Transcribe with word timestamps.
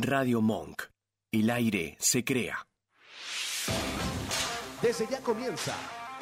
Radio 0.00 0.40
Monk. 0.40 0.82
El 1.32 1.50
aire 1.50 1.96
se 1.98 2.22
crea. 2.22 2.64
Desde 4.80 5.08
ya 5.08 5.20
comienza 5.20 5.74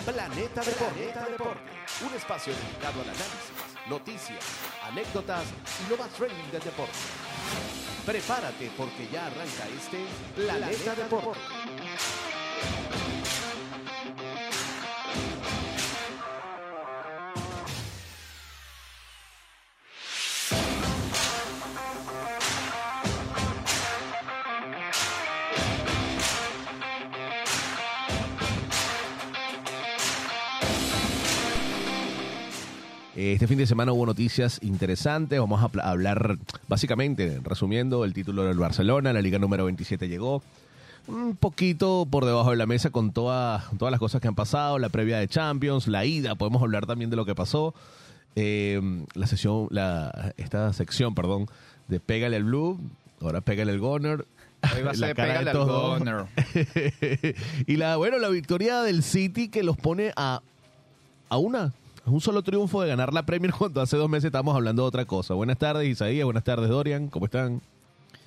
Planeta 0.02 0.62
Deporte. 0.62 1.12
Deporte. 1.30 1.70
Un 2.06 2.14
espacio 2.14 2.54
dedicado 2.54 3.02
al 3.02 3.08
análisis, 3.10 3.52
noticias, 3.90 4.42
anécdotas 4.82 5.44
y 5.84 5.90
lo 5.90 5.98
más 5.98 6.08
trending 6.12 6.50
del 6.52 6.62
deporte. 6.62 6.96
Prepárate 8.06 8.70
porque 8.78 9.08
ya 9.12 9.26
arranca 9.26 9.68
este 9.76 10.06
Planeta, 10.34 10.94
Deporte. 10.94 11.40
Este 33.36 33.46
fin 33.46 33.58
de 33.58 33.66
semana 33.66 33.92
hubo 33.92 34.06
noticias 34.06 34.58
interesantes. 34.62 35.38
Vamos 35.38 35.62
a 35.62 35.90
hablar, 35.90 36.38
básicamente, 36.68 37.38
resumiendo, 37.44 38.06
el 38.06 38.14
título 38.14 38.44
del 38.44 38.56
Barcelona, 38.56 39.12
la 39.12 39.20
liga 39.20 39.38
número 39.38 39.66
27 39.66 40.08
llegó. 40.08 40.42
Un 41.06 41.36
poquito 41.36 42.08
por 42.10 42.24
debajo 42.24 42.52
de 42.52 42.56
la 42.56 42.64
mesa 42.64 42.88
con 42.88 43.12
todas 43.12 43.64
todas 43.76 43.92
las 43.92 44.00
cosas 44.00 44.22
que 44.22 44.28
han 44.28 44.34
pasado, 44.34 44.78
la 44.78 44.88
previa 44.88 45.18
de 45.18 45.28
Champions, 45.28 45.86
la 45.86 46.06
ida, 46.06 46.34
podemos 46.34 46.62
hablar 46.62 46.86
también 46.86 47.10
de 47.10 47.16
lo 47.16 47.26
que 47.26 47.34
pasó. 47.34 47.74
Eh, 48.36 48.80
la 49.12 49.26
sesión, 49.26 49.68
la, 49.68 50.32
esta 50.38 50.72
sección, 50.72 51.14
perdón, 51.14 51.46
de 51.88 52.00
Pégale 52.00 52.36
al 52.36 52.44
Blue, 52.44 52.80
ahora 53.20 53.42
Pégale 53.42 53.70
al 53.70 53.80
Goner. 53.80 54.24
Hoy 54.74 54.82
va 54.82 54.92
a 54.92 54.94
ser 54.94 55.14
Pégale 55.14 55.50
al 55.50 55.58
Goner. 55.58 56.24
y 57.66 57.76
la, 57.76 57.98
bueno, 57.98 58.16
la 58.16 58.30
victoria 58.30 58.80
del 58.80 59.02
City 59.02 59.48
que 59.50 59.62
los 59.62 59.76
pone 59.76 60.14
a, 60.16 60.40
a 61.28 61.36
una 61.36 61.74
es 62.06 62.12
un 62.12 62.20
solo 62.20 62.42
triunfo 62.42 62.82
de 62.82 62.88
ganar 62.88 63.12
la 63.12 63.26
Premier 63.26 63.52
cuando 63.58 63.80
hace 63.80 63.96
dos 63.96 64.08
meses 64.08 64.26
estábamos 64.26 64.54
hablando 64.54 64.82
de 64.82 64.88
otra 64.88 65.04
cosa. 65.04 65.34
Buenas 65.34 65.58
tardes, 65.58 65.88
Isaías. 65.88 66.24
Buenas 66.24 66.44
tardes, 66.44 66.68
Dorian. 66.70 67.08
¿Cómo 67.08 67.26
están? 67.26 67.60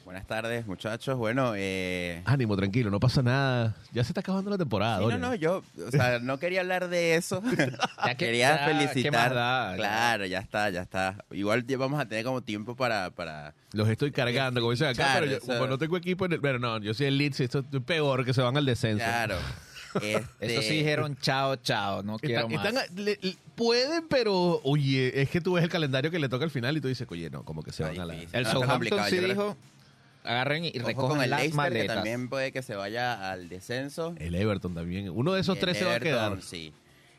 Buenas 0.03 0.25
tardes, 0.25 0.65
muchachos. 0.65 1.17
Bueno, 1.17 1.53
eh... 1.55 2.23
Ánimo, 2.25 2.57
tranquilo, 2.57 2.89
no 2.89 2.99
pasa 2.99 3.21
nada. 3.21 3.75
Ya 3.93 4.03
se 4.03 4.09
está 4.09 4.21
acabando 4.21 4.49
la 4.49 4.57
temporada. 4.57 4.97
Sí, 4.99 5.05
no, 5.05 5.17
no, 5.19 5.35
yo, 5.35 5.63
o 5.87 5.91
sea, 5.91 6.17
no 6.17 6.39
quería 6.39 6.61
hablar 6.61 6.89
de 6.89 7.13
eso. 7.13 7.43
ya 8.05 8.15
quería 8.17 8.57
felicitar. 8.57 9.31
claro, 9.31 10.25
ya 10.25 10.39
está, 10.39 10.71
ya 10.71 10.81
está. 10.81 11.23
Igual 11.29 11.63
vamos 11.77 12.01
a 12.01 12.07
tener 12.07 12.25
como 12.25 12.41
tiempo 12.41 12.75
para... 12.75 13.11
para... 13.11 13.53
Los 13.71 13.87
estoy 13.87 14.11
cargando, 14.11 14.61
como 14.61 14.71
dicen 14.71 14.87
acá, 14.87 15.17
pero 15.19 15.31
yo, 15.31 15.39
como 15.41 15.67
no 15.67 15.77
tengo 15.77 15.95
equipo 15.95 16.25
en 16.25 16.33
el... 16.33 16.41
Pero 16.41 16.57
no, 16.57 16.79
yo 16.79 16.93
soy 16.95 17.05
el 17.05 17.17
Leeds, 17.17 17.41
esto 17.41 17.59
es 17.71 17.81
peor 17.83 18.25
que 18.25 18.33
se 18.33 18.41
van 18.41 18.57
al 18.57 18.65
descenso. 18.65 19.05
Claro. 19.05 19.35
Este... 19.95 20.25
Eso 20.39 20.61
sí 20.61 20.75
dijeron 20.75 21.17
chao, 21.21 21.55
chao, 21.57 22.03
no 22.03 22.19
quiero 22.19 22.47
más. 22.49 22.73
pueden, 23.55 24.07
pero 24.07 24.61
oye, 24.63 25.21
es 25.21 25.29
que 25.29 25.41
tú 25.41 25.53
ves 25.53 25.63
el 25.63 25.69
calendario 25.69 26.11
que 26.11 26.19
le 26.19 26.29
toca 26.29 26.45
al 26.45 26.51
final 26.51 26.77
y 26.77 26.81
tú 26.81 26.87
dices, 26.87 27.07
oye, 27.09 27.29
no, 27.29 27.43
como 27.43 27.63
que 27.63 27.71
se 27.71 27.83
van 27.83 27.99
a 27.99 28.05
la... 28.05 28.15
El 28.15 28.45
Southampton 28.45 29.03
sí 29.09 29.17
dijo, 29.19 29.57
agarren 30.23 30.65
y 30.65 30.71
recojan 30.71 31.21
el 31.21 31.29
las 31.29 31.53
maletas. 31.53 31.87
Que 31.87 31.93
también 31.93 32.29
puede 32.29 32.51
que 32.51 32.61
se 32.61 32.75
vaya 32.75 33.31
al 33.31 33.49
descenso. 33.49 34.15
El 34.17 34.35
Everton 34.35 34.73
también. 34.75 35.09
Uno 35.09 35.33
de 35.33 35.41
esos 35.41 35.59
tres 35.59 35.77
se 35.77 35.85
va 35.85 35.95
a 35.95 35.99
quedar. 35.99 36.41
Sí. 36.41 36.73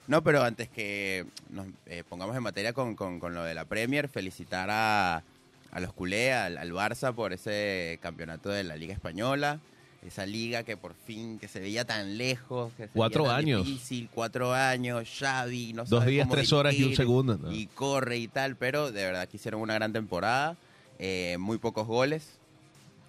No, 0.06 0.24
pero 0.24 0.42
antes 0.42 0.68
que 0.68 1.26
nos 1.50 1.66
eh, 1.86 2.02
pongamos 2.08 2.36
en 2.36 2.42
materia 2.42 2.72
con, 2.72 2.96
con, 2.96 3.34
lo 3.34 3.44
de 3.44 3.54
la 3.54 3.64
Premier, 3.64 4.08
felicitar 4.08 4.68
a, 4.70 5.22
a 5.70 5.80
los 5.80 5.92
culé, 5.92 6.32
al, 6.32 6.58
al 6.58 6.72
Barça 6.72 7.14
por 7.14 7.32
ese 7.32 7.98
campeonato 8.02 8.48
de 8.48 8.64
la 8.64 8.76
Liga 8.76 8.92
Española 8.92 9.60
esa 10.06 10.24
liga 10.24 10.62
que 10.62 10.76
por 10.76 10.94
fin, 10.94 11.38
que 11.38 11.48
se 11.48 11.60
veía 11.60 11.84
tan 11.84 12.16
lejos, 12.16 12.72
que 12.76 12.88
cuatro 12.88 13.30
años. 13.30 13.66
difícil, 13.66 14.08
cuatro 14.12 14.54
años, 14.54 15.08
Xavi, 15.18 15.72
no 15.74 15.84
Dos 15.84 16.06
días, 16.06 16.28
tres 16.28 16.52
horas 16.52 16.74
y 16.74 16.84
un 16.84 16.96
segundo. 16.96 17.38
Y 17.52 17.66
corre 17.66 18.18
y 18.18 18.28
tal, 18.28 18.56
pero 18.56 18.90
de 18.90 19.04
verdad 19.04 19.28
que 19.28 19.36
hicieron 19.36 19.60
una 19.60 19.74
gran 19.74 19.92
temporada, 19.92 20.56
eh, 20.98 21.36
muy 21.38 21.58
pocos 21.58 21.86
goles. 21.86 22.38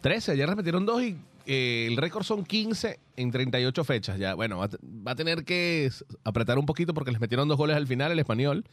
Trece, 0.02 0.36
ya 0.36 0.46
repetieron 0.46 0.86
dos 0.86 1.02
y 1.04 1.16
eh, 1.46 1.88
el 1.90 1.98
récord 1.98 2.24
son 2.24 2.44
15 2.44 3.00
en 3.16 3.32
38 3.32 3.84
fechas. 3.84 4.20
Ya, 4.20 4.34
bueno, 4.34 4.58
va, 4.58 4.70
va, 5.08 5.12
a 5.12 5.16
tener 5.16 5.46
que 5.46 5.90
apretar 6.24 6.58
un 6.58 6.66
poquito 6.66 6.94
porque 6.94 7.12
les 7.12 7.22
metieron 7.22 7.48
dos 7.48 7.58
goles 7.58 7.76
al 7.78 7.88
final 7.88 8.12
el 8.12 8.20
español 8.20 8.66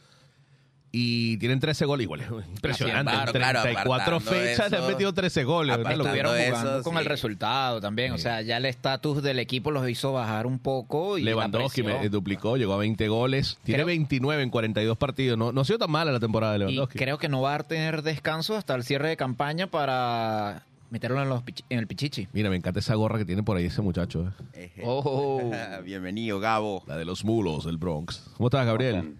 y 0.91 1.37
tienen 1.37 1.59
13 1.59 1.85
goles 1.85 2.05
igual. 2.05 2.21
Impresionante. 2.49 3.13
en 3.13 3.31
34 3.31 4.19
fechas 4.19 4.71
le 4.71 4.77
han 4.77 4.87
metido 4.87 5.13
13 5.13 5.43
goles. 5.43 5.77
Estuvieron 5.77 6.33
jugando 6.35 6.83
con 6.83 6.97
el 6.97 7.05
resultado 7.05 7.79
también. 7.79 8.13
O 8.13 8.17
sea, 8.17 8.41
ya 8.41 8.57
el 8.57 8.65
estatus 8.65 9.21
del 9.21 9.39
equipo 9.39 9.71
los 9.71 9.87
hizo 9.89 10.13
bajar 10.13 10.47
un 10.47 10.59
poco. 10.59 11.17
Y 11.17 11.23
Lewandowski 11.23 11.83
me 11.83 12.09
duplicó, 12.09 12.57
llegó 12.57 12.73
a 12.73 12.77
20 12.77 13.07
goles. 13.07 13.57
Tiene 13.63 13.83
29 13.83 14.43
en 14.43 14.49
42 14.49 14.97
partidos. 14.97 15.37
No, 15.37 15.51
no 15.51 15.61
ha 15.61 15.65
sido 15.65 15.79
tan 15.79 15.91
mala 15.91 16.11
la 16.11 16.19
temporada 16.19 16.53
de 16.53 16.59
Lewandowski. 16.59 16.97
Y 16.97 16.99
creo 16.99 17.17
que 17.17 17.29
no 17.29 17.41
va 17.41 17.55
a 17.55 17.63
tener 17.63 18.01
descanso 18.01 18.55
hasta 18.55 18.75
el 18.75 18.83
cierre 18.83 19.09
de 19.09 19.17
campaña 19.17 19.67
para 19.67 20.63
meterlo 20.89 21.21
en, 21.21 21.29
los, 21.29 21.43
en 21.69 21.79
el 21.79 21.87
pichichi. 21.87 22.27
Mira, 22.33 22.49
me 22.49 22.55
encanta 22.55 22.79
esa 22.79 22.95
gorra 22.95 23.19
que 23.19 23.25
tiene 23.25 23.43
por 23.43 23.57
ahí 23.57 23.65
ese 23.65 23.81
muchacho. 23.81 24.33
Eh. 24.53 24.71
Oh. 24.83 25.51
Bienvenido, 25.83 26.39
Gabo. 26.39 26.83
La 26.87 26.97
de 26.97 27.05
los 27.05 27.23
mulos 27.23 27.65
del 27.65 27.77
Bronx. 27.77 28.31
¿Cómo 28.37 28.47
estás, 28.47 28.65
Gabriel? 28.65 29.15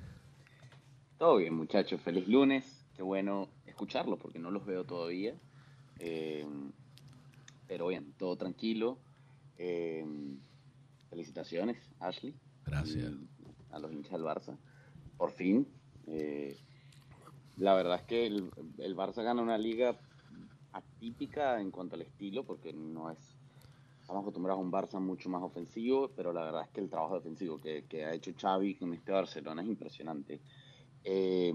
Todo 1.20 1.36
bien, 1.36 1.54
muchachos. 1.54 2.00
Feliz 2.00 2.26
lunes. 2.30 2.86
Qué 2.96 3.04
bueno 3.04 3.50
escucharlo 3.66 4.16
porque 4.16 4.40
no 4.40 4.52
los 4.52 4.66
veo 4.66 4.86
todavía. 4.86 5.36
Eh, 6.00 6.48
pero 7.68 7.88
bien, 7.88 8.14
todo 8.18 8.38
tranquilo. 8.38 8.98
Eh, 9.58 10.06
felicitaciones, 11.10 11.78
Ashley. 12.00 12.34
Gracias. 12.66 13.12
A 13.70 13.80
los 13.80 13.92
hinchas 13.92 14.14
del 14.14 14.22
Barça. 14.22 14.58
Por 15.18 15.32
fin. 15.32 15.68
Eh, 16.08 16.56
la 17.58 17.74
verdad 17.74 17.98
es 17.98 18.04
que 18.04 18.26
el, 18.26 18.50
el, 18.78 18.96
Barça 18.96 19.22
gana 19.22 19.42
una 19.42 19.58
liga 19.58 19.98
atípica 20.72 21.60
en 21.60 21.70
cuanto 21.70 21.96
al 21.96 22.04
estilo 22.04 22.46
porque 22.46 22.72
no 22.72 23.12
es... 23.12 23.36
Estamos 24.00 24.22
acostumbrados 24.22 24.62
a 24.62 24.64
un 24.64 24.72
Barça 24.72 25.02
mucho 25.02 25.30
más 25.30 25.44
ofensivo, 25.44 26.12
pero 26.16 26.32
la 26.32 26.46
verdad 26.46 26.64
es 26.64 26.70
que 26.70 26.80
el 26.80 26.90
trabajo 26.90 27.16
defensivo 27.16 27.60
que, 27.60 27.84
que 27.90 28.06
ha 28.06 28.14
hecho 28.14 28.32
Xavi 28.40 28.76
con 28.76 28.94
este 28.94 29.12
Barcelona 29.12 29.62
es 29.62 29.68
impresionante 29.68 30.40
eh, 31.04 31.54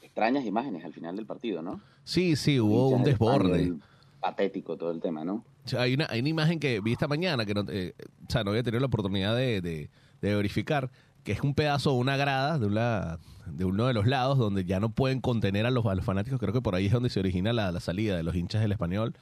extrañas 0.00 0.44
imágenes 0.44 0.84
al 0.84 0.92
final 0.92 1.16
del 1.16 1.26
partido, 1.26 1.62
¿no? 1.62 1.80
Sí, 2.04 2.36
sí, 2.36 2.60
hubo 2.60 2.88
un 2.88 3.02
desborde. 3.02 3.74
patético 4.20 4.76
todo 4.76 4.90
el 4.90 5.00
tema, 5.00 5.24
¿no? 5.24 5.44
hay, 5.78 5.94
una, 5.94 6.06
hay 6.10 6.20
una 6.20 6.28
imagen 6.28 6.60
que 6.60 6.80
vi 6.80 6.92
esta 6.92 7.08
mañana 7.08 7.46
que 7.46 7.54
no, 7.54 7.64
eh, 7.68 7.94
o 7.98 8.30
sea, 8.30 8.44
no 8.44 8.50
había 8.50 8.62
tenido 8.62 8.80
la 8.80 8.86
oportunidad 8.86 9.34
de, 9.34 9.60
de, 9.60 9.88
verificar, 10.20 10.90
que 11.22 11.32
es 11.32 11.40
un 11.40 11.54
pedazo 11.54 11.92
de 11.92 11.96
una 11.98 12.16
grada 12.16 12.58
de, 12.58 12.66
una, 12.66 13.18
de 13.46 13.64
uno 13.64 13.86
de 13.86 13.94
los 13.94 14.06
lados 14.06 14.38
donde 14.38 14.64
ya 14.64 14.80
no 14.80 14.90
pueden 14.90 15.20
contener 15.20 15.66
a 15.66 15.70
los, 15.70 15.84
a 15.86 15.94
los 15.94 16.04
fanáticos. 16.04 16.38
Creo 16.38 16.52
que 16.52 16.62
por 16.62 16.74
ahí 16.74 16.86
es 16.86 16.92
donde 16.92 17.10
se 17.10 17.20
origina 17.20 17.52
la, 17.52 17.72
la 17.72 17.80
salida 17.80 18.16
de 18.16 18.22
los 18.22 18.34
hinchas 18.34 18.62
del 18.62 18.72
español. 18.72 19.14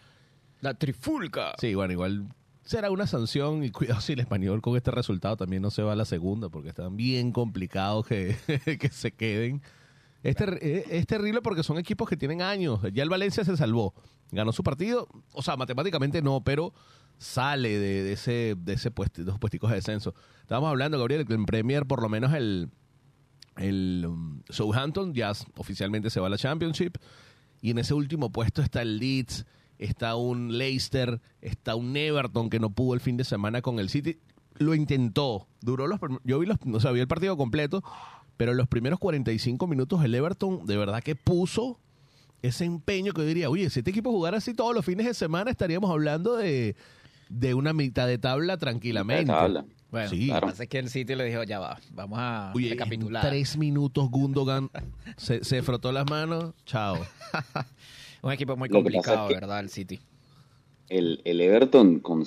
La 0.60 0.74
trifulca. 0.74 1.54
Sí, 1.58 1.74
bueno, 1.74 1.92
igual 1.92 2.26
será 2.64 2.90
una 2.90 3.06
sanción 3.06 3.64
y 3.64 3.70
cuidado 3.70 4.00
si 4.00 4.12
el 4.12 4.20
español 4.20 4.60
con 4.62 4.76
este 4.76 4.90
resultado 4.90 5.36
también 5.36 5.62
no 5.62 5.70
se 5.70 5.82
va 5.82 5.92
a 5.92 5.96
la 5.96 6.04
segunda 6.04 6.48
porque 6.48 6.68
están 6.68 6.96
bien 6.96 7.32
complicados 7.32 8.06
que, 8.06 8.36
que 8.80 8.88
se 8.88 9.12
queden. 9.12 9.62
Es, 10.22 10.36
es, 10.40 11.06
terrible 11.06 11.42
porque 11.42 11.64
son 11.64 11.78
equipos 11.78 12.08
que 12.08 12.16
tienen 12.16 12.42
años. 12.42 12.80
Ya 12.92 13.02
el 13.02 13.08
Valencia 13.08 13.44
se 13.44 13.56
salvó. 13.56 13.92
Ganó 14.30 14.52
su 14.52 14.62
partido. 14.62 15.08
O 15.32 15.42
sea, 15.42 15.56
matemáticamente 15.56 16.22
no, 16.22 16.42
pero 16.44 16.72
sale 17.18 17.78
de, 17.78 18.12
ese, 18.12 18.54
de 18.56 18.72
ese 18.74 18.90
de 18.90 19.22
esos 19.22 19.38
puesticos 19.38 19.70
de 19.70 19.76
descenso. 19.76 20.14
Estábamos 20.42 20.70
hablando, 20.70 20.98
Gabriel, 20.98 21.26
que 21.26 21.34
en 21.34 21.44
Premier 21.44 21.86
por 21.86 22.00
lo 22.00 22.08
menos 22.08 22.32
el, 22.34 22.70
el 23.56 24.04
um, 24.06 24.42
Southampton 24.48 25.12
ya 25.12 25.32
oficialmente 25.56 26.08
se 26.08 26.20
va 26.20 26.28
a 26.28 26.30
la 26.30 26.38
Championship. 26.38 26.98
Y 27.60 27.70
en 27.70 27.78
ese 27.78 27.94
último 27.94 28.30
puesto 28.30 28.62
está 28.62 28.82
el 28.82 28.98
Leeds 28.98 29.44
está 29.82 30.14
un 30.14 30.56
Leicester, 30.58 31.20
está 31.40 31.74
un 31.74 31.96
Everton 31.96 32.50
que 32.50 32.60
no 32.60 32.70
pudo 32.70 32.94
el 32.94 33.00
fin 33.00 33.16
de 33.16 33.24
semana 33.24 33.62
con 33.62 33.78
el 33.78 33.88
City. 33.88 34.18
Lo 34.58 34.74
intentó, 34.74 35.48
duró 35.60 35.86
los 35.86 35.98
yo 36.24 36.38
vi 36.38 36.46
los, 36.46 36.58
o 36.72 36.80
sea, 36.80 36.92
vi 36.92 37.00
el 37.00 37.08
partido 37.08 37.36
completo, 37.36 37.82
pero 38.36 38.52
en 38.52 38.58
los 38.58 38.68
primeros 38.68 38.98
45 38.98 39.66
minutos 39.66 40.04
el 40.04 40.14
Everton 40.14 40.66
de 40.66 40.76
verdad 40.76 41.02
que 41.02 41.16
puso 41.16 41.80
ese 42.42 42.64
empeño 42.64 43.12
que 43.12 43.22
diría, 43.22 43.50
oye, 43.50 43.70
si 43.70 43.80
este 43.80 43.90
equipo 43.90 44.10
jugara 44.10 44.38
así 44.38 44.54
todos 44.54 44.74
los 44.74 44.84
fines 44.84 45.06
de 45.06 45.14
semana 45.14 45.50
estaríamos 45.50 45.90
hablando 45.90 46.36
de, 46.36 46.76
de 47.28 47.54
una 47.54 47.72
mitad 47.72 48.06
de 48.06 48.18
tabla 48.18 48.58
tranquilamente. 48.58 49.32
Bueno, 49.90 50.08
sí. 50.08 50.26
lo 50.28 50.34
que 50.36 50.40
pasa 50.40 50.62
es 50.62 50.68
que 50.68 50.78
el 50.78 50.88
City 50.88 51.14
le 51.14 51.24
dijo, 51.24 51.42
ya 51.42 51.58
va, 51.58 51.78
vamos 51.90 52.18
a 52.18 52.52
recapitular. 52.54 53.24
En 53.24 53.30
tres 53.30 53.58
minutos 53.58 54.08
Gundogan 54.10 54.70
se, 55.16 55.44
se 55.44 55.62
frotó 55.62 55.92
las 55.92 56.08
manos, 56.08 56.54
chao. 56.64 56.98
Un 58.22 58.32
equipo 58.32 58.56
muy 58.56 58.68
complicado, 58.68 59.28
¿verdad? 59.28 59.60
El 59.60 59.68
City. 59.68 60.00
El, 60.88 61.20
el, 61.24 61.40
Everton, 61.40 62.00
con, 62.00 62.24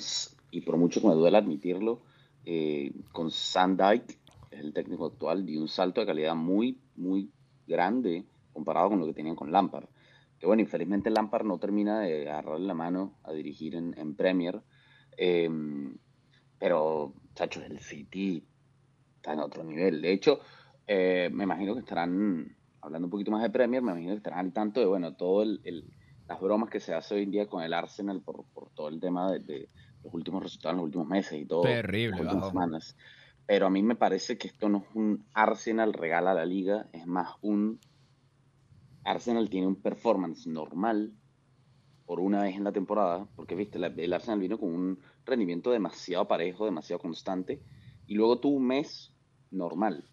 y 0.50 0.60
por 0.60 0.76
mucho 0.76 1.00
que 1.00 1.08
me 1.08 1.14
duele 1.14 1.38
admitirlo, 1.38 2.02
eh, 2.44 2.92
con 3.12 3.30
Sandike, 3.30 4.18
el 4.50 4.72
técnico 4.72 5.06
actual, 5.06 5.46
dio 5.46 5.60
un 5.60 5.68
salto 5.68 6.00
de 6.00 6.06
calidad 6.06 6.34
muy, 6.34 6.78
muy 6.96 7.30
grande 7.66 8.24
comparado 8.52 8.90
con 8.90 9.00
lo 9.00 9.06
que 9.06 9.14
tenían 9.14 9.36
con 9.36 9.52
Lampard. 9.52 9.86
Que 10.38 10.46
bueno, 10.46 10.62
infelizmente 10.62 11.10
Lampard 11.10 11.44
no 11.44 11.58
termina 11.58 12.00
de 12.00 12.28
agarrarle 12.28 12.66
la 12.66 12.74
mano 12.74 13.18
a 13.22 13.32
dirigir 13.32 13.74
en, 13.74 14.14
Premier. 14.16 14.60
Em, 15.16 15.96
pero, 16.58 17.14
chachos, 17.34 17.64
el 17.64 17.80
City 17.80 18.44
está 19.16 19.32
en 19.32 19.40
otro 19.40 19.64
nivel. 19.64 20.02
De 20.02 20.12
hecho, 20.12 20.40
eh, 20.86 21.30
me 21.32 21.44
imagino 21.44 21.74
que 21.74 21.80
estarán, 21.80 22.55
hablando 22.86 23.06
un 23.06 23.10
poquito 23.10 23.32
más 23.32 23.42
de 23.42 23.50
Premier, 23.50 23.82
me 23.82 23.90
imagino 23.90 24.12
que 24.12 24.18
estarán 24.18 24.46
al 24.46 24.52
tanto 24.52 24.80
de, 24.80 24.86
bueno, 24.86 25.14
todo 25.14 25.42
el, 25.42 25.84
las 26.28 26.40
bromas 26.40 26.70
que 26.70 26.80
se 26.80 26.94
hace 26.94 27.16
hoy 27.16 27.24
en 27.24 27.32
día 27.32 27.46
con 27.46 27.62
el 27.62 27.74
Arsenal 27.74 28.20
por, 28.20 28.44
por 28.54 28.70
todo 28.70 28.88
el 28.88 29.00
tema 29.00 29.32
de, 29.32 29.68
los 30.04 30.14
últimos 30.14 30.42
resultados 30.42 30.74
en 30.74 30.76
los 30.78 30.84
últimos 30.84 31.08
meses 31.08 31.40
y 31.40 31.46
todo. 31.46 31.62
Terrible, 31.62 32.10
las 32.10 32.20
últimas 32.20 32.48
semanas. 32.48 32.96
Pero 33.44 33.66
a 33.66 33.70
mí 33.70 33.82
me 33.82 33.96
parece 33.96 34.38
que 34.38 34.46
esto 34.46 34.68
no 34.68 34.78
es 34.78 34.94
un 34.94 35.24
Arsenal 35.34 35.92
regala 35.92 36.30
a 36.30 36.34
la 36.34 36.46
liga, 36.46 36.88
es 36.92 37.06
más 37.06 37.34
un 37.42 37.80
Arsenal 39.04 39.50
tiene 39.50 39.66
un 39.66 39.76
performance 39.76 40.46
normal 40.46 41.12
por 42.06 42.20
una 42.20 42.42
vez 42.42 42.56
en 42.56 42.64
la 42.64 42.72
temporada, 42.72 43.26
porque 43.34 43.56
viste, 43.56 43.78
el 43.78 44.12
Arsenal 44.12 44.38
vino 44.38 44.58
con 44.58 44.72
un 44.72 44.98
rendimiento 45.24 45.72
demasiado 45.72 46.28
parejo, 46.28 46.64
demasiado 46.64 47.00
constante, 47.00 47.60
y 48.06 48.14
luego 48.14 48.38
tuvo 48.38 48.56
un 48.56 48.66
mes 48.68 49.12
normal. 49.50 50.04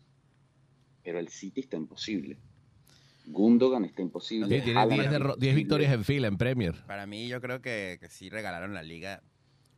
Pero 1.04 1.20
el 1.20 1.28
City 1.28 1.62
está 1.62 1.78
imposible. 1.78 2.40
Gundogan 3.26 3.86
está 3.86 4.02
imposible. 4.02 4.62
tiene 4.62 4.86
10 5.38 5.56
victorias 5.56 5.94
en 5.94 6.04
fila 6.04 6.28
en 6.28 6.38
Premier. 6.38 6.76
Para 6.86 7.06
mí, 7.06 7.28
yo 7.28 7.42
creo 7.42 7.62
que, 7.62 7.98
que, 8.00 8.10
sí 8.10 8.30
regalaron 8.30 8.74
la 8.74 8.84
liga 8.84 9.22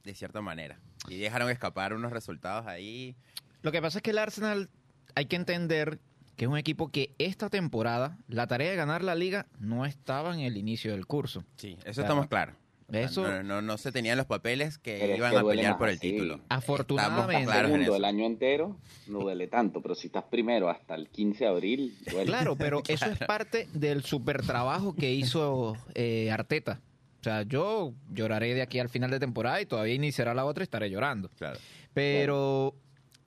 de 0.04 0.14
cierta 0.14 0.42
manera. 0.42 0.80
Y 1.08 1.18
dejaron 1.18 1.50
escapar 1.50 1.94
unos 1.94 2.12
resultados 2.12 2.66
ahí. 2.68 3.16
Lo 3.62 3.72
que 3.72 3.82
pasa 3.82 4.00
es 4.00 4.02
que 4.04 4.12
el 4.12 4.18
Arsenal, 4.18 4.70
hay 5.16 5.26
que 5.26 5.36
entender 5.36 6.00
que 6.36 6.46
es 6.46 6.52
un 6.52 6.58
equipo 6.58 6.90
que 6.90 7.16
esta 7.18 7.50
temporada, 7.50 8.18
la 8.28 8.48
tarea 8.48 8.70
de 8.70 8.76
ganar 8.76 9.04
la 9.04 9.16
liga 9.16 9.48
no 9.60 9.86
estaba 9.86 10.34
en 10.34 10.42
el 10.42 10.58
inicio 10.58 10.92
del 10.92 11.06
curso. 11.06 11.46
Sí, 11.58 11.78
eso 11.86 12.02
estamos 12.02 12.28
claros. 12.28 12.56
Eso, 12.92 13.44
no, 13.44 13.62
no, 13.62 13.78
se 13.78 13.92
tenían 13.92 14.18
los 14.18 14.28
papeles 14.28 14.78
que 14.78 15.16
iban 15.18 15.36
a 15.36 15.44
pelear 15.44 15.78
por 15.78 15.90
el 15.90 16.00
título. 16.00 16.40
Afortunadamente. 16.50 17.46
Claro 17.46 17.70
segundo 17.70 17.96
el 17.96 18.06
año 18.06 18.26
entero 18.26 18.78
no 19.08 19.20
duele 19.20 19.48
tanto, 19.48 19.82
pero 19.82 19.96
si 19.96 20.08
estás 20.08 20.24
primero 20.26 20.70
hasta 20.70 20.96
el 20.96 21.10
15 21.10 21.44
de 21.44 21.50
abril, 21.50 21.98
duele. 22.12 22.26
Claro, 22.26 22.56
pero 22.56 22.84
eso 22.88 23.06
es 23.06 23.18
parte 23.20 23.68
del 23.74 24.04
super 24.04 24.46
trabajo 24.46 24.96
que 24.96 25.12
hizo 25.12 25.76
eh, 25.96 26.30
Arteta. 26.32 26.80
O 27.22 27.24
sea, 27.24 27.42
yo 27.42 27.94
lloraré 28.14 28.54
de 28.54 28.62
aquí 28.62 28.78
al 28.78 28.90
final 28.90 29.10
de 29.10 29.20
temporada 29.20 29.60
y 29.60 29.66
todavía 29.66 29.96
iniciará 29.96 30.36
la 30.36 30.46
otra 30.46 30.62
y 30.62 30.66
estaré 30.66 30.92
llorando. 30.92 31.30
Claro. 31.38 31.60
Pero 31.96 32.76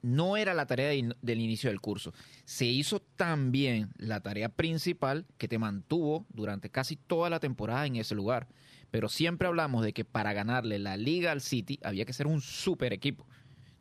no 0.03 0.37
era 0.37 0.55
la 0.55 0.67
tarea 0.67 0.89
del 0.89 1.41
inicio 1.41 1.71
del 1.71 1.81
curso. 1.81 2.13
Se 2.45 2.65
hizo 2.65 3.01
también 3.01 3.91
la 3.97 4.21
tarea 4.21 4.49
principal 4.49 5.27
que 5.37 5.49
te 5.49 5.59
mantuvo 5.59 6.27
durante 6.31 6.71
casi 6.71 6.95
toda 6.95 7.29
la 7.29 7.41
temporada 7.41 7.87
en 7.87 7.97
ese 7.97 8.15
lugar. 8.15 8.47
Pero 8.91 9.09
siempre 9.09 9.49
hablamos 9.49 9.85
de 9.85 9.93
que 9.93 10.05
para 10.05 10.33
ganarle 10.33 10.79
la 10.79 10.97
liga 10.97 11.33
al 11.33 11.41
City 11.41 11.79
había 11.83 12.05
que 12.05 12.13
ser 12.13 12.27
un 12.27 12.41
super 12.41 12.93
equipo. 12.93 13.27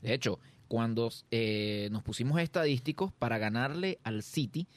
De 0.02 0.14
hecho, 0.14 0.40
cuando 0.68 1.10
eh, 1.32 1.90
nos 1.92 2.04
pusimos 2.04 2.40
estadísticos, 2.42 3.14
para 3.14 3.38
ganarle 3.38 4.00
al 4.04 4.24
City 4.24 4.68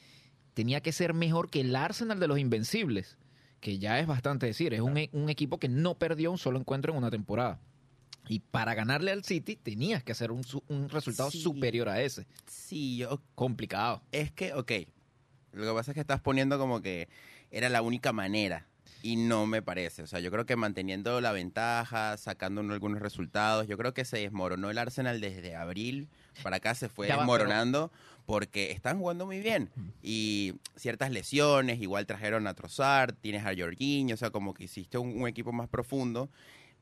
tenía 0.53 0.81
que 0.81 0.91
ser 0.91 1.13
mejor 1.13 1.49
que 1.49 1.61
el 1.61 1.75
Arsenal 1.75 2.19
de 2.19 2.27
los 2.27 2.39
Invencibles, 2.39 3.17
que 3.59 3.77
ya 3.77 3.99
es 3.99 4.07
bastante 4.07 4.45
decir, 4.45 4.73
es 4.73 4.81
un, 4.81 4.97
e, 4.97 5.09
un 5.13 5.29
equipo 5.29 5.59
que 5.59 5.69
no 5.69 5.95
perdió 5.95 6.31
un 6.31 6.37
solo 6.37 6.59
encuentro 6.59 6.91
en 6.91 6.97
una 6.97 7.11
temporada. 7.11 7.59
Y 8.27 8.39
para 8.39 8.73
ganarle 8.75 9.11
al 9.11 9.23
City 9.23 9.55
tenías 9.55 10.03
que 10.03 10.11
hacer 10.11 10.31
un, 10.31 10.43
un 10.67 10.89
resultado 10.89 11.31
superior 11.31 11.89
a 11.89 12.01
ese. 12.01 12.27
Sí, 12.47 12.97
yo... 12.97 13.21
Complicado. 13.35 14.01
Es 14.11 14.31
que, 14.31 14.53
ok, 14.53 14.71
lo 15.53 15.65
que 15.65 15.73
pasa 15.73 15.91
es 15.91 15.95
que 15.95 16.01
estás 16.01 16.21
poniendo 16.21 16.57
como 16.57 16.81
que 16.81 17.09
era 17.49 17.69
la 17.69 17.81
única 17.81 18.13
manera. 18.13 18.67
Y 19.03 19.15
no 19.15 19.47
me 19.47 19.61
parece. 19.61 20.03
O 20.03 20.07
sea, 20.07 20.19
yo 20.19 20.31
creo 20.31 20.45
que 20.45 20.55
manteniendo 20.55 21.21
la 21.21 21.31
ventaja, 21.31 22.17
sacando 22.17 22.61
algunos 22.61 23.01
resultados, 23.01 23.67
yo 23.67 23.77
creo 23.77 23.93
que 23.93 24.05
se 24.05 24.19
desmoronó 24.19 24.69
el 24.69 24.77
Arsenal 24.77 25.21
desde 25.21 25.55
abril 25.55 26.07
para 26.43 26.57
acá, 26.57 26.75
se 26.75 26.87
fue 26.87 27.07
desmoronando 27.07 27.91
porque 28.25 28.71
están 28.71 28.99
jugando 28.99 29.25
muy 29.25 29.39
bien. 29.39 29.69
Y 30.03 30.53
ciertas 30.75 31.11
lesiones, 31.11 31.81
igual 31.81 32.05
trajeron 32.05 32.47
a 32.47 32.53
Trossard, 32.53 33.15
tienes 33.15 33.45
a 33.45 33.53
Jorginho, 33.57 34.13
o 34.13 34.17
sea, 34.17 34.29
como 34.29 34.53
que 34.53 34.65
hiciste 34.65 34.97
un 34.97 35.27
equipo 35.27 35.51
más 35.51 35.67
profundo 35.67 36.29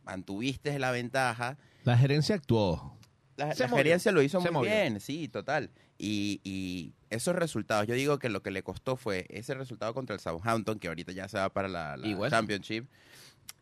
mantuviste 0.09 0.77
la 0.79 0.91
ventaja. 0.91 1.57
La 1.83 1.97
gerencia 1.97 2.35
actuó. 2.35 2.97
La, 3.37 3.53
gerencia 3.53 4.11
lo 4.11 4.21
hizo 4.21 4.41
muy 4.41 4.67
bien, 4.67 4.99
sí, 4.99 5.27
total. 5.29 5.69
Y, 6.01 6.93
esos 7.09 7.35
resultados, 7.35 7.87
yo 7.87 7.95
digo 7.95 8.19
que 8.19 8.29
lo 8.29 8.43
que 8.43 8.51
le 8.51 8.61
costó 8.63 8.95
fue 8.95 9.25
ese 9.29 9.55
resultado 9.55 9.93
contra 9.93 10.13
el 10.13 10.19
Southampton, 10.19 10.79
que 10.79 10.87
ahorita 10.87 11.11
ya 11.11 11.27
se 11.27 11.37
va 11.37 11.49
para 11.49 11.67
la, 11.67 11.97
Championship, 12.29 12.85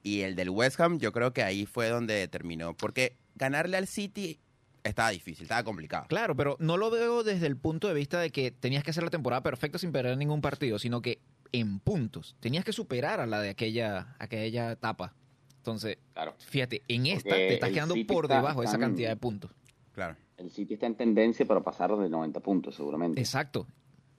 y 0.03 0.21
el 0.21 0.35
del 0.35 0.49
West 0.49 0.79
Ham, 0.79 0.99
yo 0.99 1.11
creo 1.13 1.33
que 1.33 1.43
ahí 1.43 1.65
fue 1.65 1.89
donde 1.89 2.27
terminó. 2.27 2.75
Porque 2.75 3.15
ganarle 3.35 3.77
al 3.77 3.87
City 3.87 4.39
estaba 4.83 5.09
difícil, 5.09 5.43
estaba 5.43 5.63
complicado. 5.63 6.07
Claro, 6.09 6.35
pero 6.35 6.57
no 6.59 6.77
lo 6.77 6.91
veo 6.91 7.23
desde 7.23 7.47
el 7.47 7.57
punto 7.57 7.87
de 7.87 7.93
vista 7.93 8.19
de 8.19 8.31
que 8.31 8.51
tenías 8.51 8.83
que 8.83 8.91
hacer 8.91 9.03
la 9.03 9.09
temporada 9.09 9.41
perfecta 9.41 9.77
sin 9.77 9.91
perder 9.91 10.17
ningún 10.17 10.41
partido, 10.41 10.77
sino 10.77 11.01
que 11.01 11.19
en 11.51 11.79
puntos. 11.79 12.35
Tenías 12.39 12.65
que 12.65 12.73
superar 12.73 13.19
a 13.19 13.25
la 13.25 13.41
de 13.41 13.49
aquella, 13.49 14.15
aquella 14.19 14.71
etapa. 14.73 15.13
Entonces, 15.57 15.97
claro. 16.13 16.35
fíjate, 16.37 16.83
en 16.87 17.07
esta 17.07 17.35
te 17.35 17.55
estás 17.55 17.71
quedando 17.71 17.95
por 18.07 18.27
debajo 18.27 18.61
de 18.61 18.67
esa 18.67 18.77
cantidad 18.77 19.09
de 19.09 19.17
puntos. 19.17 19.51
Claro. 19.93 20.15
El 20.37 20.51
City 20.51 20.75
está 20.75 20.85
en 20.85 20.95
tendencia 20.95 21.45
para 21.45 21.61
pasar 21.61 21.95
de 21.97 22.09
90 22.09 22.39
puntos, 22.41 22.75
seguramente. 22.75 23.19
Exacto. 23.19 23.67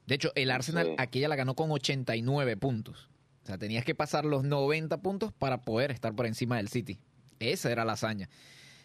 De 0.07 0.17
hecho, 0.17 0.33
el 0.35 0.51
Arsenal 0.51 0.95
aquella 0.99 1.29
la 1.29 1.37
ganó 1.37 1.55
con 1.55 1.71
89 1.71 2.57
puntos. 2.57 3.09
O 3.45 3.47
sea, 3.47 3.59
tenías 3.59 3.85
que 3.85 3.95
pasar 3.95 4.25
los 4.25 4.45
90 4.45 5.01
puntos 5.01 5.33
para 5.33 5.65
poder 5.65 5.91
estar 5.91 6.15
por 6.15 6.27
encima 6.27 6.57
del 6.57 6.69
City. 6.69 6.99
Esa 7.39 7.71
era 7.71 7.85
la 7.85 7.93
hazaña. 7.93 8.29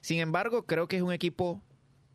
Sin 0.01 0.19
embargo, 0.19 0.65
creo 0.65 0.87
que 0.87 0.97
es 0.97 1.01
un 1.01 1.11
equipo 1.11 1.61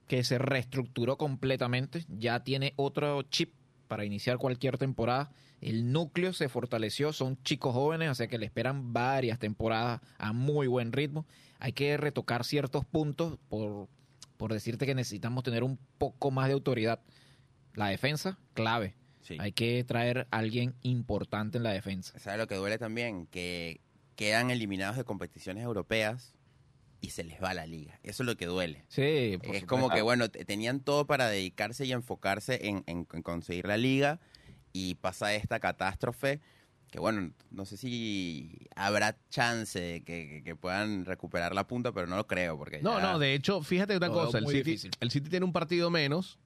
que 0.06 0.24
se 0.24 0.38
reestructuró 0.38 1.18
completamente. 1.18 2.04
Ya 2.08 2.44
tiene 2.44 2.74
otro 2.76 3.22
chip 3.22 3.54
para 3.88 4.04
iniciar 4.04 4.38
cualquier 4.38 4.78
temporada. 4.78 5.30
El 5.60 5.90
núcleo 5.90 6.32
se 6.32 6.48
fortaleció, 6.48 7.12
son 7.12 7.42
chicos 7.42 7.74
jóvenes, 7.74 8.10
o 8.10 8.14
sea 8.14 8.28
que 8.28 8.38
le 8.38 8.46
esperan 8.46 8.92
varias 8.92 9.38
temporadas 9.38 10.00
a 10.18 10.32
muy 10.32 10.68
buen 10.68 10.92
ritmo. 10.92 11.26
Hay 11.58 11.72
que 11.72 11.96
retocar 11.96 12.44
ciertos 12.44 12.84
puntos 12.84 13.38
por, 13.48 13.88
por 14.38 14.52
decirte 14.52 14.86
que 14.86 14.94
necesitamos 14.94 15.44
tener 15.44 15.62
un 15.62 15.78
poco 15.98 16.30
más 16.30 16.46
de 16.46 16.54
autoridad. 16.54 17.00
La 17.74 17.88
defensa, 17.88 18.38
clave. 18.54 18.94
Hay 19.38 19.52
que 19.52 19.84
traer 19.84 20.26
a 20.30 20.38
alguien 20.38 20.74
importante 20.80 21.58
en 21.58 21.64
la 21.64 21.72
defensa. 21.72 22.18
¿Sabes 22.18 22.38
lo 22.38 22.46
que 22.46 22.54
duele 22.54 22.78
también? 22.78 23.26
Que 23.26 23.82
quedan 24.16 24.50
eliminados 24.50 24.96
de 24.96 25.04
competiciones 25.04 25.64
europeas 25.64 26.34
y 27.00 27.10
se 27.10 27.24
les 27.24 27.42
va 27.42 27.52
la 27.52 27.66
liga. 27.66 28.00
Eso 28.02 28.22
es 28.22 28.26
lo 28.26 28.36
que 28.36 28.46
duele. 28.46 28.84
Sí, 28.88 29.38
es 29.42 29.64
como 29.66 29.90
que, 29.90 30.02
bueno, 30.02 30.30
tenían 30.30 30.80
todo 30.80 31.06
para 31.06 31.28
dedicarse 31.28 31.84
y 31.84 31.92
enfocarse 31.92 32.60
en, 32.62 33.04
conseguir 33.04 33.66
la 33.66 33.76
liga 33.76 34.18
y 34.72 34.94
pasa 34.94 35.34
esta 35.34 35.60
catástrofe 35.60 36.40
que, 36.90 36.98
bueno, 36.98 37.32
no 37.50 37.64
sé 37.64 37.76
si 37.76 38.66
habrá 38.74 39.16
chance 39.30 39.78
de 39.78 40.02
que, 40.02 40.56
puedan 40.56 41.04
recuperar 41.04 41.54
la 41.54 41.66
punta, 41.66 41.92
pero 41.92 42.06
no 42.06 42.16
lo 42.16 42.26
creo. 42.26 42.56
porque 42.56 42.80
No, 42.80 43.00
no, 43.00 43.18
de 43.18 43.34
hecho, 43.34 43.62
fíjate 43.62 43.96
una 43.96 44.08
cosa, 44.08 44.38
el 44.38 44.46
City, 44.46 44.90
el 45.00 45.10
City 45.10 45.28
tiene 45.28 45.44
un 45.44 45.52
partido 45.52 45.90
menos, 45.90 46.38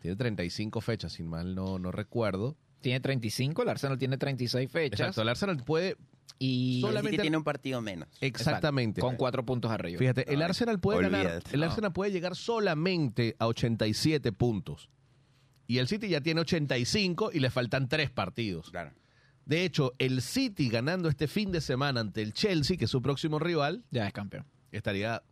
tiene 0.00 0.16
35 0.16 0.80
fechas, 0.80 1.12
sin 1.12 1.28
mal 1.28 1.54
no, 1.54 1.78
no 1.78 1.92
recuerdo. 1.92 2.56
Tiene 2.80 3.00
35, 3.00 3.62
el 3.62 3.68
Arsenal 3.68 3.98
tiene 3.98 4.16
36 4.16 4.70
fechas. 4.70 5.00
Exacto, 5.00 5.22
el 5.22 5.28
Arsenal 5.28 5.62
puede 5.62 5.96
y 6.38 6.80
solamente 6.80 7.18
tiene 7.18 7.36
un 7.36 7.44
partido 7.44 7.82
menos. 7.82 8.08
Exactamente. 8.20 9.00
con 9.00 9.16
cuatro 9.16 9.44
puntos 9.44 9.70
arriba. 9.70 9.98
Fíjate, 9.98 10.32
el 10.32 10.40
Arsenal 10.40 10.80
puede 10.80 11.02
ganar, 11.02 11.42
el 11.52 11.62
Arsenal 11.62 11.92
puede 11.92 12.12
llegar 12.12 12.34
solamente 12.34 13.36
a 13.38 13.46
87 13.46 14.32
puntos. 14.32 14.88
Y 15.66 15.78
el 15.78 15.86
City 15.86 16.08
ya 16.08 16.20
tiene 16.20 16.40
85 16.40 17.30
y 17.32 17.40
le 17.40 17.50
faltan 17.50 17.88
tres 17.88 18.10
partidos. 18.10 18.70
Claro. 18.70 18.90
De 19.50 19.64
hecho, 19.64 19.94
el 19.98 20.22
City 20.22 20.68
ganando 20.68 21.08
este 21.08 21.26
fin 21.26 21.50
de 21.50 21.60
semana 21.60 21.98
ante 21.98 22.22
el 22.22 22.32
Chelsea, 22.32 22.76
que 22.76 22.84
es 22.84 22.90
su 22.90 23.02
próximo 23.02 23.40
rival, 23.40 23.82
ya 23.90 24.06
es 24.06 24.12
campeón. 24.12 24.46
Estaría 24.70 25.24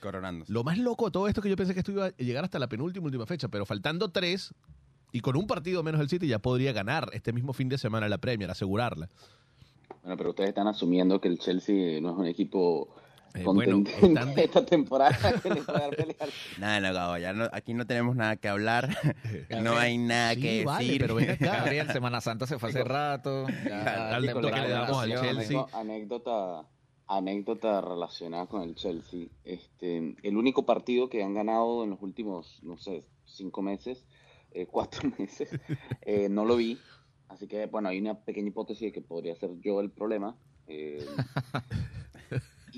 coronando. 0.00 0.44
Lo 0.48 0.64
más 0.64 0.78
loco 0.78 1.04
de 1.04 1.12
todo 1.12 1.28
esto 1.28 1.40
que 1.40 1.48
yo 1.48 1.54
pensé 1.54 1.72
que 1.72 1.78
esto 1.78 1.92
iba 1.92 2.06
a 2.06 2.16
llegar 2.16 2.42
hasta 2.42 2.58
la 2.58 2.68
penúltima 2.68 3.06
última 3.06 3.24
fecha, 3.24 3.46
pero 3.46 3.64
faltando 3.64 4.08
tres 4.08 4.52
y 5.12 5.20
con 5.20 5.36
un 5.36 5.46
partido 5.46 5.84
menos 5.84 6.00
el 6.00 6.08
City 6.08 6.26
ya 6.26 6.40
podría 6.40 6.72
ganar 6.72 7.08
este 7.12 7.32
mismo 7.32 7.52
fin 7.52 7.68
de 7.68 7.78
semana 7.78 8.08
la 8.08 8.18
Premier, 8.18 8.50
asegurarla. 8.50 9.08
Bueno, 10.02 10.16
pero 10.16 10.30
ustedes 10.30 10.48
están 10.48 10.66
asumiendo 10.66 11.20
que 11.20 11.28
el 11.28 11.38
Chelsea 11.38 12.00
no 12.00 12.10
es 12.10 12.18
un 12.18 12.26
equipo 12.26 12.96
eh, 13.36 13.44
bueno, 13.44 13.82
esta 14.36 14.64
temporada 14.64 15.16
Nada, 16.58 16.80
no, 16.80 16.94
Gabo, 16.94 17.18
ya 17.18 17.32
no, 17.32 17.48
aquí 17.52 17.74
no 17.74 17.86
tenemos 17.86 18.16
nada 18.16 18.36
que 18.36 18.48
hablar, 18.48 18.96
no 19.62 19.76
hay 19.76 19.98
nada 19.98 20.34
que 20.34 20.64
decir. 20.64 21.00
pero 21.00 21.14
ven 21.14 21.30
acá. 21.30 21.58
Gabriel, 21.58 21.90
Semana 21.92 22.20
Santa 22.20 22.46
se 22.46 22.58
fue 22.58 22.70
hace 22.70 22.84
rato. 22.84 23.46
Ya, 23.48 24.18
que 24.20 24.34
le 24.34 24.68
damos 24.68 25.02
al 25.02 25.20
Chelsea. 25.20 25.66
Anécdota, 25.72 26.64
anécdota 27.06 27.80
relacionada 27.80 28.46
con 28.46 28.62
el 28.62 28.74
Chelsea. 28.74 29.26
Este, 29.44 30.16
el 30.22 30.36
único 30.36 30.64
partido 30.64 31.08
que 31.08 31.22
han 31.22 31.34
ganado 31.34 31.84
en 31.84 31.90
los 31.90 32.02
últimos, 32.02 32.60
no 32.62 32.76
sé, 32.76 33.04
cinco 33.24 33.62
meses, 33.62 34.04
eh, 34.52 34.66
cuatro 34.66 35.10
meses, 35.18 35.50
eh, 36.02 36.28
no 36.28 36.44
lo 36.44 36.56
vi, 36.56 36.78
Así 37.28 37.46
que, 37.46 37.66
bueno, 37.66 37.88
hay 37.88 37.98
una 37.98 38.14
pequeña 38.14 38.48
hipótesis 38.48 38.82
de 38.82 38.92
que 38.92 39.00
podría 39.00 39.34
ser 39.34 39.50
yo 39.60 39.80
el 39.80 39.90
problema. 39.90 40.36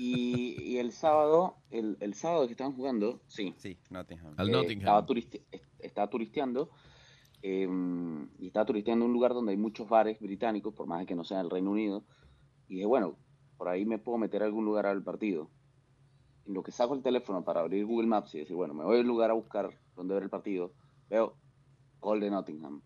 Y, 0.01 0.55
y 0.63 0.77
el 0.77 0.91
sábado, 0.93 1.55
el, 1.71 1.97
el 1.99 2.13
sábado 2.13 2.45
que 2.47 2.53
estaban 2.53 2.73
jugando, 2.73 3.21
sí, 3.27 3.53
Sí, 3.57 3.77
Nottingham. 3.89 4.33
Al 4.37 4.47
eh, 4.47 4.51
Nottingham. 4.51 5.03
Estaba, 5.03 5.19
est- 5.19 5.35
estaba 5.79 6.09
turisteando 6.09 6.69
eh, 7.41 7.67
y 8.39 8.47
estaba 8.47 8.65
turisteando 8.65 9.03
en 9.05 9.09
un 9.11 9.13
lugar 9.13 9.33
donde 9.33 9.51
hay 9.51 9.57
muchos 9.57 9.89
bares 9.89 10.19
británicos, 10.19 10.73
por 10.73 10.87
más 10.87 10.99
de 11.01 11.05
que 11.05 11.15
no 11.15 11.23
sea 11.23 11.41
el 11.41 11.49
Reino 11.49 11.71
Unido. 11.71 12.05
Y 12.67 12.75
dije, 12.75 12.85
bueno, 12.85 13.17
por 13.57 13.67
ahí 13.67 13.85
me 13.85 13.97
puedo 13.97 14.17
meter 14.17 14.41
a 14.41 14.45
algún 14.45 14.63
lugar 14.65 14.85
al 14.85 15.03
partido. 15.03 15.49
En 16.45 16.53
lo 16.53 16.63
que 16.63 16.71
saco 16.71 16.95
el 16.95 17.03
teléfono 17.03 17.43
para 17.43 17.59
abrir 17.59 17.85
Google 17.85 18.07
Maps 18.07 18.33
y 18.35 18.39
decir, 18.39 18.55
bueno, 18.55 18.73
me 18.73 18.83
voy 18.85 18.99
al 18.99 19.05
lugar 19.05 19.31
a 19.31 19.33
buscar 19.33 19.69
dónde 19.95 20.13
ver 20.13 20.23
el 20.23 20.29
partido, 20.29 20.71
veo 21.09 21.35
gol 21.99 22.21
de 22.21 22.29
Nottingham. 22.29 22.81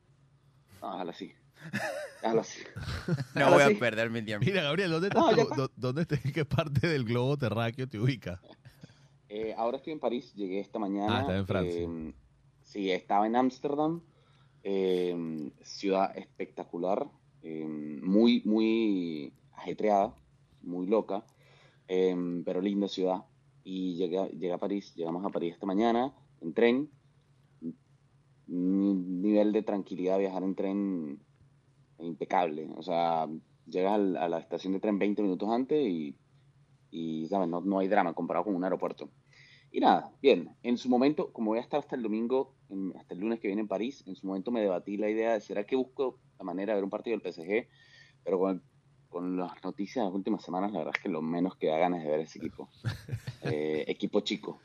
No, 0.81 0.91
déjalo 0.91 1.11
así. 1.11 1.31
No 3.35 3.51
voy 3.51 3.63
sí. 3.63 3.75
a 3.75 3.79
perder 3.79 4.09
mi 4.09 4.21
tiempo. 4.21 4.45
Mira, 4.45 4.63
Gabriel, 4.63 4.91
¿dónde 4.91 5.07
estás 5.09 5.71
¿Dónde 5.75 6.01
estás? 6.03 6.25
¿En 6.25 6.31
qué 6.31 6.45
parte 6.45 6.87
del 6.87 7.03
globo 7.03 7.37
terráqueo 7.37 7.87
te 7.87 7.99
ubicas? 7.99 8.39
Eh, 9.35 9.51
ahora 9.57 9.77
estoy 9.77 9.93
en 9.93 9.99
París, 9.99 10.31
llegué 10.35 10.59
esta 10.59 10.77
mañana. 10.77 11.17
Ah, 11.17 11.21
estás 11.21 11.39
en 11.39 11.47
Francia. 11.47 11.81
Eh, 11.81 12.13
sí, 12.61 12.91
estaba 12.91 13.25
en 13.25 13.35
Ámsterdam, 13.35 14.03
eh, 14.61 15.51
ciudad 15.63 16.15
espectacular, 16.15 17.09
eh, 17.41 17.65
muy, 17.65 18.43
muy 18.45 19.33
ajetreada, 19.53 20.13
muy 20.61 20.85
loca, 20.85 21.25
eh, 21.87 22.15
pero 22.45 22.61
linda 22.61 22.87
ciudad. 22.87 23.23
Y 23.63 23.95
llegué, 23.95 24.19
a- 24.19 24.27
llegué 24.27 24.53
a 24.53 24.59
París, 24.59 24.93
llegamos 24.93 25.25
a 25.25 25.29
París 25.29 25.53
esta 25.55 25.65
mañana 25.65 26.13
en 26.39 26.53
tren. 26.53 26.91
Ni- 28.45 28.93
nivel 28.93 29.51
de 29.51 29.63
tranquilidad 29.63 30.19
viajar 30.19 30.43
en 30.43 30.53
tren 30.55 31.25
impecable. 31.99 32.69
O 32.77 32.81
sea, 32.83 33.27
llegas 33.65 33.93
a 33.93 34.27
la 34.29 34.39
estación 34.39 34.73
de 34.73 34.79
tren 34.79 34.99
20 34.99 35.21
minutos 35.21 35.49
antes 35.49 35.79
y, 35.87 36.19
y 36.91 37.27
¿sabes? 37.27 37.49
No, 37.49 37.61
no 37.61 37.79
hay 37.79 37.87
drama 37.87 38.13
comparado 38.13 38.45
con 38.45 38.55
un 38.55 38.63
aeropuerto. 38.63 39.11
Y 39.71 39.79
nada, 39.79 40.11
bien, 40.21 40.55
en 40.63 40.77
su 40.77 40.89
momento, 40.89 41.33
como 41.33 41.51
voy 41.51 41.59
a 41.59 41.61
estar 41.61 41.79
hasta 41.79 41.95
el 41.95 42.03
domingo, 42.03 42.57
en- 42.69 42.93
hasta 42.97 43.13
el 43.15 43.21
lunes 43.21 43.39
que 43.39 43.47
viene 43.47 43.61
en 43.63 43.67
París, 43.67 44.03
en 44.07 44.15
su 44.15 44.27
momento 44.27 44.51
me 44.51 44.61
debatí 44.61 44.97
la 44.97 45.09
idea 45.09 45.33
de, 45.33 45.41
¿será 45.41 45.65
que 45.65 45.75
busco 45.75 46.21
la 46.39 46.45
manera 46.45 46.73
de 46.73 46.77
ver 46.77 46.83
un 46.85 46.89
partido 46.91 47.15
del 47.15 47.21
PSG? 47.21 47.69
Pero 48.23 48.39
con, 48.39 48.63
con 49.09 49.37
las 49.37 49.53
noticias 49.63 50.03
de 50.03 50.09
las 50.09 50.15
últimas 50.15 50.43
semanas, 50.43 50.71
la 50.71 50.79
verdad 50.79 50.95
es 50.97 51.01
que 51.03 51.09
lo 51.09 51.21
menos 51.21 51.57
que 51.57 51.67
da 51.67 51.77
ganas 51.77 51.99
es 52.01 52.05
de 52.05 52.11
ver 52.11 52.19
ese 52.21 52.39
equipo. 52.39 52.69
Eh, 53.41 53.83
equipo 53.87 54.21
chico, 54.21 54.61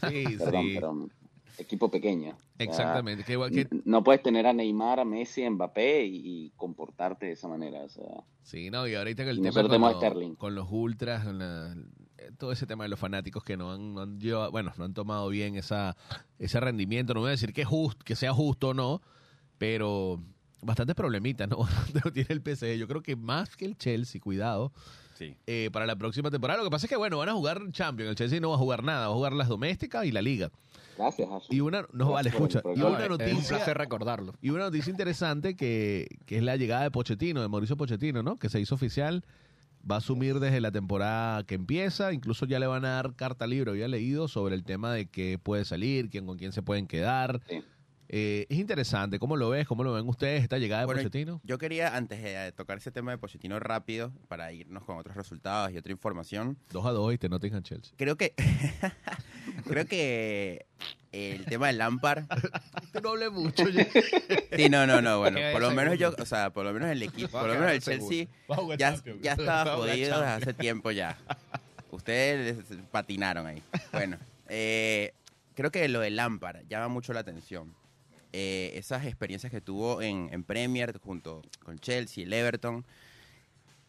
Sí, 0.00 0.36
perdón, 0.38 0.70
sí. 0.70 0.74
pero 0.74 1.10
equipo 1.58 1.90
pequeño. 1.90 2.30
O 2.32 2.36
sea, 2.56 2.66
Exactamente. 2.66 3.24
Que 3.24 3.32
igual 3.32 3.50
que, 3.50 3.68
No 3.84 4.02
puedes 4.02 4.22
tener 4.22 4.46
a 4.46 4.52
Neymar, 4.52 5.00
a 5.00 5.04
Messi, 5.04 5.44
a 5.44 5.50
Mbappé 5.50 6.04
y, 6.06 6.20
y 6.46 6.50
comportarte 6.56 7.26
de 7.26 7.32
esa 7.32 7.48
manera. 7.48 7.82
O 7.84 7.88
sea, 7.88 8.24
sí, 8.42 8.70
no, 8.70 8.86
y 8.88 8.94
ahorita 8.94 9.24
que 9.24 9.30
el 9.30 9.40
tema 9.42 9.62
con, 9.68 9.80
lo- 9.80 9.90
Sterling. 9.96 10.34
con 10.36 10.54
los 10.54 10.68
ultras, 10.70 11.24
con 11.24 11.38
la- 11.38 11.74
eh, 12.18 12.30
todo 12.38 12.52
ese 12.52 12.66
tema 12.66 12.84
de 12.84 12.90
los 12.90 12.98
fanáticos 12.98 13.42
que 13.44 13.56
no 13.56 13.72
han, 13.72 13.94
no 13.94 14.00
han 14.02 14.18
llevado- 14.20 14.50
bueno, 14.50 14.72
no 14.78 14.84
han 14.84 14.94
tomado 14.94 15.28
bien 15.28 15.56
esa, 15.56 15.96
ese 16.38 16.58
rendimiento. 16.60 17.14
No 17.14 17.20
voy 17.20 17.28
a 17.28 17.32
decir 17.32 17.52
que, 17.52 17.64
just, 17.64 18.00
que 18.02 18.16
sea 18.16 18.32
justo 18.32 18.68
o 18.68 18.74
no, 18.74 19.02
pero 19.58 20.20
bastantes 20.64 20.94
problemitas, 20.96 21.48
¿no? 21.48 21.58
Lo 22.04 22.12
tiene 22.12 22.28
el 22.30 22.40
PSG. 22.42 22.74
Yo 22.76 22.88
creo 22.88 23.02
que 23.02 23.16
más 23.16 23.56
que 23.56 23.64
el 23.64 23.76
Chelsea, 23.76 24.20
cuidado, 24.20 24.72
Sí. 25.18 25.36
eh, 25.46 25.70
para 25.72 25.86
la 25.86 25.94
próxima 25.96 26.30
temporada. 26.30 26.58
Lo 26.58 26.64
que 26.64 26.70
pasa 26.70 26.86
es 26.86 26.90
que, 26.90 26.96
bueno, 26.96 27.18
van 27.18 27.28
a 27.28 27.34
jugar 27.34 27.60
Champions. 27.70 28.10
El 28.10 28.16
Chelsea 28.16 28.40
no 28.40 28.48
va 28.50 28.56
a 28.56 28.58
jugar 28.58 28.82
nada, 28.82 29.06
va 29.06 29.12
a 29.12 29.16
jugar 29.16 29.32
las 29.32 29.48
domésticas 29.48 30.04
y 30.06 30.10
la 30.12 30.22
liga. 30.22 30.50
gracias, 30.98 31.28
Ashley. 31.30 31.58
Y 31.58 31.60
una, 31.60 31.86
no 31.92 32.10
vale, 32.12 32.30
escucha, 32.30 32.60
y 32.74 32.80
una 32.80 32.98
Es 32.98 33.10
un 33.10 33.18
noticia, 33.18 33.56
placer 33.56 33.78
recordarlo. 33.78 34.34
y 34.42 34.50
una 34.50 34.64
noticia 34.64 34.90
interesante 34.90 35.54
que, 35.56 36.08
que 36.26 36.38
es 36.38 36.42
la 36.42 36.56
llegada 36.56 36.82
de 36.82 36.90
Pochettino, 36.90 37.42
de 37.42 37.48
Mauricio 37.48 37.76
Pochettino, 37.76 38.22
¿no? 38.24 38.36
Que 38.36 38.48
se 38.48 38.58
hizo 38.60 38.74
oficial. 38.74 39.24
Va 39.88 39.96
a 39.96 39.98
asumir 39.98 40.40
desde 40.40 40.60
la 40.62 40.72
temporada 40.72 41.44
que 41.44 41.54
empieza. 41.56 42.12
Incluso 42.14 42.46
ya 42.46 42.58
le 42.58 42.66
van 42.66 42.84
a 42.86 42.94
dar 42.94 43.14
carta 43.16 43.46
libre, 43.46 43.70
había 43.70 43.86
leído, 43.86 44.28
sobre 44.28 44.54
el 44.54 44.64
tema 44.64 44.92
de 44.94 45.06
qué 45.06 45.38
puede 45.38 45.64
salir, 45.66 46.08
quién 46.10 46.26
con 46.26 46.38
quién 46.38 46.52
se 46.52 46.62
pueden 46.62 46.86
quedar. 46.86 47.42
Sí. 47.48 47.62
Eh, 48.08 48.46
es 48.48 48.58
interesante. 48.58 49.18
¿Cómo 49.18 49.36
lo 49.36 49.48
ves? 49.50 49.66
¿Cómo 49.66 49.82
lo 49.82 49.92
ven 49.92 50.08
ustedes 50.08 50.42
esta 50.42 50.58
llegada 50.58 50.82
de 50.82 50.86
Bueno, 50.86 51.00
Pochettino? 51.00 51.40
Yo 51.44 51.58
quería, 51.58 51.96
antes 51.96 52.22
de 52.22 52.52
tocar 52.52 52.78
ese 52.78 52.90
tema 52.90 53.10
de 53.12 53.18
Pochettino 53.18 53.58
rápido, 53.58 54.12
para 54.28 54.52
irnos 54.52 54.84
con 54.84 54.98
otros 54.98 55.16
resultados 55.16 55.72
y 55.72 55.78
otra 55.78 55.92
información, 55.92 56.58
2 56.70 56.86
a 56.86 56.90
2 56.90 57.14
y 57.14 57.18
te 57.18 57.28
Nottingham 57.28 57.62
Chelsea. 57.62 57.94
creo 57.96 58.16
que 58.16 58.34
creo 59.66 59.86
que 59.86 60.66
el 61.12 61.44
tema 61.46 61.68
del 61.68 61.78
Lampard 61.78 62.24
Usted 62.82 63.02
no 63.02 63.10
hable 63.10 63.30
mucho. 63.30 63.68
ya. 63.68 63.86
sí 64.56 64.68
no 64.68 64.86
no 64.86 65.00
no 65.00 65.20
bueno 65.20 65.38
por 65.52 65.60
lo 65.62 65.70
menos 65.70 65.96
yo 65.98 66.12
o 66.18 66.26
sea 66.26 66.50
por 66.50 66.64
lo 66.64 66.72
menos 66.72 66.90
el 66.90 67.02
equipo 67.02 67.38
por 67.38 67.46
lo 67.48 67.54
menos 67.54 67.70
el. 67.70 67.80
Chelsea 67.80 68.26
ya, 68.76 68.96
ya 69.22 69.32
estaba 69.32 69.76
jodido 69.76 70.20
desde 70.20 70.32
hace 70.32 70.54
tiempo 70.54 70.90
ya 70.90 71.16
ustedes 71.92 72.56
patinaron 72.90 73.46
ahí 73.46 73.62
bueno 73.92 74.18
eh, 74.48 75.14
creo 75.54 75.70
que 75.70 75.88
lo 75.88 76.00
del 76.00 76.16
Lampard 76.16 76.66
llama 76.68 76.88
mucho 76.88 77.12
la 77.12 77.20
atención 77.20 77.72
Eh, 78.36 78.72
esas 78.76 79.06
experiencias 79.06 79.52
que 79.52 79.60
tuvo 79.60 80.02
en, 80.02 80.28
en 80.32 80.42
Premier 80.42 80.98
junto 80.98 81.40
con 81.64 81.78
Chelsea 81.78 82.24
el 82.24 82.32
Everton 82.32 82.84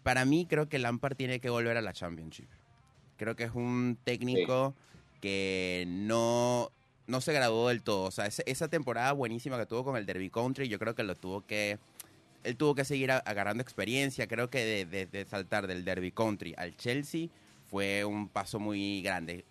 para 0.04 0.24
mí 0.24 0.46
creo 0.48 0.70
que 0.70 0.78
Lampard 0.78 1.16
tiene 1.16 1.40
que 1.40 1.50
volver 1.50 1.78
a 1.78 1.82
la 1.82 1.94
Championship 1.94 2.46
creo 3.18 3.36
que 3.36 3.46
es 3.46 3.52
un 3.56 3.98
técnico 4.04 4.76
que 5.20 5.86
no, 5.88 6.70
no 7.08 7.22
se 7.22 7.34
graduó 7.34 7.70
del 7.70 7.82
todo. 7.82 8.04
O 8.04 8.12
sea, 8.12 8.28
esa 8.28 8.68
temporada 8.68 9.12
buenísima 9.14 9.58
que 9.58 9.66
tuvo 9.66 9.84
con 9.84 9.98
el 9.98 10.06
Derby 10.06 10.30
Country, 10.30 10.68
yo 10.68 10.78
creo 10.78 10.94
que 10.94 11.02
lo 11.04 11.16
tuvo 11.16 11.44
que. 11.46 11.80
Él 12.44 12.58
tuvo 12.58 12.76
que 12.76 12.86
seguir 12.86 13.10
agarrando 13.12 13.64
experiencia. 13.64 14.28
Creo 14.28 14.52
que 14.52 14.60
de, 14.64 14.86
de- 14.86 15.06
de 15.08 15.26
saltar 15.26 15.66
del 15.66 15.84
Derby 15.86 16.12
Country 16.12 16.54
al 16.58 16.76
Chelsea 16.78 17.30
fue 17.72 18.06
un 18.06 18.28
paso 18.30 18.60
muy 18.60 19.02
grande. 19.02 19.46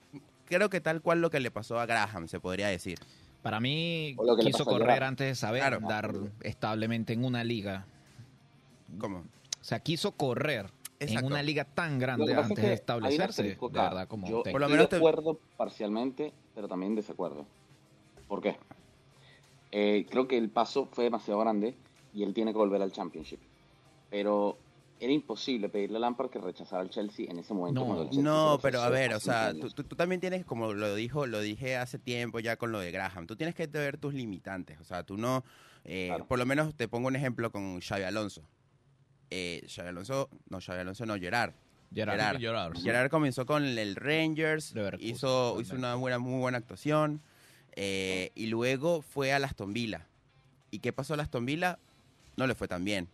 Creo 0.46 0.68
que 0.70 0.80
tal 0.80 1.00
cual 1.00 1.20
lo 1.20 1.30
que 1.30 1.40
le 1.40 1.50
pasó 1.50 1.80
a 1.80 1.86
Graham, 1.86 2.28
se 2.28 2.38
podría 2.38 2.68
decir. 2.68 2.98
Para 3.44 3.60
mí, 3.60 4.16
quiso 4.40 4.64
correr 4.64 5.04
antes 5.04 5.26
de 5.28 5.34
saber 5.34 5.60
Claro. 5.60 5.80
dar 5.86 6.14
establemente 6.40 7.12
en 7.12 7.26
una 7.26 7.44
liga. 7.44 7.84
¿Cómo? 8.98 9.18
O 9.18 9.24
sea, 9.64 9.80
quiso 9.80 10.12
correr 10.12 10.70
Exacto. 10.98 11.26
en 11.26 11.32
una 11.32 11.42
liga 11.42 11.64
tan 11.64 11.98
grande 11.98 12.32
antes 12.34 12.52
es 12.52 12.56
que 12.62 12.68
de 12.68 12.72
establecerse. 12.72 13.20
De 13.42 13.48
asterisco 13.50 13.66
acá. 13.66 13.82
verdad, 13.90 14.08
como 14.08 14.26
Yo. 14.26 14.42
Por 14.44 14.62
lo 14.62 14.68
menos 14.70 14.84
de 14.86 14.88
te- 14.88 14.96
acuerdo 14.96 15.38
parcialmente, 15.58 16.32
pero 16.54 16.68
también 16.68 16.94
desacuerdo. 16.94 17.44
¿Por 18.28 18.40
qué? 18.40 18.56
Eh, 19.72 20.06
creo 20.08 20.26
que 20.26 20.38
el 20.38 20.48
paso 20.48 20.88
fue 20.90 21.04
demasiado 21.04 21.38
grande 21.40 21.74
y 22.14 22.22
él 22.22 22.32
tiene 22.32 22.52
que 22.52 22.58
volver 22.58 22.80
al 22.80 22.92
Championship. 22.92 23.40
Pero 24.08 24.56
era 25.04 25.12
imposible 25.12 25.68
pedirle 25.68 25.96
a 25.98 26.00
Lampard 26.00 26.30
que 26.30 26.38
rechazara 26.38 26.82
al 26.82 26.90
Chelsea 26.90 27.26
en 27.30 27.38
ese 27.38 27.52
momento. 27.54 27.80
No. 27.80 27.86
cuando 27.86 28.02
el 28.04 28.08
Chelsea 28.08 28.22
se 28.22 28.28
No, 28.28 28.58
pero 28.62 28.80
a 28.82 28.88
ver, 28.88 29.14
o 29.14 29.20
sea, 29.20 29.52
tú, 29.52 29.68
tú- 29.70 29.84
tú 29.84 29.96
también 29.96 30.20
tienes, 30.20 30.44
como 30.44 30.72
lo 30.72 30.94
dijo, 30.94 31.26
lo 31.26 31.40
dije 31.40 31.76
hace 31.76 31.98
tiempo 31.98 32.40
ya 32.40 32.56
con 32.56 32.72
lo 32.72 32.80
de 32.80 32.90
Graham, 32.90 33.26
tú 33.26 33.36
tienes 33.36 33.54
que 33.54 33.66
ver 33.66 33.98
tus 33.98 34.14
limitantes. 34.14 34.80
O 34.80 34.84
sea, 34.84 35.02
tú 35.02 35.16
no, 35.16 35.44
eh, 35.84 36.06
Claro. 36.08 36.26
por 36.26 36.38
lo 36.38 36.46
menos 36.46 36.74
te 36.74 36.88
pongo 36.88 37.08
un 37.08 37.16
ejemplo 37.16 37.50
con 37.52 37.80
Xavi 37.80 38.04
Alonso. 38.04 38.42
Eh, 39.30 39.66
Xavi 39.68 39.88
Alonso, 39.88 40.28
no, 40.48 40.60
Xavi 40.60 40.80
Alonso 40.80 41.06
no, 41.06 41.14
Gerard. 41.18 41.52
Gerrard, 41.94 42.38
sí. 42.76 42.82
Gerard 42.82 43.08
comenzó 43.10 43.46
con 43.46 43.64
el 43.64 43.94
Rangers, 43.94 44.74
Leverkusen, 44.74 45.08
hizo, 45.14 45.60
hizo 45.60 45.76
una 45.76 45.94
buena, 45.94 46.18
muy 46.18 46.40
buena 46.40 46.58
actuación 46.58 47.20
eh, 47.76 48.32
y 48.34 48.46
luego 48.46 49.00
fue 49.02 49.32
a 49.32 49.36
Aston 49.36 49.72
Villa. 49.72 50.06
¿Y 50.72 50.80
qué 50.80 50.92
pasó 50.92 51.14
a 51.14 51.22
Aston 51.22 51.46
Villa? 51.46 51.78
No 52.36 52.46
le 52.48 52.54
fue 52.56 52.66
tan 52.66 52.84
bien. 52.84 53.06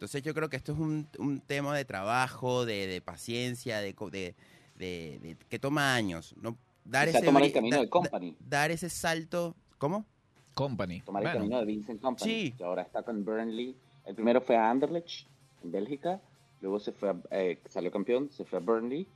Entonces 0.00 0.22
yo 0.22 0.32
creo 0.32 0.48
que 0.48 0.56
esto 0.56 0.72
es 0.72 0.78
un, 0.78 1.06
un 1.18 1.40
tema 1.42 1.76
de 1.76 1.84
trabajo, 1.84 2.64
de, 2.64 2.86
de 2.86 3.02
paciencia, 3.02 3.80
de, 3.82 3.92
de, 4.10 4.34
de- 4.78 5.18
de- 5.18 5.36
que 5.50 5.58
toma 5.58 5.94
años. 5.94 6.34
¿no? 6.40 6.56
Dar, 6.86 7.06
Quizá 7.06 7.18
ese, 7.18 7.26
tomar 7.26 7.42
el 7.42 7.52
camino 7.52 7.76
da- 7.76 7.82
de 7.82 7.90
Company. 7.90 8.30
da- 8.40 8.46
dar 8.60 8.70
ese 8.70 8.88
salto. 8.88 9.54
¿Cómo? 9.76 10.06
Company. 10.54 11.02
tomar 11.02 11.22
el 11.22 11.26
Bueno, 11.28 11.38
camino 11.40 11.58
de 11.60 11.66
Vincent 11.66 12.00
Company, 12.00 12.30
Sí. 12.30 12.52
que 12.56 12.64
ahora 12.64 12.80
está 12.80 13.02
con 13.02 13.22
Burnley. 13.26 13.76
El 14.06 14.14
primero 14.14 14.40
fue 14.40 14.56
a 14.56 14.70
Anderlecht, 14.70 15.26
en 15.62 15.70
Bélgica. 15.70 16.18
Luego 16.62 16.80
se 16.80 16.92
fue 16.92 17.10
a- 17.10 17.20
eh, 17.32 17.60
salió 17.68 17.90
campeón, 17.92 18.30
se 18.30 18.46
fue 18.46 18.58
a 18.58 18.62
Burnley. 18.62 19.06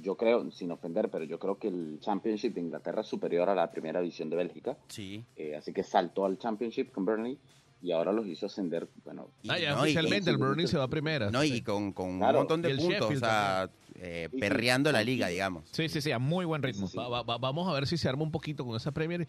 Yo 0.00 0.16
creo, 0.16 0.50
sin 0.52 0.70
ofender, 0.72 1.10
pero 1.10 1.24
yo 1.24 1.38
creo 1.38 1.58
que 1.58 1.68
el 1.68 1.98
Championship 2.00 2.54
de 2.54 2.62
Inglaterra 2.62 3.02
es 3.02 3.06
superior 3.08 3.50
a 3.50 3.54
la 3.54 3.70
primera 3.70 4.00
división 4.00 4.30
de 4.30 4.36
Bélgica. 4.36 4.78
Sí. 4.88 5.22
Eh, 5.36 5.54
así 5.54 5.74
que 5.74 5.82
saltó 5.82 6.24
al 6.24 6.38
Championship 6.38 6.92
con 6.92 7.04
Burnley 7.04 7.38
y 7.82 7.92
ahora 7.92 8.12
los 8.12 8.26
hizo 8.26 8.46
ascender. 8.46 8.88
Bueno, 9.04 9.28
Ah, 9.48 9.58
ya 9.58 9.70
no, 9.70 9.78
y- 9.78 9.82
oficialmente 9.90 10.30
y- 10.30 10.32
el 10.32 10.38
Burnley 10.38 10.66
se 10.66 10.76
va 10.78 10.84
a 10.84 10.88
primera. 10.88 11.30
no, 11.30 11.44
y 11.44 11.62
con, 11.62 11.92
con 11.92 12.08
un 12.10 12.18
montón 12.18 12.60
de 12.62 12.74
puntos, 12.74 13.10
o 13.10 13.16
sea, 13.18 13.70
eh, 13.96 14.28
Sí, 14.30 14.34
sí. 14.36 14.40
perreando 14.40 14.90
la 14.92 15.02
liga, 15.02 15.28
digamos. 15.28 15.64
Sí, 15.70 15.88
sí, 15.88 16.00
sí, 16.00 16.10
a 16.12 16.18
muy 16.18 16.44
buen 16.44 16.62
ritmo. 16.62 16.86
Sí, 16.86 16.92
sí. 16.92 16.98
Va- 16.98 17.08
va- 17.08 17.22
va- 17.22 17.38
vamos 17.38 17.68
a 17.68 17.72
ver 17.72 17.86
si 17.86 17.96
se 17.96 18.08
arma 18.08 18.22
un 18.22 18.30
poquito 18.32 18.64
con 18.64 18.76
esa 18.76 18.90
Premier. 18.92 19.26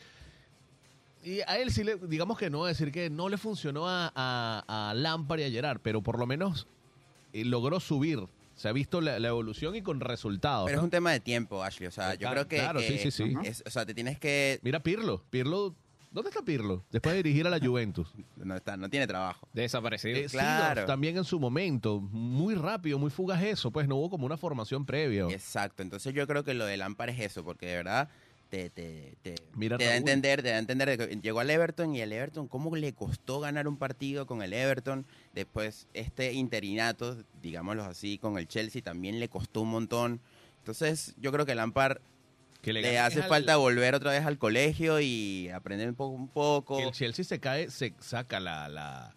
Y 1.24 1.42
a 1.42 1.58
él 1.60 1.72
sí, 1.72 1.84
le, 1.84 1.98
digamos 1.98 2.38
que 2.38 2.50
no, 2.50 2.66
decir 2.66 2.92
que 2.92 3.10
no 3.10 3.28
le 3.30 3.38
funcionó 3.38 3.88
a, 3.90 4.12
a, 4.16 4.90
a 4.90 4.94
Lampard 4.94 5.40
y 5.42 5.44
a 5.44 5.50
Gerard, 5.50 5.80
pero 5.84 6.02
por 6.02 6.18
lo 6.18 6.26
menos 6.26 6.66
eh, 7.34 7.44
logró 7.46 7.80
subir. 7.80 8.20
Se 8.56 8.68
ha 8.68 8.72
visto 8.74 9.00
la, 9.00 9.20
la 9.20 9.28
evolución 9.30 9.76
y 9.76 9.82
con 9.82 10.00
resultados. 10.02 10.66
Pero 10.66 10.80
es 10.80 10.84
un 10.84 10.90
tema 10.90 11.12
de 11.12 11.20
tiempo, 11.20 11.64
Ashley. 11.64 11.88
O 11.88 11.92
sea, 11.92 12.14
yo 12.14 12.20
Claro, 12.22 12.34
creo 12.34 12.48
que, 12.48 12.58
claro, 12.58 12.80
que 12.80 12.88
sí, 12.98 13.12
sí, 13.12 13.12
sí. 13.12 13.34
es- 13.44 13.64
o 13.66 13.70
sea, 13.70 13.86
te 13.86 13.94
tienes 13.94 14.20
que 14.20 14.60
Mira 14.64 14.82
Pirlo. 14.82 15.24
Pirlo 15.30 15.76
¿Dónde 16.12 16.30
está 16.30 16.42
Pirlo? 16.42 16.84
Después 16.92 17.14
de 17.14 17.24
dirigir 17.24 17.46
a 17.46 17.50
la 17.50 17.60
Juventus. 17.66 18.12
No, 18.36 18.56
está, 18.56 18.78
no 18.78 18.90
tiene 18.90 19.08
trabajo. 19.08 19.48
Desaparecido. 19.54 20.18
Eh, 20.18 20.26
claro. 20.26 20.76
Seedorf 20.76 20.88
también 20.88 21.18
en 21.18 21.24
su 21.24 21.40
momento, 21.40 22.00
muy 22.02 22.56
rápido, 22.56 22.98
muy 22.98 23.12
fugaz 23.12 23.44
eso, 23.44 23.72
pues 23.72 23.88
no 23.88 23.96
hubo 23.98 24.10
como 24.10 24.26
una 24.26 24.38
formación 24.38 24.86
previa. 24.86 25.28
Exacto. 25.30 25.84
Entonces 25.84 26.14
yo 26.14 26.26
creo 26.28 26.44
que 26.44 26.54
lo 26.54 26.66
de 26.66 26.78
Lampard 26.78 27.10
es 27.10 27.20
eso, 27.20 27.44
porque 27.44 27.68
de 27.68 27.76
verdad 27.76 28.10
te, 28.50 28.70
te, 28.72 29.16
te, 29.22 29.36
Mira 29.54 29.78
te 29.78 29.86
da 29.86 29.92
a 29.92 29.98
entender, 29.98 30.42
te 30.42 30.50
da 30.50 30.56
a 30.56 30.60
entender 30.60 30.90
de 30.90 30.98
que 30.98 31.16
llegó 31.18 31.40
al 31.40 31.50
Everton 31.50 31.96
y 31.96 32.02
el 32.02 32.12
Everton, 32.12 32.48
¿cómo 32.48 32.76
le 32.76 32.94
costó 32.94 33.40
ganar 33.40 33.68
un 33.68 33.78
partido 33.78 34.26
con 34.26 34.42
el 34.42 34.54
Everton? 34.54 35.06
Después 35.34 35.88
este 35.94 36.34
interinato, 36.34 37.18
digámoslo 37.42 37.84
así, 37.84 38.18
con 38.18 38.38
el 38.38 38.48
Chelsea 38.48 38.82
también 38.82 39.20
le 39.20 39.30
costó 39.30 39.62
un 39.62 39.70
montón. 39.70 40.20
Entonces 40.60 41.14
yo 41.20 41.32
creo 41.32 41.46
que 41.46 41.54
Lampard 41.54 42.00
Que 42.62 42.74
le, 42.74 43.00
hace 43.00 43.22
al- 43.22 43.30
falta 43.30 43.56
volver 43.58 43.96
otra 43.96 44.12
vez 44.12 44.26
al 44.26 44.38
colegio 44.38 45.00
y 45.00 45.50
aprender 45.50 45.88
un 45.90 45.96
poco. 45.96 46.14
Un 46.16 46.28
poco. 46.28 46.78
que 46.78 46.84
el 46.84 46.92
Chelsea 46.92 47.24
se 47.24 47.40
cae, 47.40 47.70
se 47.70 47.94
saca 48.00 48.40
la, 48.42 48.68
la, 48.68 49.16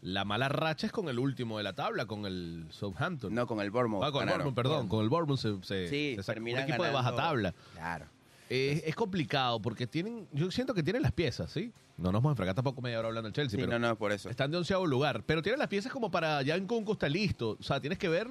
la 0.00 0.24
mala 0.24 0.48
racha 0.48 0.86
es 0.86 0.92
con 0.92 1.08
el 1.08 1.18
último 1.18 1.58
de 1.58 1.64
la 1.64 1.74
tabla, 1.74 2.06
con 2.06 2.24
el 2.24 2.66
Southampton. 2.70 3.34
No, 3.34 3.46
con 3.46 3.60
el 3.60 3.70
Bournemouth. 3.70 4.02
Ah, 4.04 4.10
con 4.10 4.22
el. 4.22 4.28
Bournemouth, 4.30 4.54
perdón, 4.54 4.88
con 4.88 5.02
el 5.02 5.10
Bournemouth 5.10 5.38
se, 5.38 5.62
se, 5.62 5.88
Sí, 5.88 6.14
se 6.16 6.22
saca 6.22 6.32
un 6.40 6.44
terminan 6.44 6.62
equipo 6.64 6.82
de 6.84 6.90
baja 6.92 7.14
tabla. 7.14 7.54
Claro. 7.74 8.06
Es 8.48 8.94
complicado 8.94 9.60
porque 9.60 9.86
tienen, 9.86 10.26
yo 10.32 10.50
siento 10.50 10.72
que 10.72 10.82
tienen 10.82 11.02
las 11.02 11.12
piezas, 11.12 11.50
¿sí? 11.52 11.70
No 11.98 12.04
nos 12.12 12.22
vamos 12.22 12.30
a 12.30 12.32
enfracar 12.32 12.54
tampoco 12.54 12.80
media 12.80 12.98
hora 12.98 13.08
hablando 13.08 13.26
del 13.28 13.34
Chelsea, 13.34 13.58
Sí, 13.60 13.66
pero 13.66 13.78
no, 13.78 13.88
no, 13.88 13.96
por 13.98 14.10
eso. 14.12 14.30
están 14.30 14.50
de 14.50 14.56
onceavo 14.56 14.86
lugar. 14.86 15.22
Pero 15.26 15.42
tienen 15.42 15.58
las 15.58 15.68
piezas 15.68 15.92
como 15.92 16.10
para 16.10 16.40
ya 16.40 16.54
en 16.54 16.66
Kunku 16.66 16.92
está 16.92 17.10
listo. 17.10 17.58
O 17.60 17.62
sea, 17.62 17.78
tienes 17.80 17.98
que 17.98 18.08
ver 18.08 18.28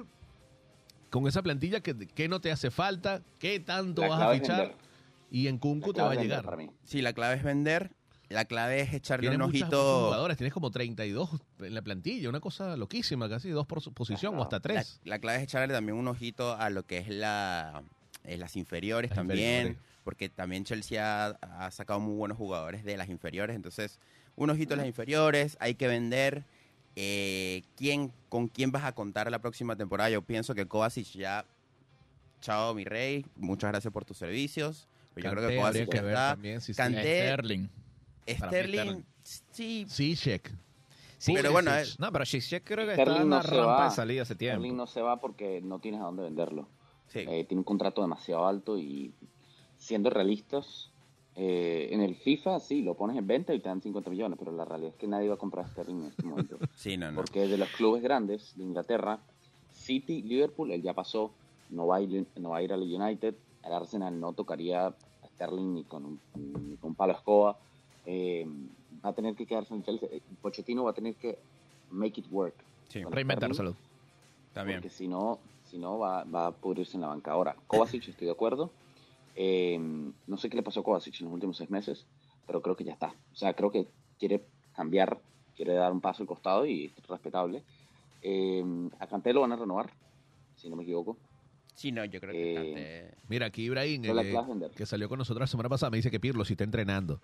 con 1.10 1.26
esa 1.26 1.42
plantilla 1.42 1.80
que, 1.80 1.94
qué 1.96 2.28
no 2.28 2.40
te 2.40 2.50
hace 2.52 2.70
falta, 2.70 3.22
qué 3.38 3.60
tanto 3.60 4.02
La 4.02 4.08
vas 4.08 4.20
a 4.22 4.32
fichar. 4.34 4.74
Y 5.30 5.48
en 5.48 5.58
Kunku 5.58 5.92
te 5.92 6.00
va 6.00 6.12
a 6.12 6.14
llegar. 6.14 6.44
para 6.44 6.56
mí. 6.56 6.70
Sí, 6.84 7.02
la 7.02 7.12
clave 7.12 7.36
es 7.36 7.42
vender. 7.42 7.90
La 8.30 8.44
clave 8.44 8.80
es 8.82 8.92
echarle 8.92 9.28
Tienes 9.30 9.38
un 9.38 9.50
ojito. 9.50 10.04
jugadores, 10.06 10.36
tienes 10.36 10.52
como 10.52 10.70
32 10.70 11.30
en 11.60 11.74
la 11.74 11.80
plantilla, 11.80 12.28
una 12.28 12.40
cosa 12.40 12.76
loquísima, 12.76 13.26
casi 13.28 13.48
dos 13.48 13.66
por 13.66 13.80
su 13.80 13.92
posición 13.94 14.38
o 14.38 14.42
hasta 14.42 14.60
tres. 14.60 15.00
la 15.04 15.18
clave 15.18 15.38
es 15.38 15.44
echarle 15.44 15.72
también 15.72 15.96
un 15.96 16.08
ojito 16.08 16.54
a 16.54 16.68
lo 16.68 16.84
que 16.84 16.98
es 16.98 17.08
la 17.08 17.82
eh, 18.24 18.36
las 18.36 18.56
inferiores 18.56 19.10
Las 19.10 19.16
también, 19.16 19.68
inferiores. 19.68 19.78
porque 20.04 20.28
también 20.28 20.64
Chelsea 20.64 21.02
ha, 21.02 21.28
ha 21.40 21.70
sacado 21.70 22.00
muy 22.00 22.16
buenos 22.16 22.36
jugadores 22.36 22.84
de 22.84 22.98
las 22.98 23.08
inferiores, 23.08 23.56
entonces 23.56 23.98
un 24.36 24.50
ojito 24.50 24.74
a 24.74 24.76
las 24.76 24.86
inferiores, 24.86 25.56
hay 25.58 25.74
que 25.74 25.88
vender. 25.88 26.44
Eh, 27.00 27.62
¿quién, 27.76 28.12
¿Con 28.28 28.48
quién 28.48 28.72
vas 28.72 28.82
a 28.82 28.92
contar 28.92 29.30
la 29.30 29.38
próxima 29.40 29.76
temporada? 29.76 30.10
Yo 30.10 30.20
pienso 30.22 30.52
que 30.52 30.66
Kovacic 30.66 31.06
ya, 31.12 31.44
chao 32.40 32.74
mi 32.74 32.84
rey, 32.84 33.24
muchas 33.36 33.70
gracias 33.70 33.92
por 33.92 34.04
tus 34.04 34.16
servicios. 34.18 34.88
Pero 35.14 35.30
yo 35.30 35.36
creo 35.36 35.48
que 35.48 35.56
Kovacic 35.58 35.88
que 35.88 35.96
ya 35.98 36.02
está. 36.08 36.30
también 36.30 36.60
si 36.60 36.74
Kanté, 36.74 37.00
Sterling. 37.28 37.68
Sterling, 38.28 38.78
Sterling. 38.78 39.02
sí, 39.52 39.86
Sí, 39.88 40.16
check. 40.16 40.50
Sí, 41.18 41.34
pero 41.34 41.52
bueno, 41.52 41.72
eh, 41.76 41.84
No, 41.98 42.10
pero 42.12 42.24
Ziyech 42.26 42.64
creo 42.64 42.84
que 42.86 42.94
Sterling 42.94 43.12
está 43.12 43.22
en 43.22 43.28
no 43.28 43.36
la 43.36 43.42
rampa 43.42 43.66
va. 43.66 43.84
de 43.84 43.90
salida 43.94 44.22
hace 44.22 44.34
tiempo. 44.34 44.58
Sterling 44.58 44.76
no 44.76 44.86
se 44.88 45.00
va 45.00 45.20
porque 45.20 45.60
no 45.60 45.78
tienes 45.80 46.00
a 46.00 46.04
dónde 46.04 46.22
venderlo. 46.24 46.68
sí. 47.06 47.20
Eh, 47.20 47.44
tiene 47.44 47.60
un 47.60 47.64
contrato 47.64 48.02
demasiado 48.02 48.46
alto 48.46 48.76
y 48.78 49.12
siendo 49.76 50.10
realistas, 50.10 50.90
eh, 51.40 51.88
en 51.92 52.00
el 52.00 52.16
FIFA 52.16 52.58
sí, 52.58 52.82
lo 52.82 52.94
pones 52.94 53.16
en 53.16 53.26
venta 53.26 53.54
y 53.54 53.60
te 53.60 53.68
dan 53.68 53.80
50 53.80 54.10
millones, 54.10 54.36
pero 54.38 54.50
la 54.50 54.64
realidad 54.64 54.90
es 54.92 54.98
que 54.98 55.06
nadie 55.06 55.28
va 55.28 55.34
a 55.34 55.38
comprar 55.38 55.66
a 55.66 55.68
Sterling 55.68 56.00
en 56.00 56.06
este 56.06 56.22
momento. 56.24 56.58
sí, 56.74 56.96
no, 56.96 57.12
no. 57.12 57.16
Porque 57.16 57.46
de 57.46 57.56
los 57.56 57.68
clubes 57.70 58.02
grandes 58.02 58.56
de 58.56 58.64
Inglaterra, 58.64 59.20
City, 59.72 60.22
Liverpool, 60.22 60.72
él 60.72 60.82
ya 60.82 60.94
pasó, 60.94 61.30
no 61.70 61.86
va 61.86 61.96
a 61.96 62.00
ir, 62.00 62.26
no 62.36 62.50
va 62.50 62.58
a 62.58 62.62
ir 62.62 62.72
al 62.72 62.82
United, 62.82 63.34
el 63.64 63.72
Arsenal 63.72 64.18
no 64.18 64.32
tocaría 64.32 64.88
a 64.88 64.94
Sterling 65.34 65.74
ni 65.74 65.84
con 65.84 66.04
un, 66.04 66.20
ni 66.68 66.76
con 66.76 66.96
palo 66.96 67.12
escoba, 67.12 67.56
eh, 68.04 68.44
va 69.04 69.10
a 69.10 69.12
tener 69.12 69.36
que 69.36 69.46
quedarse 69.46 69.74
en 69.74 69.84
Chelsea, 69.84 70.08
Eh, 70.10 70.20
Pochettino 70.42 70.82
va 70.84 70.90
a 70.90 70.94
tener 70.94 71.14
que 71.14 71.38
make 71.92 72.20
it 72.20 72.26
work. 72.32 72.54
Sí, 72.88 73.04
Reinventárselo. 73.04 73.76
también. 74.52 74.80
Porque 74.80 74.92
si 74.94 75.06
no, 75.06 75.38
si 75.70 75.78
no 75.78 75.98
va, 75.98 76.24
va 76.24 76.46
a 76.48 76.50
pudrirse 76.50 76.96
en 76.96 77.02
la 77.02 77.08
banca. 77.08 77.30
Ahora, 77.30 77.54
Kovacic, 77.68 78.08
estoy 78.08 78.26
de 78.26 78.32
acuerdo. 78.32 78.70
Eh, 79.40 79.78
no 80.26 80.36
sé 80.36 80.50
qué 80.50 80.56
le 80.56 80.64
pasó 80.64 80.80
a 80.80 80.82
Kovacic 80.82 81.20
en 81.20 81.26
los 81.26 81.34
últimos 81.34 81.56
seis 81.56 81.70
meses, 81.70 82.06
pero 82.44 82.60
creo 82.60 82.74
que 82.74 82.82
ya 82.82 82.92
está. 82.92 83.14
O 83.32 83.36
sea, 83.36 83.54
creo 83.54 83.70
que 83.70 83.86
quiere 84.18 84.42
cambiar, 84.74 85.20
quiere 85.54 85.74
dar 85.74 85.92
un 85.92 86.00
paso 86.00 86.24
al 86.24 86.26
costado 86.26 86.66
y 86.66 86.86
es 86.86 87.06
respetable. 87.06 87.62
Eh, 88.22 88.64
a 88.98 89.06
Kanté 89.06 89.32
lo 89.32 89.42
van 89.42 89.52
a 89.52 89.56
renovar, 89.56 89.90
si 90.56 90.68
no 90.68 90.74
me 90.74 90.82
equivoco. 90.82 91.16
Sí, 91.74 91.92
no, 91.92 92.04
yo 92.04 92.18
creo 92.20 92.32
que 92.32 92.52
Eh, 92.52 92.54
Kanté- 93.12 93.24
Mira, 93.28 93.46
aquí 93.46 93.62
Ibrahim, 93.62 94.04
eh, 94.06 94.70
que 94.74 94.86
salió 94.86 95.08
con 95.08 95.18
nosotros 95.18 95.42
la 95.42 95.46
semana 95.46 95.68
pasada, 95.68 95.90
me 95.90 95.98
dice 95.98 96.10
que 96.10 96.18
Pirlo 96.18 96.44
sí 96.44 96.54
está 96.54 96.64
entrenando. 96.64 97.20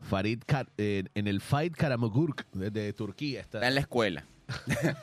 Farid 0.00 0.40
Kar- 0.46 0.70
eh, 0.78 1.04
en 1.14 1.26
el 1.28 1.42
Fight 1.42 1.74
Karamogurk 1.76 2.50
de, 2.52 2.70
de 2.70 2.94
Turquía 2.94 3.40
está. 3.42 3.58
Está 3.58 3.68
en 3.68 3.74
la 3.74 3.80
escuela. 3.82 4.24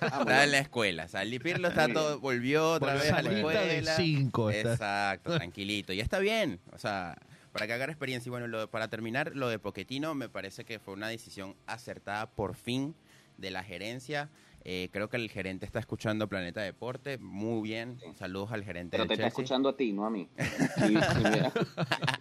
Ah, 0.01 0.19
está 0.21 0.43
en 0.43 0.51
la 0.51 0.60
escuela. 0.60 1.05
O 1.05 1.07
sea, 1.07 1.21
el 1.23 1.39
Pirlo 1.39 1.67
está 1.69 1.88
todo, 1.91 2.19
volvió 2.19 2.71
otra 2.71 2.93
vez 2.95 3.12
a 3.12 3.21
la 3.21 3.31
escuela. 3.31 3.95
cinco 3.95 4.49
está. 4.51 4.71
Exacto, 4.73 5.36
tranquilito. 5.38 5.93
Y 5.93 5.99
está 6.01 6.19
bien. 6.19 6.60
O 6.73 6.77
sea, 6.77 7.15
para 7.51 7.67
que 7.67 7.73
haga 7.73 7.86
experiencia. 7.86 8.29
Y 8.29 8.31
bueno, 8.31 8.47
lo- 8.47 8.69
para 8.69 8.88
terminar, 8.89 9.31
lo 9.36 9.49
de 9.49 9.60
Poquetino 9.60 10.13
me 10.15 10.29
parece 10.29 10.65
que 10.65 10.79
fue 10.79 10.93
una 10.93 11.07
decisión 11.07 11.55
acertada 11.65 12.29
por 12.29 12.55
fin 12.55 12.95
de 13.38 13.51
la 13.51 13.63
gerencia. 13.63 14.29
Eh, 14.69 14.89
creo 14.91 15.08
que 15.10 15.15
el 15.15 15.30
gerente 15.30 15.65
está 15.65 15.80
escuchando 15.80 16.27
Planeta 16.27 16.60
Deporte. 16.60 17.17
Muy 17.19 17.62
bien. 17.62 17.97
Saludos 18.19 18.51
al 18.51 18.65
gerente 18.65 18.91
pero 18.97 19.03
del 19.03 19.08
te 19.08 19.13
está 19.13 19.27
escuchando 19.30 19.69
a 19.69 19.77
ti, 19.77 19.93
no 19.93 20.06
a 20.06 20.10
mí. 20.10 20.27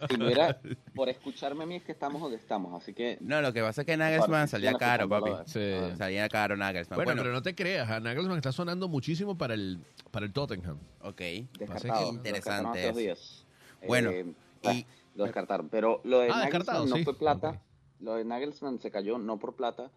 Si, 0.08 0.14
hubiera- 0.22 0.60
por 0.94 1.08
escucharme 1.08 1.64
a 1.64 1.66
mí 1.66 1.74
es 1.76 1.82
que 1.82 1.90
estamos 1.92 2.20
donde 2.22 2.36
estamos, 2.36 2.80
así 2.80 2.94
que... 2.94 3.18
No, 3.20 3.40
lo 3.42 3.52
que 3.52 3.62
pasa 3.62 3.80
es 3.82 3.86
que 3.86 3.96
Nagelsmann 3.96 4.46
salía 4.46 4.74
caro, 4.74 5.08
papi. 5.08 5.30
Sí. 5.46 5.60
Salía 5.96 6.28
caro 6.28 6.56
Nagelsmann. 6.56 6.96
bueno, 6.96 7.08
Bueno, 7.10 7.22
pero 7.22 7.32
no 7.34 7.42
te 7.42 7.54
creas, 7.56 7.90
a 7.90 7.98
Nagelsmann 7.98 8.36
está 8.36 8.52
sonando 8.52 8.86
muchísimo 8.88 9.36
para 9.36 9.54
el, 9.54 9.80
para 10.12 10.24
el 10.26 10.32
Tottenham. 10.32 10.78
ok. 11.02 11.20
Descartado. 11.58 12.12
interesante 12.12 12.92
días. 12.92 13.44
Bueno, 13.88 14.10
Eh, 14.10 14.24
y- 14.72 14.86
lo 15.16 15.24
descartaron. 15.24 15.68
Pero 15.68 16.00
lo 16.04 16.20
de 16.20 16.28
Ah, 16.30 16.44
Nagelsmann 16.44 16.88
no 16.88 16.96
sí. 16.96 17.02
fue 17.04 17.18
plata. 17.18 17.60
Lo 17.98 18.14
de 18.14 18.24
Nagelsmann 18.24 18.78
se 18.78 18.90
cayó 18.92 19.18
no 19.18 19.38
por 19.38 19.56
plata, 19.56 19.90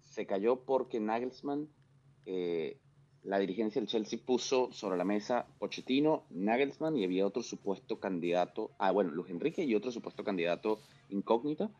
se 0.00 0.24
cayó 0.24 0.60
porque 0.60 0.98
Nagelsmann, 1.00 1.68
eh, 2.26 2.76
la 3.22 3.38
dirigencia 3.38 3.80
del 3.80 3.88
Chelsea 3.88 4.18
puso 4.24 4.72
sobre 4.72 4.96
la 4.96 5.04
mesa 5.04 5.46
Pochettino, 5.58 6.24
Nagelsmann 6.30 6.96
y 6.96 7.04
había 7.04 7.26
otro 7.26 7.42
supuesto 7.42 8.00
candidato, 8.00 8.70
ah 8.78 8.90
bueno, 8.92 9.10
Luis 9.10 9.30
Enrique 9.30 9.64
y 9.64 9.74
otro 9.74 9.92
supuesto 9.92 10.24
candidato 10.24 10.80
incógnito. 11.10 11.70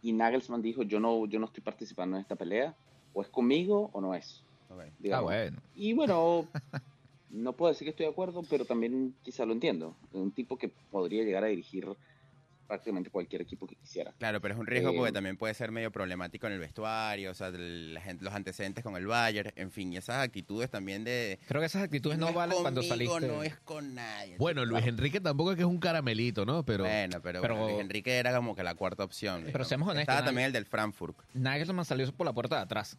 Y 0.00 0.12
Nagelsmann 0.12 0.62
dijo, 0.62 0.82
yo 0.84 1.00
no, 1.00 1.26
yo 1.26 1.40
no 1.40 1.46
estoy 1.46 1.62
participando 1.62 2.16
en 2.16 2.22
esta 2.22 2.36
pelea, 2.36 2.76
o 3.12 3.22
es 3.22 3.28
conmigo 3.28 3.90
o 3.92 4.00
no 4.00 4.14
es. 4.14 4.42
Ah, 5.12 5.20
bueno. 5.20 5.60
Y 5.74 5.92
bueno, 5.92 6.46
no 7.30 7.52
puedo 7.54 7.72
decir 7.72 7.84
que 7.84 7.90
estoy 7.90 8.06
de 8.06 8.12
acuerdo, 8.12 8.42
pero 8.48 8.64
también 8.64 9.14
quizá 9.22 9.44
lo 9.44 9.52
entiendo. 9.52 9.96
Un 10.12 10.30
tipo 10.32 10.56
que 10.56 10.68
podría 10.68 11.24
llegar 11.24 11.44
a 11.44 11.48
dirigir 11.48 11.88
prácticamente 12.68 13.10
cualquier 13.10 13.42
equipo 13.42 13.66
que 13.66 13.74
quisiera. 13.74 14.12
Claro, 14.18 14.40
pero 14.40 14.54
es 14.54 14.60
un 14.60 14.66
riesgo 14.66 14.90
Eh, 14.90 14.94
porque 14.96 15.12
también 15.12 15.36
puede 15.36 15.54
ser 15.54 15.72
medio 15.72 15.90
problemático 15.90 16.46
en 16.46 16.52
el 16.52 16.58
vestuario, 16.60 17.30
o 17.30 17.34
sea, 17.34 17.48
el- 17.48 17.94
la 17.94 18.00
gente, 18.02 18.22
los 18.24 18.34
antecedentes 18.34 18.84
con 18.84 18.94
el 18.96 19.06
Bayern, 19.06 19.50
en 19.56 19.72
fin, 19.72 19.92
y 19.92 19.96
esas 19.96 20.22
actitudes 20.22 20.70
también 20.70 21.02
de... 21.02 21.40
Creo 21.48 21.60
que 21.60 21.66
esas 21.66 21.82
actitudes 21.82 22.18
no, 22.18 22.32
valen 22.32 22.58
cuando 22.60 22.82
saliste. 22.82 23.26
No 23.26 23.42
es 23.42 23.56
con 23.60 23.94
nadie. 23.94 24.36
Bueno, 24.38 24.64
Luis 24.64 24.86
Enrique 24.86 25.20
tampoco 25.20 25.50
es 25.52 25.56
que 25.56 25.62
es 25.62 25.68
un 25.68 25.78
caramelito, 25.80 26.44
¿no? 26.44 26.62
Pero 26.64 26.84
bueno, 26.84 27.20
pero, 27.22 27.40
pero- 27.40 27.54
bueno, 27.56 27.70
Luis 27.70 27.80
Enrique 27.80 28.16
era 28.18 28.36
como 28.36 28.54
que 28.54 28.62
la 28.62 28.74
cuarta 28.74 29.02
opción. 29.02 29.44
Pero 29.50 29.64
seamos 29.64 29.88
honestos, 29.88 30.12
Estaba 30.12 30.26
también 30.26 30.46
el 30.46 30.52
del 30.52 30.66
Frankfurt. 30.66 31.16
Nagelsmann 31.32 31.84
salió 31.86 32.12
por 32.12 32.26
la 32.26 32.34
puerta 32.34 32.56
de 32.56 32.62
atrás. 32.62 32.98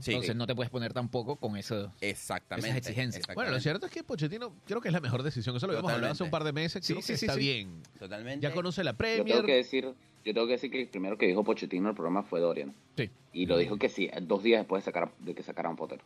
Sí, 0.00 0.12
Entonces 0.12 0.34
no 0.34 0.46
te 0.46 0.54
puedes 0.54 0.70
poner 0.70 0.92
tampoco 0.92 1.36
con 1.36 1.56
eso. 1.56 1.92
exactamente. 2.00 2.68
esas 2.70 2.78
exigencias. 2.78 3.24
Bueno, 3.34 3.50
lo 3.50 3.60
cierto 3.60 3.86
es 3.86 3.92
que 3.92 4.02
Pochettino 4.02 4.54
creo 4.66 4.80
que 4.80 4.88
es 4.88 4.92
la 4.94 5.00
mejor 5.00 5.22
decisión. 5.22 5.54
Eso 5.56 5.66
lo 5.66 5.72
habíamos 5.74 5.92
hablado 5.92 6.12
hace 6.12 6.24
un 6.24 6.30
par 6.30 6.44
de 6.44 6.52
meses. 6.52 6.84
Sí, 6.84 6.94
Creo 6.94 7.02
sí, 7.02 7.12
que 7.12 7.18
sí, 7.18 7.26
está 7.26 7.34
sí. 7.34 7.40
bien. 7.40 7.82
Totalmente. 7.98 8.42
Ya 8.42 8.52
conoce 8.54 8.82
la 8.82 8.92
Yo 8.92 8.96
tengo 8.98 9.24
Premier. 9.24 9.44
que 9.44 9.54
decir, 9.56 9.84
yo 10.24 10.34
tengo 10.34 10.46
que 10.46 10.52
decir 10.54 10.70
que 10.70 10.80
el 10.80 10.88
primero 10.88 11.18
que 11.18 11.26
dijo 11.26 11.44
Pochettino 11.44 11.82
en 11.82 11.88
el 11.90 11.94
programa 11.94 12.22
fue 12.22 12.40
Dorian. 12.40 12.74
Sí. 12.96 13.10
Y 13.34 13.46
lo 13.46 13.58
dijo 13.58 13.76
que 13.78 13.88
sí, 13.88 14.10
dos 14.22 14.42
días 14.42 14.60
después 14.60 14.82
de, 14.82 14.84
sacar, 14.86 15.12
de 15.18 15.34
que 15.34 15.42
sacaran 15.42 15.76
Potter. 15.76 16.00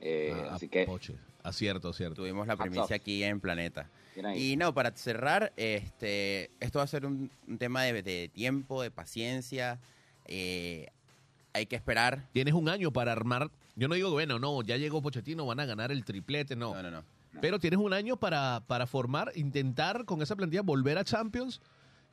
Eh, 0.00 0.32
Ah, 0.34 0.54
así 0.54 0.68
que, 0.68 0.84
Poche. 0.84 1.14
Acierto, 1.42 1.88
acierto. 1.90 2.16
Tuvimos 2.16 2.46
la 2.46 2.56
primicia 2.56 2.96
aquí 2.96 3.22
en 3.22 3.40
Planeta. 3.40 3.88
Y 4.34 4.56
no, 4.56 4.72
para 4.74 4.90
cerrar, 4.96 5.52
este, 5.56 6.50
esto 6.60 6.78
va 6.78 6.84
a 6.84 6.88
ser 6.88 7.04
un, 7.06 7.30
un 7.46 7.58
tema 7.58 7.82
de, 7.84 8.02
de 8.02 8.28
tiempo, 8.28 8.82
de 8.82 8.90
paciencia. 8.90 9.78
eh, 10.26 10.88
hay 11.56 11.66
que 11.66 11.76
esperar. 11.76 12.28
Tienes 12.32 12.54
un 12.54 12.68
año 12.68 12.92
para 12.92 13.12
armar. 13.12 13.50
Yo 13.74 13.88
no 13.88 13.94
digo, 13.94 14.10
bueno, 14.10 14.38
no, 14.38 14.62
ya 14.62 14.76
llegó 14.76 15.02
Pochettino, 15.02 15.44
van 15.46 15.60
a 15.60 15.66
ganar 15.66 15.90
el 15.92 16.04
triplete, 16.04 16.56
no. 16.56 16.74
No, 16.74 16.82
no, 16.82 16.90
no. 16.90 17.04
Pero 17.40 17.58
tienes 17.58 17.78
un 17.78 17.92
año 17.92 18.16
para, 18.16 18.62
para 18.66 18.86
formar, 18.86 19.30
intentar 19.34 20.04
con 20.06 20.22
esa 20.22 20.36
plantilla 20.36 20.62
volver 20.62 20.96
a 20.96 21.04
Champions 21.04 21.60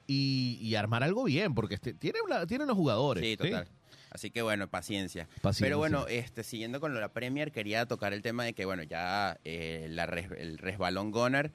y, 0.07 0.57
y 0.61 0.75
armar 0.75 1.03
algo 1.03 1.23
bien, 1.23 1.53
porque 1.55 1.75
este, 1.75 1.93
tiene, 1.93 2.19
una- 2.21 2.45
tiene 2.45 2.65
unos 2.65 2.75
jugadores. 2.75 3.23
Sí, 3.23 3.37
total. 3.37 3.67
Así 4.11 4.29
que 4.29 4.41
bueno, 4.41 4.67
paciencia. 4.67 5.27
Paciencia. 5.41 5.65
Pero 5.65 5.77
bueno, 5.77 6.05
este, 6.07 6.43
siguiendo 6.43 6.79
con 6.79 6.91
lo 6.91 6.97
de 6.97 7.01
la 7.01 7.13
Premier, 7.13 7.51
quería 7.51 7.85
tocar 7.85 8.13
el 8.13 8.21
tema 8.21 8.43
de 8.43 8.53
que, 8.53 8.65
bueno, 8.65 8.83
ya 8.83 9.39
eh, 9.45 9.87
la 9.89 10.05
res- 10.05 10.29
el 10.37 10.57
resbalón 10.57 11.11
Goner 11.11 11.51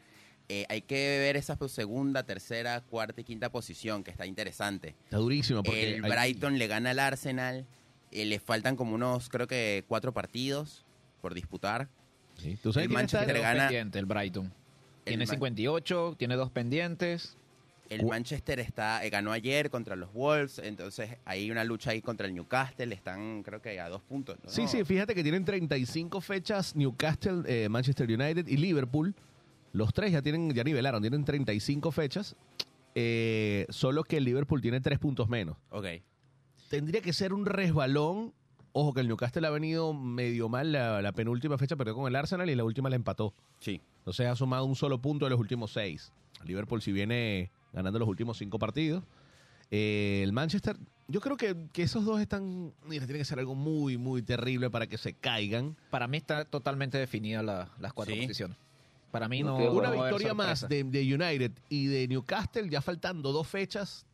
eh, 0.48 0.64
hay 0.70 0.80
que 0.80 1.18
ver 1.18 1.36
esa 1.36 1.58
segunda, 1.68 2.22
tercera, 2.24 2.80
cuarta 2.80 3.20
y 3.20 3.24
quinta 3.24 3.52
posición, 3.52 4.02
que 4.02 4.10
está 4.10 4.24
interesante. 4.24 4.96
Está 5.04 5.18
durísimo 5.18 5.62
porque 5.62 5.96
el 5.96 6.04
hay- 6.04 6.10
Brighton 6.10 6.58
le 6.58 6.66
gana 6.68 6.90
al 6.90 6.98
Arsenal, 7.00 7.66
eh, 8.12 8.24
le 8.24 8.38
faltan 8.40 8.76
como 8.76 8.94
unos, 8.94 9.28
creo 9.28 9.46
que 9.46 9.84
cuatro 9.88 10.12
partidos 10.12 10.84
por 11.20 11.34
disputar. 11.34 11.88
Sí, 12.36 12.56
¿Tú 12.62 12.72
sabes 12.72 12.88
el 12.88 12.92
está? 12.96 13.24
Gana- 13.42 13.60
pendientes, 13.66 13.98
el 13.98 14.06
Brighton. 14.06 14.44
El 14.46 14.52
Tiene 15.12 15.26
Man- 15.26 15.34
58, 15.34 16.14
tiene 16.18 16.36
dos 16.36 16.50
pendientes. 16.50 17.36
El 17.88 18.02
Cu- 18.02 18.08
Manchester 18.10 18.60
está 18.60 19.02
eh, 19.04 19.08
ganó 19.08 19.32
ayer 19.32 19.70
contra 19.70 19.96
los 19.96 20.12
Wolves, 20.12 20.58
entonces 20.58 21.16
hay 21.24 21.50
una 21.50 21.64
lucha 21.64 21.90
ahí 21.92 22.02
contra 22.02 22.26
el 22.26 22.34
Newcastle, 22.34 22.94
están 22.94 23.42
creo 23.42 23.62
que 23.62 23.80
a 23.80 23.88
dos 23.88 24.02
puntos. 24.02 24.36
¿no? 24.44 24.50
Sí, 24.50 24.68
sí, 24.68 24.84
fíjate 24.84 25.14
que 25.14 25.22
tienen 25.22 25.44
35 25.46 26.20
fechas 26.20 26.76
Newcastle, 26.76 27.42
eh, 27.46 27.68
Manchester 27.70 28.06
United 28.06 28.46
y 28.46 28.58
Liverpool. 28.58 29.14
Los 29.72 29.92
tres 29.94 30.12
ya 30.12 30.20
tienen 30.22 30.52
ya 30.52 30.62
nivelaron, 30.64 31.00
tienen 31.00 31.24
35 31.24 31.90
fechas. 31.90 32.36
eh, 32.94 33.64
solo 33.68 34.02
que 34.02 34.16
el 34.16 34.24
Liverpool 34.24 34.60
tiene 34.60 34.80
tres 34.80 34.98
puntos 34.98 35.28
menos. 35.28 35.56
Ok. 35.70 35.86
Tendría 36.68 37.00
que 37.00 37.12
ser 37.12 37.32
un 37.32 37.46
resbalón. 37.46 38.32
Ojo 38.72 38.92
que 38.92 39.00
el 39.00 39.08
Newcastle 39.08 39.46
ha 39.46 39.50
venido 39.50 39.92
medio 39.94 40.48
mal 40.48 40.70
la, 40.72 41.00
la 41.02 41.12
penúltima 41.12 41.56
fecha, 41.58 41.74
perdió 41.74 41.94
con 41.94 42.06
el 42.06 42.14
Arsenal 42.14 42.48
y 42.50 42.54
la 42.54 42.64
última 42.64 42.88
la 42.90 42.96
empató. 42.96 43.32
Sí. 43.58 43.80
Entonces 44.00 44.26
ha 44.26 44.36
sumado 44.36 44.64
un 44.66 44.76
solo 44.76 44.98
punto 45.00 45.24
de 45.26 45.30
los 45.30 45.40
últimos 45.40 45.72
seis. 45.72 46.12
Liverpool 46.44 46.80
si 46.82 46.92
viene 46.92 47.50
ganando 47.72 47.98
los 47.98 48.08
últimos 48.08 48.38
cinco 48.38 48.58
partidos. 48.58 49.02
Eh, 49.70 50.20
el 50.22 50.32
Manchester, 50.32 50.76
yo 51.08 51.20
creo 51.20 51.36
que, 51.36 51.56
que 51.72 51.82
esos 51.82 52.04
dos 52.04 52.20
están, 52.20 52.72
mira, 52.86 53.04
tiene 53.06 53.18
que 53.18 53.24
ser 53.24 53.38
algo 53.38 53.54
muy, 53.54 53.96
muy 53.98 54.22
terrible 54.22 54.70
para 54.70 54.86
que 54.86 54.96
se 54.98 55.14
caigan. 55.14 55.76
Para 55.90 56.06
mí 56.06 56.16
está 56.18 56.44
totalmente 56.44 56.96
definida 56.98 57.42
la- 57.42 57.68
las 57.80 57.92
cuatro 57.92 58.14
Sí. 58.14 58.20
posiciones. 58.22 58.56
Para 59.10 59.28
mí 59.28 59.42
No. 59.42 59.56
Una 59.72 59.88
no 59.90 60.02
victoria 60.02 60.34
más 60.34 60.68
de 60.68 60.82
United 60.84 61.52
y 61.70 61.86
de 61.86 62.06
Newcastle, 62.08 62.68
ya 62.68 62.80
faltando 62.82 63.32
dos 63.32 63.46
fechas, 63.48 64.04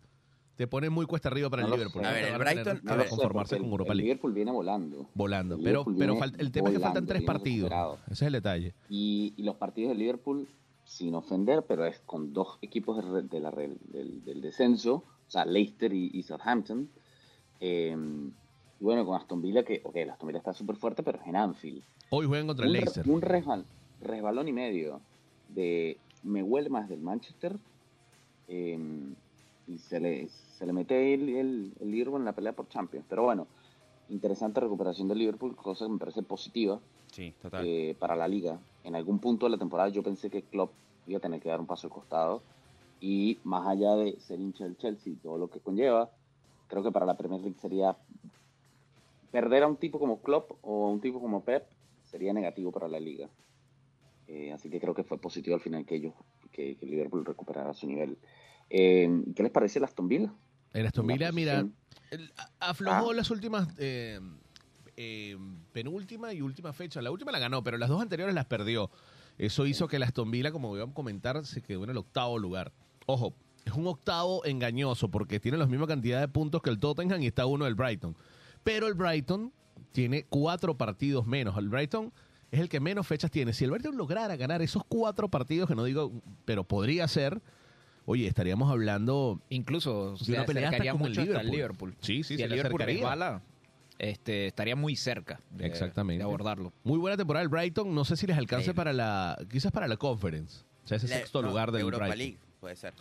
te 0.56 0.66
ponen 0.66 0.92
muy 0.92 1.06
cuesta 1.06 1.28
arriba 1.28 1.50
para 1.50 1.62
No 1.62 1.68
el 1.68 1.74
Liverpool. 1.80 2.02
sé. 2.02 2.08
A 2.08 2.12
ver, 2.12 2.24
el 2.26 2.38
Brighton- 2.38 2.88
a 2.88 2.96
ver, 2.96 3.08
conformarse 3.08 3.56
con 3.56 3.64
el- 3.66 3.70
Europa 3.72 3.92
el 3.92 3.96
League. 3.98 4.08
Liverpool 4.10 4.32
viene 4.32 4.50
volando. 4.52 5.08
Volando. 5.14 5.56
el 5.56 5.62
Pero, 5.62 5.84
pero 5.98 6.16
falta- 6.16 6.40
el 6.40 6.52
tema 6.52 6.68
es 6.68 6.74
que 6.76 6.80
faltan 6.80 7.06
tres 7.06 7.22
partidos. 7.22 7.70
Ese 8.06 8.12
es 8.12 8.22
el 8.22 8.32
detalle. 8.34 8.74
Y, 8.88 9.34
y 9.36 9.42
los 9.42 9.56
partidos 9.56 9.90
del 9.90 9.98
Liverpool, 9.98 10.48
sin 10.84 11.14
ofender, 11.14 11.64
pero 11.66 11.86
es 11.86 11.98
con 12.00 12.32
dos 12.32 12.58
equipos 12.62 12.96
de, 13.30 13.40
la 13.40 13.50
del, 13.50 13.78
del 14.24 14.40
descenso, 14.42 15.04
o 15.26 15.30
sea, 15.30 15.44
Leicester 15.44 15.92
y, 15.92 16.10
y 16.12 16.22
Southampton. 16.22 16.88
Eh, 17.60 17.96
y 18.80 18.84
bueno, 18.84 19.04
con 19.06 19.16
Aston 19.16 19.40
Villa, 19.40 19.64
que, 19.64 19.80
ok, 19.84 19.96
el 19.96 20.10
Aston 20.10 20.26
Villa 20.28 20.38
está 20.38 20.52
súper 20.52 20.76
fuerte, 20.76 21.02
pero 21.02 21.18
es 21.20 21.26
en 21.26 21.36
Anfield. 21.36 21.82
Hoy 22.10 22.26
juegan 22.26 22.46
contra 22.46 22.66
el 22.66 22.72
Leicester. 22.72 23.08
un 23.08 23.22
resbal- 23.22 23.64
resbalón 24.02 24.46
y 24.48 24.52
medio 24.52 25.00
de 25.48 25.96
me 26.22 26.42
huele 26.42 26.68
más 26.68 26.88
del 26.88 27.00
Manchester 27.00 27.56
eh, 28.48 28.78
y 29.66 29.78
se 29.78 30.00
le, 30.00 30.28
se 30.28 30.66
le 30.66 30.72
mete 30.72 31.14
el, 31.14 31.28
el, 31.28 31.72
el 31.80 31.90
Liverpool 31.90 32.20
en 32.20 32.24
la 32.26 32.34
pelea 32.34 32.52
por 32.52 32.68
Champions. 32.68 33.06
Pero 33.08 33.24
bueno, 33.24 33.46
interesante 34.08 34.60
recuperación 34.60 35.08
del 35.08 35.18
Liverpool, 35.18 35.56
cosa 35.56 35.86
que 35.86 35.92
me 35.92 35.98
parece 35.98 36.22
positiva 36.22 36.80
Sí, 37.12 37.32
total. 37.40 37.64
eh, 37.66 37.96
para 37.98 38.16
la 38.16 38.28
liga. 38.28 38.58
En 38.82 38.94
algún 38.94 39.18
punto 39.18 39.46
de 39.46 39.50
la 39.50 39.58
temporada 39.58 39.88
yo 39.88 40.02
pensé 40.02 40.28
que 40.30 40.42
Klopp 40.42 40.72
iba 41.06 41.18
a 41.18 41.20
tener 41.22 41.40
que 41.40 41.48
dar 41.48 41.60
un 41.60 41.66
paso 41.66 41.86
al 41.86 41.92
costado 41.92 42.42
y 43.00 43.38
más 43.44 43.66
allá 43.66 43.94
de 43.96 44.18
ser 44.20 44.40
hincha 44.40 44.64
del 44.64 44.76
Chelsea 44.76 45.12
y 45.12 45.16
todo 45.16 45.38
lo 45.38 45.48
que 45.48 45.60
conlleva, 45.60 46.10
creo 46.68 46.82
que 46.82 46.92
para 46.92 47.06
la 47.06 47.16
Premier 47.16 47.40
League 47.40 47.58
sería 47.60 47.96
perder 49.30 49.62
a 49.62 49.66
un 49.68 49.76
tipo 49.76 49.98
como 49.98 50.20
Klopp 50.20 50.52
o 50.62 50.86
a 50.86 50.90
un 50.90 51.00
tipo 51.00 51.20
como 51.20 51.42
Pep 51.42 51.66
sería 52.04 52.32
negativo 52.32 52.70
para 52.70 52.88
la 52.88 53.00
liga. 53.00 53.28
Eh, 54.28 54.52
así 54.52 54.70
que 54.70 54.80
creo 54.80 54.94
que 54.94 55.04
fue 55.04 55.18
positivo 55.18 55.54
al 55.56 55.60
final 55.60 55.84
que 55.84 55.96
ellos, 55.96 56.14
que, 56.54 56.76
que 56.76 56.86
Liverpool 56.86 57.24
recuperara 57.24 57.74
su 57.74 57.86
nivel. 57.86 58.16
Eh, 58.70 59.10
¿Qué 59.34 59.42
les 59.42 59.52
parece 59.52 59.78
el 59.78 59.84
Aston 59.84 60.08
Villa? 60.08 60.32
El 60.72 60.86
Aston 60.86 61.06
La 61.06 61.14
Villa, 61.14 61.32
mira, 61.32 61.66
aflojó 62.60 63.10
Ah. 63.10 63.14
las 63.14 63.30
últimas 63.30 63.68
eh, 63.78 64.18
eh, 64.96 65.36
penúltima 65.72 66.32
y 66.32 66.40
última 66.40 66.72
fecha. 66.72 67.02
La 67.02 67.10
última 67.10 67.32
la 67.32 67.38
ganó, 67.38 67.62
pero 67.62 67.76
las 67.76 67.88
dos 67.88 68.00
anteriores 68.00 68.34
las 68.34 68.46
perdió. 68.46 68.90
Eso 69.36 69.66
hizo 69.66 69.88
que 69.88 69.96
el 69.96 70.04
Aston 70.04 70.30
Villa, 70.30 70.52
como 70.52 70.68
voy 70.68 70.80
a 70.80 70.86
comentar, 70.86 71.44
se 71.44 71.60
quedó 71.60 71.84
en 71.84 71.90
el 71.90 71.96
octavo 71.96 72.38
lugar. 72.38 72.72
Ojo, 73.06 73.34
es 73.64 73.72
un 73.72 73.86
octavo 73.86 74.44
engañoso 74.44 75.10
porque 75.10 75.40
tiene 75.40 75.58
la 75.58 75.66
misma 75.66 75.86
cantidad 75.86 76.20
de 76.20 76.28
puntos 76.28 76.62
que 76.62 76.70
el 76.70 76.78
Tottenham 76.78 77.20
y 77.22 77.26
está 77.26 77.44
uno 77.46 77.64
del 77.64 77.74
Brighton. 77.74 78.16
Pero 78.62 78.86
el 78.86 78.94
Brighton 78.94 79.52
tiene 79.92 80.24
cuatro 80.28 80.76
partidos 80.76 81.26
menos. 81.26 81.56
El 81.58 81.68
Brighton 81.68 82.12
es 82.54 82.60
el 82.60 82.68
que 82.68 82.80
menos 82.80 83.06
fechas 83.06 83.30
tiene. 83.30 83.52
Si 83.52 83.64
el 83.64 83.70
Brighton 83.70 83.96
lograra 83.96 84.36
ganar 84.36 84.62
esos 84.62 84.82
cuatro 84.86 85.28
partidos, 85.28 85.68
que 85.68 85.74
no 85.74 85.84
digo, 85.84 86.12
pero 86.44 86.64
podría 86.64 87.06
ser, 87.08 87.40
oye, 88.06 88.26
estaríamos 88.26 88.70
hablando 88.70 89.40
Incluso 89.48 90.12
De 90.12 90.24
se 90.24 90.32
una 90.32 90.44
pelea 90.44 90.64
hasta 90.68 90.76
acercaría 90.76 90.92
con 90.92 91.02
el 91.02 91.08
mucho 91.10 91.20
hasta 91.22 91.40
el 91.40 91.50
Liverpool. 91.50 91.90
Liverpool. 91.90 91.96
Sí, 92.00 92.16
sí, 92.22 92.22
si 92.24 92.36
se 92.38 92.44
el 92.44 92.50
Liverpool 92.50 92.80
acercaría. 92.82 93.02
resbala, 93.02 93.42
este, 93.98 94.46
estaría 94.48 94.74
muy 94.76 94.96
cerca 94.96 95.40
de, 95.50 95.66
Exactamente. 95.66 96.18
de 96.18 96.24
abordarlo. 96.24 96.72
Muy 96.82 96.98
buena 96.98 97.16
temporada 97.16 97.42
del 97.42 97.48
Brighton. 97.48 97.94
No 97.94 98.04
sé 98.04 98.16
si 98.16 98.26
les 98.26 98.36
alcance 98.36 98.70
Increíble. 98.70 98.76
para 98.76 98.92
la. 98.92 99.38
Quizás 99.50 99.70
para 99.72 99.86
la 99.88 99.96
Conference. 99.96 100.64
O 100.84 100.88
sea, 100.88 100.96
ese 100.96 101.08
Le- 101.08 101.14
sexto 101.14 101.42
no, 101.42 101.48
lugar 101.48 101.70
del 101.72 101.82
Europa 101.82 102.06
Brighton. 102.06 102.18
League, 102.18 102.38
puede 102.60 102.76
ser. 102.76 102.92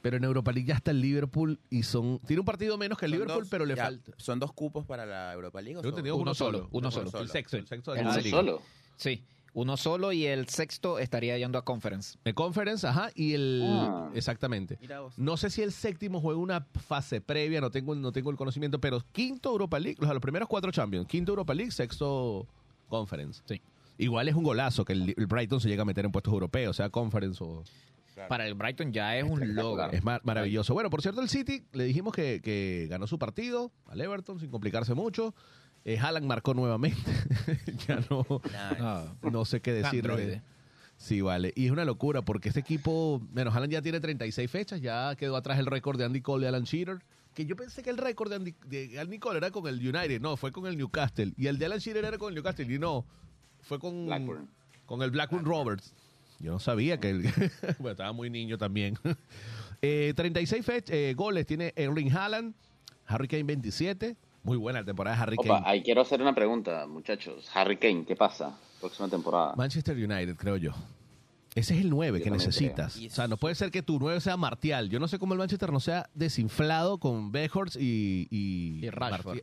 Pero 0.00 0.16
en 0.16 0.24
Europa 0.24 0.52
League 0.52 0.66
ya 0.68 0.74
está 0.76 0.90
el 0.92 1.00
Liverpool 1.00 1.58
y 1.70 1.82
son. 1.82 2.18
Tiene 2.20 2.40
un 2.40 2.46
partido 2.46 2.78
menos 2.78 2.96
que 2.98 3.04
el 3.06 3.10
Son 3.10 3.18
Liverpool, 3.20 3.42
dos- 3.42 3.50
pero 3.50 3.66
le 3.66 3.74
ya, 3.76 3.84
falta. 3.84 4.12
¿Son 4.16 4.38
dos 4.38 4.52
cupos 4.52 4.86
para 4.86 5.04
la 5.04 5.32
Europa 5.34 5.60
League? 5.60 5.76
o 5.76 5.82
Tengo 5.82 5.90
son- 5.90 5.98
entendido 5.98 6.14
uno 6.16 6.22
uno 6.22 6.34
solo, 6.34 6.58
solo. 6.58 6.68
uno 6.72 6.90
solo. 6.90 7.10
El 7.20 7.28
sexto, 7.28 7.56
el 7.56 7.66
sexto 7.66 7.92
de 7.92 8.00
El 8.00 8.12
sí. 8.12 8.20
liga. 8.22 8.36
solo. 8.38 8.62
Sí, 8.98 9.22
uno 9.54 9.78
solo 9.78 10.12
y 10.12 10.26
el 10.26 10.46
sexto 10.48 10.98
estaría 10.98 11.38
yendo 11.38 11.56
a 11.58 11.64
conference. 11.64 12.18
De 12.22 12.34
Conference, 12.34 12.86
ajá. 12.86 13.10
Y 13.14 13.32
el. 13.32 13.62
Ah. 13.64 14.10
Exactamente. 14.14 14.76
Mira 14.80 15.00
vos. 15.00 15.18
No 15.18 15.36
sé 15.38 15.48
si 15.48 15.62
el 15.62 15.72
séptimo 15.72 16.20
juega 16.20 16.38
una 16.38 16.60
fase 16.86 17.22
previa, 17.22 17.62
no 17.62 17.70
tengo, 17.70 17.94
no 17.94 18.12
tengo 18.12 18.30
el 18.30 18.36
conocimiento, 18.36 18.78
pero 18.78 19.02
quinto 19.12 19.50
Europa 19.50 19.78
League, 19.78 19.96
o 20.00 20.04
sea, 20.04 20.12
los 20.12 20.20
primeros 20.22 20.46
cuatro 20.48 20.70
Champions, 20.70 21.06
quinto 21.08 21.32
Europa 21.32 21.54
League, 21.54 21.72
sexto 21.72 22.46
Conference. 22.88 23.40
Sí. 23.46 23.62
Igual 23.96 24.28
es 24.28 24.34
un 24.34 24.44
golazo 24.44 24.84
que 24.84 24.92
el, 24.92 25.14
el 25.16 25.26
Brighton 25.26 25.60
se 25.60 25.68
llega 25.68 25.82
a 25.82 25.86
meter 25.86 26.04
en 26.04 26.12
puestos 26.12 26.32
europeos, 26.32 26.76
sea 26.76 26.90
Conference 26.90 27.42
o... 27.42 27.64
Claro. 28.14 28.28
Para 28.30 28.46
el 28.48 28.54
Brighton 28.54 28.92
ya 28.92 29.16
es 29.16 29.22
un 29.22 29.54
logro. 29.54 29.92
Es 29.92 30.02
mar- 30.02 30.20
maravilloso. 30.24 30.74
Bueno, 30.74 30.90
por 30.90 31.02
cierto, 31.02 31.20
el 31.20 31.28
City 31.28 31.62
le 31.72 31.84
dijimos 31.84 32.12
que, 32.12 32.40
que 32.42 32.88
ganó 32.90 33.06
su 33.06 33.16
partido 33.16 33.70
al 33.86 34.00
Everton 34.00 34.40
sin 34.40 34.50
complicarse 34.50 34.92
mucho. 34.94 35.36
Eh, 35.88 35.98
Haaland 35.98 36.26
marcó 36.26 36.52
nuevamente. 36.52 37.00
ya 37.88 37.98
no, 38.10 38.26
no 39.22 39.44
sé 39.46 39.62
qué 39.62 39.72
decir. 39.72 40.42
Sí, 40.98 41.22
vale. 41.22 41.54
Y 41.56 41.64
es 41.64 41.70
una 41.70 41.86
locura 41.86 42.20
porque 42.20 42.48
este 42.48 42.60
equipo, 42.60 43.22
bueno, 43.32 43.50
Haaland 43.50 43.72
ya 43.72 43.80
tiene 43.80 43.98
36 43.98 44.50
fechas, 44.50 44.82
ya 44.82 45.14
quedó 45.16 45.34
atrás 45.34 45.58
el 45.58 45.64
récord 45.64 45.96
de 45.98 46.04
Andy 46.04 46.20
Cole 46.20 46.44
y 46.44 46.48
Alan 46.48 46.64
Shearer. 46.64 46.98
Que 47.32 47.46
yo 47.46 47.56
pensé 47.56 47.82
que 47.82 47.88
el 47.88 47.96
récord 47.96 48.28
de 48.28 48.36
Andy, 48.36 48.54
de 48.66 49.00
Andy 49.00 49.18
Cole 49.18 49.38
era 49.38 49.50
con 49.50 49.66
el 49.66 49.76
United, 49.78 50.20
no, 50.20 50.36
fue 50.36 50.52
con 50.52 50.66
el 50.66 50.76
Newcastle. 50.76 51.32
Y 51.38 51.46
el 51.46 51.56
de 51.56 51.64
Alan 51.64 51.78
Shearer 51.78 52.04
era 52.04 52.18
con 52.18 52.28
el 52.28 52.34
Newcastle, 52.34 52.66
y 52.70 52.78
no, 52.78 53.06
fue 53.62 53.78
con, 53.78 54.04
Blackburn. 54.04 54.46
con 54.84 55.00
el 55.00 55.10
Blackburn 55.10 55.46
Roberts. 55.46 55.94
Yo 56.38 56.52
no 56.52 56.58
sabía 56.58 57.00
que 57.00 57.08
él, 57.10 57.22
bueno, 57.78 57.92
estaba 57.92 58.12
muy 58.12 58.28
niño 58.28 58.58
también. 58.58 58.98
Eh, 59.80 60.12
36 60.16 60.66
fech- 60.66 60.90
eh, 60.90 61.14
goles 61.14 61.46
tiene 61.46 61.72
Erling 61.76 62.10
Haaland, 62.10 62.52
Harry 63.06 63.28
Kane 63.28 63.44
27. 63.44 64.16
Muy 64.48 64.56
buena 64.56 64.84
temporada 64.84 65.16
de 65.16 65.22
Harry 65.22 65.36
Opa, 65.38 65.56
Kane. 65.60 65.66
ahí 65.68 65.82
quiero 65.82 66.00
hacer 66.00 66.20
una 66.22 66.34
pregunta, 66.34 66.86
muchachos. 66.86 67.48
Harry 67.54 67.76
Kane, 67.76 68.04
¿qué 68.06 68.16
pasa? 68.16 68.58
Próxima 68.80 69.08
temporada. 69.08 69.54
Manchester 69.56 69.96
United, 69.96 70.36
creo 70.36 70.56
yo. 70.56 70.72
Ese 71.54 71.74
es 71.74 71.80
el 71.80 71.90
9 71.90 72.18
Yo 72.18 72.24
que 72.24 72.30
necesitas. 72.30 72.94
creo. 72.94 73.08
O 73.08 73.10
sea, 73.10 73.26
no 73.26 73.36
puede 73.36 73.54
ser 73.56 73.70
que 73.70 73.82
tu 73.82 73.98
9 73.98 74.20
sea 74.20 74.36
Martial. 74.36 74.88
Yo 74.90 75.00
no 75.00 75.08
sé 75.08 75.18
cómo 75.18 75.34
el 75.34 75.38
Manchester 75.38 75.72
no 75.72 75.80
sea 75.80 76.08
desinflado 76.14 76.98
con 76.98 77.32
Beckhorst 77.32 77.76
y... 77.76 78.28
Y, 78.30 78.84
Y 78.86 78.90
Rashford. 78.90 79.40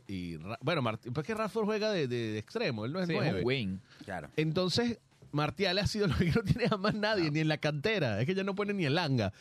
Bueno, 0.62 0.80
Marti- 0.82 1.10
pues 1.12 1.26
que 1.26 1.34
Rashford 1.34 1.64
juega 1.66 1.90
de, 1.90 2.08
de- 2.08 2.32
de 2.32 2.38
extremo, 2.38 2.84
él 2.86 2.92
no 2.92 3.00
es 3.00 3.06
Sí, 3.08 3.14
es 3.14 3.20
9. 3.20 3.40
un 3.40 3.46
wing. 3.46 3.78
claro. 4.04 4.28
Entonces, 4.36 4.98
Martial 5.32 5.78
ha 5.78 5.86
sido 5.86 6.06
lo 6.08 6.16
que 6.16 6.30
no 6.32 6.42
tiene 6.42 6.68
jamás 6.68 6.94
nadie, 6.94 7.30
ni 7.30 7.40
en 7.40 7.48
la 7.48 7.58
cantera. 7.58 8.18
Es 8.20 8.26
que 8.26 8.34
ya 8.34 8.44
no 8.44 8.54
pone 8.54 8.72
ni 8.72 8.86
el 8.86 8.94
Langa. 8.94 9.32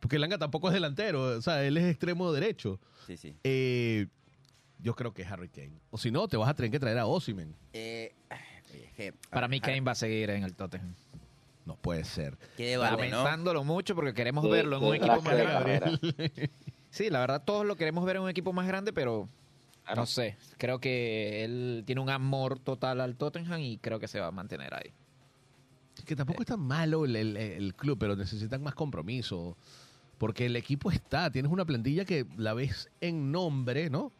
Porque 0.00 0.16
el 0.16 0.22
Langa 0.22 0.38
tampoco 0.38 0.68
es 0.68 0.74
delantero. 0.74 1.22
O 1.38 1.42
sea, 1.42 1.62
él 1.64 1.76
es 1.76 1.84
extremo 1.84 2.32
derecho. 2.32 2.80
Sí, 3.06 3.16
sí. 3.16 3.36
Eh, 3.44 4.08
yo 4.78 4.94
creo 4.94 5.12
que 5.12 5.22
es 5.22 5.30
Harry 5.30 5.48
Kane. 5.48 5.72
O 5.90 5.98
si 5.98 6.10
no, 6.10 6.28
te 6.28 6.36
vas 6.36 6.48
a 6.48 6.54
tener 6.54 6.70
que 6.70 6.78
traer 6.80 6.98
a 6.98 7.06
Ossiman. 7.06 7.54
Eh, 7.72 8.14
es 8.74 8.92
que- 8.92 9.12
Para 9.30 9.48
mí 9.48 9.60
Kane 9.60 9.80
va 9.80 9.92
a 9.92 9.96
seguir 9.96 10.30
en 10.30 10.42
el 10.44 10.54
Tottenham. 10.54 10.94
No 11.64 11.76
puede 11.76 12.04
ser. 12.04 12.36
Qué. 12.56 12.76
Lamentándolo 12.76 13.64
mucho 13.64 13.94
porque 13.96 14.14
queremos 14.14 14.44
Sí, 14.44 14.50
verlo 14.50 14.76
en 14.76 14.82
sí, 14.82 14.88
un 14.88 14.94
equipo 14.96 15.22
más 15.22 15.36
grande. 15.36 16.50
Sí, 16.90 17.10
la 17.10 17.18
verdad 17.20 17.42
todos 17.44 17.66
lo 17.66 17.76
queremos 17.76 18.06
ver 18.06 18.16
en 18.16 18.22
un 18.22 18.30
equipo 18.30 18.54
más 18.54 18.66
grande, 18.66 18.90
pero 18.92 19.28
no 19.94 20.06
sé. 20.06 20.36
Creo 20.56 20.78
que 20.78 21.44
él 21.44 21.82
tiene 21.84 22.00
un 22.00 22.08
amor 22.08 22.58
total 22.58 23.00
al 23.02 23.16
Tottenham 23.16 23.60
y 23.60 23.76
creo 23.78 23.98
que 23.98 24.08
se 24.08 24.18
va 24.18 24.28
a 24.28 24.30
mantener 24.30 24.72
ahí. 24.74 24.92
Que 26.06 26.16
tampoco 26.16 26.42
es 26.42 26.46
tan 26.46 26.60
malo 26.60 27.04
el, 27.04 27.16
el- 27.16 27.36
el 27.36 27.74
club, 27.74 27.98
pero 27.98 28.16
necesitan 28.16 28.62
más 28.62 28.74
compromiso. 28.74 29.56
Porque 30.18 30.46
el 30.46 30.56
equipo 30.56 30.90
está, 30.90 31.30
tienes 31.30 31.52
una 31.52 31.66
plantilla 31.66 32.04
que 32.06 32.24
la 32.38 32.54
ves 32.54 32.88
en 33.02 33.30
nombre, 33.30 33.90
¿no? 33.90 34.10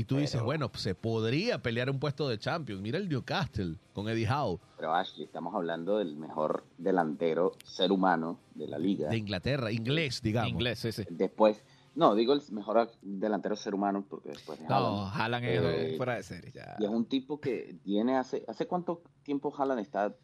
Y 0.00 0.04
tú 0.04 0.16
dices, 0.16 0.32
Pero- 0.36 0.44
bueno, 0.46 0.70
pues, 0.70 0.82
se 0.82 0.94
podría 0.94 1.60
pelear 1.60 1.90
un 1.90 1.98
puesto 2.00 2.26
de 2.26 2.38
Champions. 2.38 2.80
Mira 2.80 2.96
el 2.96 3.06
Newcastle 3.06 3.76
con 3.92 4.08
Eddie 4.08 4.26
Howe 4.30 4.58
Pero 4.78 4.94
Ashley, 4.94 5.24
estamos 5.26 5.54
hablando 5.54 5.98
del 5.98 6.16
mejor 6.16 6.64
delantero 6.78 7.52
ser 7.66 7.92
humano 7.92 8.38
de 8.54 8.66
la 8.66 8.78
liga. 8.78 9.10
de 9.10 9.18
Inglaterra, 9.18 9.70
inglés, 9.70 10.22
digamos. 10.22 10.52
Inglés, 10.52 10.78
sí. 10.78 11.02
Después, 11.10 11.62
no, 11.94 12.14
digo 12.14 12.32
el 12.32 12.40
mejor 12.52 12.90
delantero 13.02 13.56
ser 13.56 13.74
humano 13.74 14.06
porque 14.08 14.30
después 14.30 14.58
de 14.58 14.66
No, 14.68 14.74
Haaland. 15.08 15.20
Haaland 15.20 15.44
es 15.44 15.62
Eh, 15.92 15.94
fuera 15.98 16.14
de 16.14 16.22
serie. 16.22 16.50
Ya. 16.54 16.76
Y 16.78 16.84
es 16.84 16.90
un 16.90 17.04
tipo 17.04 17.38
que 17.38 17.76
tiene 17.84 18.16
hace, 18.16 18.42
¿hace 18.48 18.66
cuánto 18.66 19.02
tiempo 19.22 19.52
Haaland 19.54 19.80
está 19.80 20.16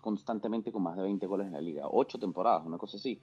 constantemente 0.00 0.72
con 0.72 0.82
más 0.82 0.96
de 0.96 1.02
20 1.04 1.24
goles 1.28 1.46
en 1.46 1.52
la 1.52 1.60
liga? 1.60 1.84
Ocho 1.88 2.18
temporadas, 2.18 2.66
una 2.66 2.78
cosa 2.78 2.96
así. 2.96 3.20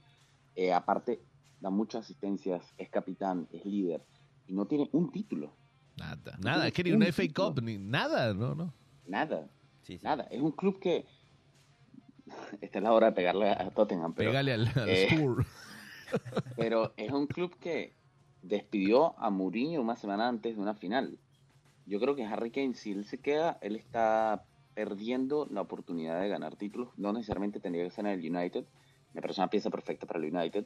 Eh, 0.55 0.71
aparte, 0.71 1.21
da 1.59 1.69
muchas 1.69 2.05
asistencias, 2.05 2.63
es 2.77 2.89
capitán, 2.89 3.47
es 3.51 3.65
líder 3.65 4.05
y 4.47 4.53
no 4.53 4.67
tiene 4.67 4.89
un 4.93 5.11
título. 5.11 5.51
Nada. 5.97 6.37
Nada, 6.39 6.67
es 6.67 6.73
que 6.73 6.83
ni 6.83 6.91
Un 6.91 6.97
una 6.97 7.11
FA. 7.11 7.23
Cup, 7.33 7.61
ni 7.61 7.77
nada, 7.77 8.33
no, 8.33 8.55
no. 8.55 8.73
Nada, 9.07 9.47
Sí, 9.83 9.97
sí. 9.97 9.99
nada. 10.03 10.27
Es 10.29 10.41
un 10.41 10.51
club 10.51 10.79
que... 10.79 11.05
Esta 12.61 12.79
es 12.79 12.83
la 12.83 12.91
hora 12.93 13.07
de 13.07 13.13
pegarle 13.13 13.49
a 13.49 13.69
Tottenham, 13.71 14.13
pero... 14.13 14.31
Pégale 14.31 14.53
al, 14.53 14.67
al 14.75 14.89
eh, 14.89 15.07
Spur. 15.09 15.45
Pero 16.55 16.93
es 16.95 17.11
un 17.11 17.27
club 17.27 17.57
que 17.59 17.93
despidió 18.41 19.17
a 19.19 19.29
Mourinho 19.29 19.81
una 19.81 19.95
semana 19.95 20.27
antes 20.27 20.55
de 20.55 20.61
una 20.61 20.73
final. 20.73 21.17
Yo 21.85 21.99
creo 21.99 22.15
que 22.15 22.25
Harry 22.25 22.51
Kane, 22.51 22.75
si 22.75 22.91
él 22.91 23.05
se 23.05 23.19
queda, 23.19 23.57
él 23.61 23.75
está 23.75 24.43
perdiendo 24.73 25.47
la 25.49 25.61
oportunidad 25.61 26.21
de 26.21 26.29
ganar 26.29 26.55
títulos. 26.55 26.89
No 26.97 27.11
necesariamente 27.11 27.59
tendría 27.59 27.83
que 27.83 27.91
ser 27.91 28.05
en 28.05 28.19
el 28.19 28.35
United. 28.35 28.65
Me 29.13 29.21
parece 29.21 29.41
una 29.41 29.49
pieza 29.49 29.69
perfecta 29.69 30.05
para 30.05 30.19
el 30.19 30.33
United. 30.33 30.65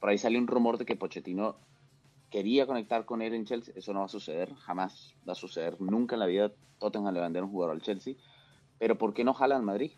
Por 0.00 0.10
ahí 0.10 0.18
sale 0.18 0.38
un 0.38 0.46
rumor 0.46 0.78
de 0.78 0.84
que 0.84 0.96
Pochettino 0.96 1.56
quería 2.32 2.66
conectar 2.66 3.04
con 3.04 3.22
él 3.22 3.34
en 3.34 3.44
Chelsea. 3.44 3.72
Eso 3.76 3.92
no 3.92 4.00
va 4.00 4.06
a 4.06 4.08
suceder, 4.08 4.52
jamás 4.54 5.14
va 5.28 5.32
a 5.32 5.36
suceder. 5.36 5.80
Nunca 5.80 6.16
en 6.16 6.20
la 6.20 6.26
vida 6.26 6.50
Tottenham 6.80 7.14
le 7.14 7.20
va 7.20 7.26
a 7.26 7.28
vender 7.28 7.44
un 7.44 7.50
jugador 7.50 7.76
al 7.76 7.82
Chelsea. 7.82 8.14
Pero 8.80 8.98
¿por 8.98 9.14
qué 9.14 9.22
no 9.22 9.34
jala 9.34 9.54
al 9.54 9.62
Madrid? 9.62 9.92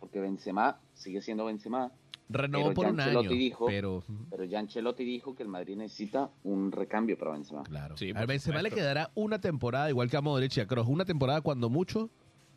Porque 0.00 0.20
Benzema 0.20 0.78
sigue 0.94 1.20
siendo 1.20 1.44
Benzema. 1.44 1.90
Renovó 2.28 2.72
por 2.74 2.86
un 2.86 2.98
año, 3.00 3.22
dijo- 3.22 3.66
pero... 3.66 4.02
Pero 4.30 4.44
ya 4.44 4.58
Ancelotti 4.58 5.04
dijo 5.04 5.34
que 5.36 5.42
el 5.42 5.48
Madrid 5.48 5.76
necesita 5.76 6.30
un 6.44 6.72
recambio 6.72 7.16
para 7.18 7.32
Benzema. 7.32 7.62
Claro. 7.64 7.96
Sí, 7.96 8.12
a 8.14 8.24
Benzema 8.26 8.62
le 8.62 8.70
quedará 8.70 9.10
una 9.14 9.40
temporada, 9.40 9.88
igual 9.90 10.08
que 10.10 10.16
a 10.16 10.20
Modric 10.22 10.56
y 10.56 10.60
a 10.60 10.66
Kroos. 10.66 10.88
Una 10.88 11.04
temporada 11.04 11.40
cuando 11.40 11.68
mucho, 11.70 12.08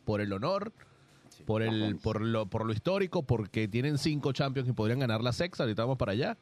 por 0.04 0.20
el 0.20 0.32
honor, 0.32 0.72
Sí. 1.28 1.44
por 1.44 1.62
el 1.62 1.96
por 2.02 2.20
lo 2.20 2.46
por 2.46 2.66
lo 2.66 2.72
histórico, 2.72 3.22
porque 3.22 3.68
tienen 3.68 3.98
cinco 3.98 4.32
Champions 4.32 4.68
y 4.68 4.72
podrían 4.72 4.98
ganar 4.98 5.22
la 5.22 5.32
sexta. 5.32 5.62
Ahorita 5.62 5.82
vamos 5.84 5.96
para 5.96 6.10
allá. 6.12 6.36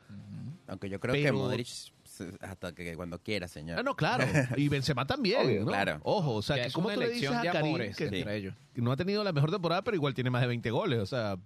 Aunque 0.67 0.89
yo 0.89 0.99
creo 0.99 1.15
que 1.15 1.23
Pero- 1.25 1.37
Modric 1.37 1.67
se- 1.67 1.93
hasta 2.41 2.75
que 2.75 2.95
cuando 2.97 3.19
quiera, 3.23 3.49
señor. 3.49 3.79
Ah, 3.79 3.83
no, 3.83 3.95
claro. 3.97 4.25
Y 4.57 4.69
Benzema 4.69 5.07
también, 5.07 5.41
Obvio, 5.47 5.61
¿no? 5.61 5.67
claro. 5.67 6.01
Ojo, 6.03 6.35
o 6.35 6.43
sea, 6.43 6.57
que 6.57 6.67
es 6.69 6.73
¿cómo 6.73 6.87
una 6.89 6.95
tú 6.95 7.01
le 7.03 7.11
dices 7.11 7.31
a 7.31 7.43
de 7.43 7.49
Karim 7.51 7.67
amores 7.69 7.97
que, 7.97 8.05
entre 8.05 8.37
ellos. 8.37 8.55
que 8.75 8.81
no 8.83 8.93
ha 8.93 8.97
tenido 8.97 9.23
la 9.25 9.33
mejor 9.33 9.51
temporada, 9.51 9.83
pero 9.83 9.97
igual 9.97 10.15
tiene 10.15 10.31
más 10.31 10.41
de 10.43 10.49
20 10.49 10.71
goles? 10.71 10.99
O 11.01 11.07
sea, 11.07 11.37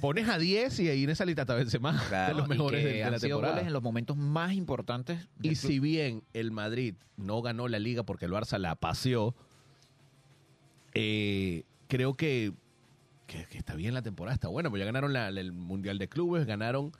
pones 0.00 0.28
a 0.28 0.38
10 0.38 0.78
y 0.80 0.88
ahí 0.90 1.04
en 1.04 1.10
esa 1.10 1.24
lista 1.24 1.42
está 1.42 1.54
Benzema, 1.54 2.02
Claro. 2.08 2.34
de 2.34 2.38
los 2.40 2.46
Y 2.46 2.50
mejores 2.50 2.80
que 2.82 2.86
de, 2.88 2.94
de 2.94 3.00
la 3.00 3.06
han 3.08 3.12
sido 3.20 3.28
temporada. 3.36 3.54
goles 3.54 3.66
en 3.66 3.72
los 3.72 3.82
momentos 3.82 4.16
más 4.16 4.52
importantes. 4.52 5.26
Y 5.40 5.48
club. 5.50 5.56
si 5.56 5.78
bien 5.80 6.22
el 6.34 6.50
Madrid 6.50 6.94
no 7.16 7.40
ganó 7.42 7.68
la 7.68 7.78
liga 7.78 8.02
porque 8.02 8.26
el 8.26 8.32
Barça 8.32 8.58
la 8.58 8.74
paseó, 8.74 9.34
eh, 10.94 11.64
creo 11.88 12.14
que, 12.14 12.52
que- 13.26 13.46
que 13.46 13.58
está 13.58 13.74
bien 13.74 13.94
la 13.94 14.02
temporada, 14.02 14.34
está 14.34 14.48
buena, 14.48 14.68
porque 14.70 14.80
ya 14.80 14.86
ganaron 14.86 15.12
la- 15.12 15.30
la- 15.30 15.40
el 15.40 15.52
Mundial 15.52 15.98
de 15.98 16.08
Clubes, 16.08 16.46
ganaron, 16.46 16.92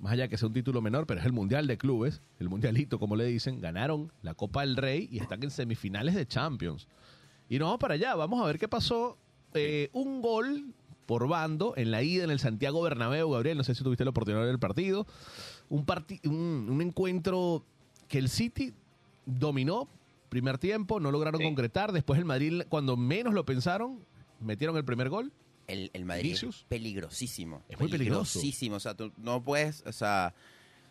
más 0.00 0.12
allá 0.12 0.28
que 0.28 0.36
sea 0.38 0.48
un 0.48 0.54
título 0.54 0.80
menor, 0.80 1.06
pero 1.06 1.20
es 1.20 1.26
el 1.26 1.32
Mundial 1.32 1.66
de 1.66 1.76
Clubes, 1.78 2.20
el 2.38 2.48
Mundialito, 2.48 2.98
como 2.98 3.16
le 3.16 3.26
dicen, 3.26 3.60
ganaron 3.60 4.10
la 4.22 4.34
Copa 4.34 4.62
del 4.62 4.76
Rey 4.76 5.08
y 5.12 5.18
están 5.18 5.42
en 5.42 5.50
semifinales 5.50 6.14
de 6.14 6.26
Champions. 6.26 6.88
Y 7.48 7.58
nos 7.58 7.66
vamos 7.66 7.80
para 7.80 7.94
allá, 7.94 8.14
vamos 8.14 8.42
a 8.42 8.46
ver 8.46 8.58
qué 8.58 8.66
pasó. 8.68 9.18
Eh, 9.54 9.90
un 9.92 10.22
gol 10.22 10.66
por 11.06 11.26
bando 11.28 11.74
en 11.76 11.90
la 11.90 12.02
ida 12.02 12.24
en 12.24 12.30
el 12.30 12.38
Santiago 12.38 12.80
Bernabéu, 12.82 13.30
Gabriel, 13.30 13.58
no 13.58 13.64
sé 13.64 13.74
si 13.74 13.82
tuviste 13.84 14.04
la 14.04 14.10
oportunidad 14.10 14.40
de 14.40 14.46
ver 14.46 14.54
el 14.54 14.60
partido. 14.60 15.06
Un, 15.68 15.84
parti- 15.84 16.20
un, 16.26 16.68
un 16.70 16.80
encuentro 16.82 17.64
que 18.08 18.18
el 18.18 18.28
City 18.28 18.72
dominó 19.26 19.88
primer 20.28 20.58
tiempo, 20.58 21.00
no 21.00 21.10
lograron 21.10 21.40
Sí. 21.40 21.44
concretar, 21.46 21.90
después 21.92 22.18
el 22.18 22.24
Madrid, 22.24 22.62
cuando 22.68 22.96
menos 22.96 23.34
lo 23.34 23.44
pensaron, 23.44 23.98
metieron 24.40 24.76
el 24.76 24.84
primer 24.84 25.08
gol. 25.08 25.32
El, 25.72 25.90
el 25.92 26.04
Madrid 26.04 26.24
Vinicius. 26.24 26.58
es 26.60 26.64
peligrosísimo. 26.64 27.62
Es 27.68 27.78
muy 27.80 27.88
peligroso. 27.90 28.32
Peligrosísimo. 28.34 28.76
O 28.76 28.80
sea, 28.80 28.94
tú 28.94 29.12
no 29.16 29.42
puedes, 29.42 29.82
o 29.86 29.92
sea, 29.92 30.34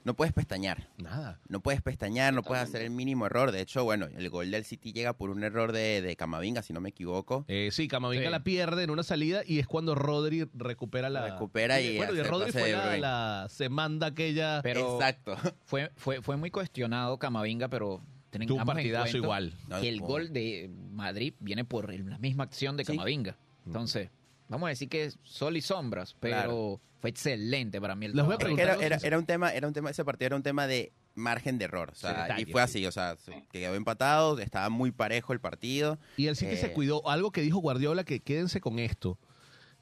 no 0.05 0.13
puedes 0.15 0.33
pestañear. 0.33 0.87
Nada. 0.97 1.39
No 1.49 1.59
puedes 1.59 1.81
pestañear, 1.81 2.33
no 2.33 2.41
puedes 2.41 2.63
hacer 2.63 2.81
el 2.81 2.89
mínimo 2.89 3.25
error. 3.25 3.51
De 3.51 3.61
hecho, 3.61 3.83
bueno, 3.83 4.05
el 4.07 4.29
gol 4.29 4.49
del 4.49 4.63
City 4.63 4.93
llega 4.93 5.13
por 5.13 5.29
un 5.29 5.43
error 5.43 5.71
de, 5.73 6.01
de 6.01 6.15
Camavinga, 6.15 6.61
si 6.61 6.71
no 6.73 6.79
me 6.81 6.89
equivoco. 6.89 7.45
Eh, 7.47 7.69
sí, 7.71 7.87
Camavinga 7.87 8.25
Sí. 8.25 8.31
la 8.31 8.43
pierde 8.43 8.83
en 8.83 8.89
una 8.91 9.03
salida 9.03 9.41
y 9.45 9.59
es 9.59 9.67
cuando 9.67 9.95
Rodri 9.95 10.47
recupera 10.53 11.09
la... 11.09 11.29
Recupera 11.33 11.81
y 11.81 11.97
Bueno, 11.97 12.13
y 12.15 12.19
hace 12.21 12.29
Rodri 12.29 12.45
pase 12.47 12.59
fue 12.59 12.69
de 12.69 12.75
la, 12.75 12.81
Bruyne. 12.83 12.99
la- 13.01 13.47
se 13.49 13.69
manda 13.69 14.07
aquella... 14.07 14.61
Pero 14.63 14.95
Exacto. 14.95 15.35
fue, 15.65 15.91
fue, 15.97 16.21
fue 16.21 16.37
muy 16.37 16.49
cuestionado 16.51 17.17
Camavinga, 17.19 17.67
pero 17.67 18.01
Tuvo 18.31 18.57
un 18.59 18.65
partidazo 18.65 19.17
igual. 19.17 19.53
No, 19.67 19.81
que 19.81 19.89
el 19.89 19.99
gol 20.01 20.31
de 20.31 20.69
Madrid 20.91 21.33
viene 21.39 21.65
por 21.65 21.91
el- 21.91 22.07
la 22.09 22.19
misma 22.19 22.43
acción 22.45 22.77
de 22.77 22.85
Sí. 22.85 22.93
Camavinga. 22.93 23.35
Entonces, 23.65 24.09
vamos 24.49 24.67
a 24.67 24.69
decir 24.69 24.89
que 24.89 25.05
es 25.05 25.17
sol 25.23 25.55
y 25.55 25.61
sombras, 25.61 26.15
pero 26.19 26.35
Claro. 26.35 26.81
fue 26.99 27.09
excelente 27.11 27.79
para 27.79 27.95
mí 27.95 28.07
el 28.07 28.13
voy 28.13 28.35
a 28.37 28.61
era, 28.61 28.75
era- 28.75 28.97
era 29.01 29.17
un 29.17 29.25
tema, 29.25 29.53
era 29.53 29.67
un 29.67 29.73
tema, 29.73 29.89
ese 29.89 30.03
partido 30.03 30.27
era 30.27 30.35
un 30.35 30.43
tema 30.43 30.67
de 30.67 30.91
margen 31.15 31.57
de 31.57 31.65
error. 31.65 31.89
O 31.91 31.95
sea, 31.95 32.11
Sí, 32.15 32.21
detalle, 32.21 32.41
y 32.41 32.51
fue 32.51 32.61
sí. 32.61 32.63
así, 32.79 32.85
o 32.85 32.91
sea, 32.91 33.15
se 33.17 33.45
quedó 33.51 33.75
empatado, 33.75 34.37
estaba 34.39 34.69
muy 34.69 34.91
parejo 34.91 35.31
el 35.33 35.39
partido. 35.39 35.97
Y 36.17 36.27
el 36.27 36.35
City 36.35 36.55
se 36.57 36.67
Eh. 36.67 36.73
cuidó. 36.73 37.07
Algo 37.09 37.31
que 37.31 37.41
dijo 37.41 37.59
Guardiola, 37.59 38.03
que 38.03 38.19
quédense 38.21 38.59
con 38.61 38.79
esto. 38.79 39.17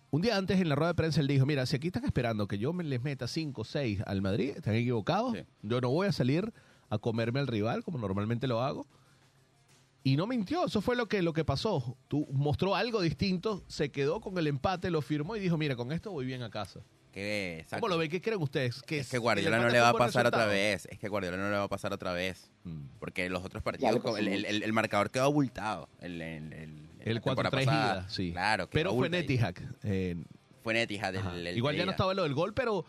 Un 0.09 0.21
día 0.21 0.37
antes 0.37 0.59
en 0.61 0.69
la 0.69 0.75
rueda 0.75 0.91
de 0.91 0.95
prensa 0.95 1.19
él 1.19 1.27
dijo, 1.27 1.45
mira, 1.45 1.65
si 1.65 1.75
aquí 1.75 1.87
están 1.87 2.05
esperando 2.05 2.47
que 2.47 2.57
yo 2.57 2.71
me 2.73 2.83
les 2.83 3.01
meta 3.03 3.27
5 3.27 3.61
o 3.61 3.65
6 3.65 4.01
al 4.05 4.21
Madrid, 4.21 4.53
están 4.55 4.73
equivocados. 4.75 5.33
Sí. 5.37 5.43
Yo 5.63 5.81
no 5.81 5.89
voy 5.89 6.07
a 6.07 6.11
salir 6.11 6.53
a 6.89 6.97
comerme 6.97 7.39
al 7.41 7.47
rival 7.47 7.83
como 7.83 7.97
normalmente 7.97 8.47
lo 8.47 8.61
hago. 8.63 8.87
Y 10.03 10.15
no 10.15 10.25
mintió, 10.27 10.65
eso 10.65 10.79
fue 10.81 10.95
lo 10.95 11.07
que, 11.07 11.21
lo 11.21 11.33
que 11.33 11.43
pasó. 11.43 11.97
Tú 12.07 12.27
mostró 12.31 12.75
algo 12.75 13.01
distinto, 13.01 13.63
se 13.67 13.91
quedó 13.91 14.21
con 14.21 14.37
el 14.37 14.47
empate, 14.47 14.89
lo 14.89 15.01
firmó 15.01 15.35
y 15.35 15.39
dijo, 15.39 15.57
mira, 15.57 15.75
con 15.75 15.91
esto 15.91 16.11
voy 16.11 16.25
bien 16.25 16.43
a 16.43 16.49
casa. 16.49 16.79
Que, 17.11 17.59
exacto. 17.59 17.81
¿Cómo 17.81 17.89
lo 17.93 17.97
ven? 17.97 18.09
¿Qué 18.09 18.21
creen 18.21 18.41
ustedes? 18.41 18.81
¿Que 18.83 18.99
Es 18.99 19.09
que 19.09 19.17
Guardiola 19.17 19.59
no 19.59 19.69
le 19.69 19.79
va 19.79 19.89
a 19.89 19.93
pasar 19.93 20.27
otra 20.27 20.45
vez. 20.45 20.87
Es 20.91 20.99
que 20.99 21.09
Guardiola 21.09 21.37
no 21.37 21.49
le 21.49 21.57
va 21.57 21.63
a 21.63 21.67
pasar 21.67 21.91
otra 21.91 22.13
vez. 22.13 22.51
Mm. 22.63 22.83
Porque 22.99 23.27
los 23.29 23.43
otros 23.43 23.63
partidos, 23.63 23.99
el, 24.19 24.27
el- 24.27 24.45
el- 24.45 24.63
el 24.63 24.73
marcador 24.73 25.09
quedó 25.09 25.23
abultado. 25.23 25.89
El, 25.99 26.21
el, 26.21 26.53
el, 26.53 26.89
El 26.99 27.15
la 27.15 27.21
temporada 27.21 27.57
4-3 27.57 27.65
pasada. 27.65 27.99
ida, 28.01 28.09
sí. 28.09 28.31
Claro, 28.31 28.69
Pero 28.69 28.93
fue 28.95 29.07
eh, 29.83 30.15
Fue 30.63 30.73
el 30.73 31.57
Igual 31.57 31.75
ya 31.75 31.85
no 31.85 31.91
estaba 31.91 32.13
lo 32.13 32.23
del 32.23 32.33
gol, 32.33 32.53
pero... 32.53 32.85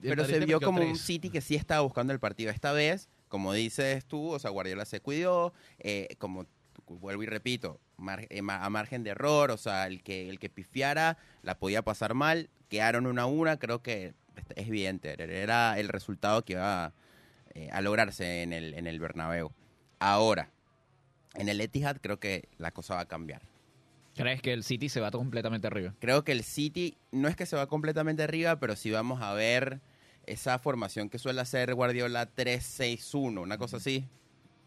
Pero 0.00 0.24
se 0.24 0.40
vio 0.40 0.60
como 0.60 0.80
un. 0.82 0.96
City 0.96 1.28
que 1.28 1.40
sí 1.42 1.56
estaba 1.56 1.82
buscando 1.82 2.12
el 2.12 2.20
partido. 2.20 2.50
Esta 2.50 2.72
vez, 2.72 3.08
como 3.30 3.54
dices 3.54 4.04
tú, 4.04 4.32
o 4.32 4.38
sea, 4.38 4.50
Guardiola 4.50 4.84
se 4.84 5.00
cuidó, 5.00 5.54
eh, 5.78 6.08
como 6.18 6.44
vuelvo 6.86 7.22
y 7.22 7.26
repito, 7.26 7.80
mar- 7.96 8.26
eh, 8.28 8.42
ma- 8.42 8.62
a 8.64 8.68
margen 8.68 9.02
de 9.04 9.10
error, 9.10 9.50
o 9.52 9.56
sea, 9.56 9.86
el 9.86 10.02
que, 10.02 10.28
el 10.28 10.38
que 10.38 10.50
pifiara 10.50 11.16
la 11.42 11.58
podía 11.58 11.80
pasar 11.82 12.12
mal, 12.14 12.50
quedaron 12.68 13.06
una 13.06 13.22
a 13.22 13.26
una, 13.26 13.58
creo 13.58 13.80
que 13.82 14.12
es 14.56 14.66
evidente, 14.68 15.14
era 15.18 15.78
el 15.78 15.88
resultado 15.88 16.44
que 16.44 16.54
iba 16.54 16.92
eh, 17.54 17.68
a 17.72 17.80
lograrse 17.80 18.42
en 18.42 18.52
el, 18.52 18.74
en 18.74 18.86
el 18.86 18.98
Bernabéu. 19.00 19.52
Ahora, 20.00 20.50
en 21.34 21.48
el 21.48 21.60
Etihad 21.60 21.98
creo 22.00 22.18
que 22.18 22.48
la 22.58 22.72
cosa 22.72 22.96
va 22.96 23.02
a 23.02 23.08
cambiar. 23.08 23.42
¿Crees 24.16 24.42
que 24.42 24.52
el 24.52 24.64
City 24.64 24.88
se 24.88 25.00
va 25.00 25.10
completamente 25.12 25.68
arriba? 25.68 25.94
Creo 26.00 26.24
que 26.24 26.32
el 26.32 26.42
City 26.42 26.96
no 27.12 27.28
es 27.28 27.36
que 27.36 27.46
se 27.46 27.54
va 27.56 27.68
completamente 27.68 28.22
arriba, 28.24 28.58
pero 28.58 28.74
sí 28.74 28.90
vamos 28.90 29.22
a 29.22 29.32
ver 29.34 29.80
esa 30.30 30.58
formación 30.58 31.08
que 31.08 31.18
suele 31.18 31.40
hacer 31.40 31.74
Guardiola 31.74 32.28
3-6-1, 32.34 33.40
una 33.42 33.58
cosa 33.58 33.78
así. 33.78 34.04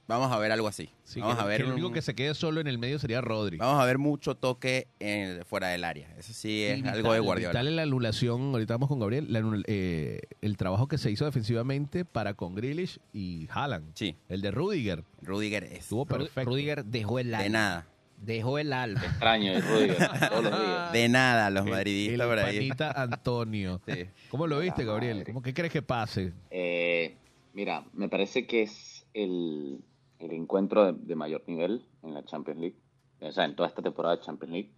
Vamos 0.05 0.33
a 0.33 0.37
ver 0.37 0.51
algo 0.51 0.67
así. 0.67 0.89
Sí, 1.05 1.21
vamos 1.21 1.37
que, 1.37 1.41
a 1.41 1.45
ver 1.45 1.61
que 1.61 1.67
el 1.67 1.71
único 1.71 1.87
un- 1.87 1.93
que 1.93 2.01
se 2.01 2.13
quede 2.13 2.35
solo 2.35 2.59
en 2.59 2.67
el 2.67 2.77
medio 2.77 2.99
sería 2.99 3.21
Rodri. 3.21 3.55
vamos 3.55 3.81
a 3.81 3.85
ver 3.85 3.97
mucho 3.97 4.35
toque 4.35 4.87
en- 4.99 5.45
fuera 5.45 5.69
del 5.69 5.85
área. 5.85 6.13
Eso 6.17 6.33
sí 6.33 6.61
es 6.65 6.73
Y 6.79 6.81
vital, 6.81 6.95
algo 6.95 7.13
de 7.13 7.19
Guardiola. 7.21 7.61
en 7.61 7.75
la 7.77 7.83
anulación, 7.83 8.51
ahorita 8.51 8.73
vamos 8.73 8.89
con 8.89 8.99
Gabriel, 8.99 9.31
la 9.31 9.41
eh, 9.67 10.19
el 10.41 10.57
trabajo 10.57 10.89
que 10.89 10.97
se 10.97 11.09
hizo 11.09 11.23
defensivamente 11.23 12.03
para 12.03 12.33
con 12.33 12.53
Grealish 12.53 12.99
y 13.13 13.47
Haaland. 13.49 13.93
Sí, 13.95 14.17
El 14.27 14.41
de 14.41 14.51
Rudiger. 14.51 15.05
Rudiger 15.21 15.63
es 15.63 15.79
Estuvo 15.79 16.05
perfecto. 16.05 16.49
Rudiger 16.49 16.83
dejó 16.83 17.19
el 17.19 17.33
alma. 17.33 17.43
de 17.43 17.49
nada. 17.49 17.87
Dejó 18.25 18.57
el 18.57 18.71
alma. 18.73 19.01
Extraño, 19.03 19.51
el 19.51 19.61
Rudiger, 19.61 19.97
todos 20.29 20.43
los 20.43 20.59
días. 20.59 20.91
De 20.93 21.09
nada 21.09 21.49
los 21.49 21.65
El- 21.65 21.71
madridistas 21.71 22.19
el 22.21 22.27
por 22.27 22.39
ahí. 22.39 22.55
panita 22.57 22.91
Antonio. 23.01 23.81
Sí. 23.87 24.05
¿Cómo 24.29 24.47
lo 24.47 24.59
viste, 24.59 24.85
Gabriel? 24.85 25.23
¿Cómo, 25.25 25.41
¿Qué 25.41 25.53
crees 25.53 25.71
que 25.73 25.81
pase? 25.81 26.33
Eh, 26.49 27.17
mira, 27.53 27.83
me 27.93 28.07
parece 28.09 28.47
que 28.47 28.63
es 28.63 29.05
el, 29.13 29.83
el 30.19 30.31
encuentro 30.31 30.85
de, 30.85 30.93
de 31.05 31.15
mayor 31.15 31.43
nivel 31.47 31.85
en 32.01 32.13
la 32.13 32.23
Champions 32.25 32.59
League, 32.59 32.77
o 33.21 33.31
sea, 33.31 33.45
en 33.45 33.55
toda 33.55 33.67
esta 33.69 33.81
temporada 33.81 34.15
de 34.15 34.21
Champions 34.23 34.51
League. 34.53 34.71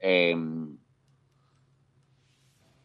Eh, 0.00 0.34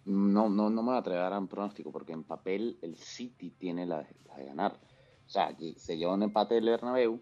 no, 0.05 0.49
no, 0.49 0.69
no 0.69 0.81
me 0.81 0.87
voy 0.89 0.95
a 0.95 0.99
atrever 0.99 1.21
a 1.21 1.29
dar 1.29 1.39
un 1.39 1.47
pronóstico 1.47 1.91
porque 1.91 2.13
en 2.13 2.23
papel 2.23 2.77
el 2.81 2.95
City 2.95 3.49
tiene 3.51 3.85
la, 3.85 3.99
de- 3.99 4.15
la 4.27 4.35
de 4.37 4.45
ganar, 4.45 4.79
O 5.25 5.29
sea, 5.29 5.53
se 5.75 5.97
lleva 5.97 6.13
un 6.13 6.23
empate 6.23 6.55
del 6.55 6.65
Bernabéu, 6.69 7.19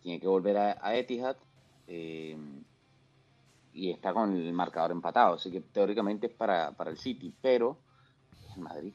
tiene 0.00 0.18
que 0.20 0.26
volver 0.26 0.56
a, 0.56 0.78
a 0.82 0.96
Etihad 0.96 1.36
eh, 1.88 2.36
y 3.72 3.90
está 3.90 4.12
con 4.12 4.36
el 4.36 4.52
marcador 4.52 4.92
empatado. 4.92 5.34
Así 5.34 5.50
que 5.50 5.60
teóricamente 5.60 6.26
es 6.26 6.32
para, 6.32 6.72
para 6.72 6.90
el 6.90 6.98
City, 6.98 7.32
pero 7.40 7.78
es 8.48 8.56
el 8.56 8.62
Madrid. 8.62 8.92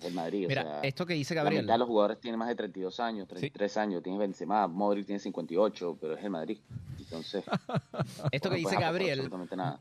El 0.00 0.12
Madrid. 0.12 0.46
Mira, 0.46 0.60
o 0.60 0.64
sea, 0.64 0.80
esto 0.82 1.06
que 1.06 1.14
dice 1.14 1.34
la 1.34 1.42
Gabriel. 1.42 1.62
mitad 1.62 1.74
de 1.74 1.78
los 1.78 1.88
jugadores 1.88 2.20
tienen 2.20 2.38
más 2.38 2.48
de 2.48 2.54
32 2.54 3.00
años, 3.00 3.26
33 3.28 3.76
años, 3.78 4.02
tiene 4.02 4.18
Benzema, 4.18 4.68
Modric 4.68 5.06
tiene 5.06 5.20
58, 5.20 5.98
pero 5.98 6.14
es 6.14 6.22
el 6.22 6.30
Madrid. 6.30 6.58
Entonces, 6.98 7.44
Esto 8.30 8.50
que 8.50 8.56
dice 8.56 8.76
Gabriel, 8.76 9.30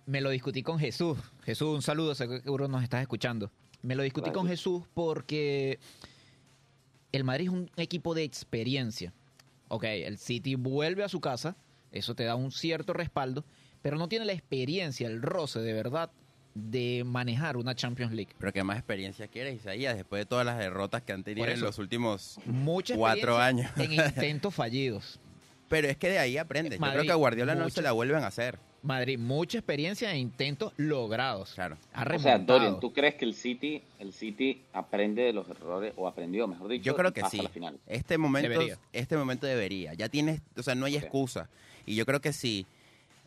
me 0.06 0.22
lo 0.22 0.30
discutí 0.30 0.64
con 0.64 0.80
Jesús. 0.80 1.18
Jesús, 1.44 1.76
un 1.76 1.82
saludo, 1.82 2.16
seguro 2.16 2.68
nos 2.70 2.82
estás 2.84 3.02
escuchando. 3.02 3.52
Me 3.82 3.96
lo 3.96 4.04
discutí 4.04 4.32
con 4.32 4.46
Gracias. 4.46 4.60
Jesús 4.60 4.84
porque 4.94 5.80
el 7.12 7.24
Madrid 7.24 7.48
es 7.48 7.54
un 7.54 7.70
equipo 7.76 8.14
de 8.14 8.24
experiencia. 8.24 9.14
Ok, 9.68 9.84
el 9.84 10.18
City 10.18 10.56
vuelve 10.56 11.04
a 11.04 11.10
su 11.10 11.20
casa, 11.20 11.58
eso 11.96 12.14
te 12.16 12.24
da 12.24 12.36
un 12.36 12.52
cierto 12.52 12.94
respaldo, 12.94 13.44
pero 13.82 13.98
no 13.98 14.08
tiene 14.08 14.26
la 14.26 14.34
experiencia, 14.34 15.08
el 15.08 15.22
roce 15.22 15.60
de 15.60 15.74
verdad 15.74 16.12
de 16.54 17.04
manejar 17.06 17.58
una 17.58 17.76
Champions 17.76 18.14
League. 18.14 18.32
Pero 18.40 18.54
qué 18.54 18.64
más 18.64 18.78
experiencia 18.78 19.28
quieres, 19.28 19.56
Isaías, 19.56 19.96
después 19.98 20.22
de 20.22 20.26
todas 20.26 20.46
las 20.46 20.58
derrotas 20.58 21.02
que 21.02 21.12
han 21.12 21.24
tenido 21.24 21.48
en 21.48 21.60
los 21.60 21.78
últimos 21.80 22.40
Mucha 22.46 22.96
cuatro 22.96 23.38
años. 23.38 23.70
en 23.78 23.92
intentos 23.94 24.54
fallidos. 24.56 25.20
Pero 25.68 25.88
es 25.90 25.98
que 25.98 26.10
de 26.10 26.20
ahí 26.20 26.38
aprendes. 26.38 26.80
Yo 26.80 26.86
creo 26.92 27.04
que 27.04 27.12
a 27.12 27.16
Guardiola 27.16 27.56
no 27.56 27.64
mucho. 27.64 27.76
se 27.76 27.82
la 27.82 27.92
vuelven 27.92 28.24
a 28.24 28.28
hacer. 28.28 28.60
Madrid, 28.84 29.18
mucha 29.18 29.58
experiencia 29.58 30.12
en 30.12 30.18
intentos 30.18 30.72
logrados. 30.78 31.54
Claro. 31.56 31.76
Ha 31.92 32.04
O 32.04 32.20
sea, 32.20 32.34
remontado. 32.36 32.60
Dorian, 32.60 32.80
¿tú 32.80 32.94
crees 32.94 33.16
que 33.16 33.26
el 33.26 33.34
City, 33.34 33.82
el 33.98 34.14
City 34.14 34.62
aprende 34.74 35.24
de 35.24 35.34
los 35.34 35.50
errores, 35.50 35.92
o 35.98 36.08
aprendió, 36.08 36.48
mejor 36.48 36.70
dicho, 36.70 36.84
Yo 36.84 36.96
creo 36.96 37.12
que 37.12 37.24
sí. 37.32 37.40
a 37.40 37.44
la 37.44 37.50
final? 37.50 37.80
Este 37.88 38.18
momento, 38.20 38.48
Debería. 38.50 38.78
este 38.94 39.18
momento 39.18 39.48
debería. 39.48 39.96
Ya 39.96 40.08
tienes, 40.08 40.42
o 40.56 40.62
sea, 40.62 40.76
no 40.76 40.86
hay 40.86 40.98
excusa. 40.98 41.50
Y 41.86 41.96
yo 41.96 42.06
creo 42.06 42.22
que 42.22 42.34
si 42.34 42.66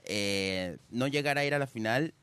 eh, 0.05 0.77
no 0.91 1.07
llegara 1.07 1.43
a 1.43 1.45
ir 1.45 1.55
a 1.55 1.59
la 1.59 1.67
final, 1.67 2.15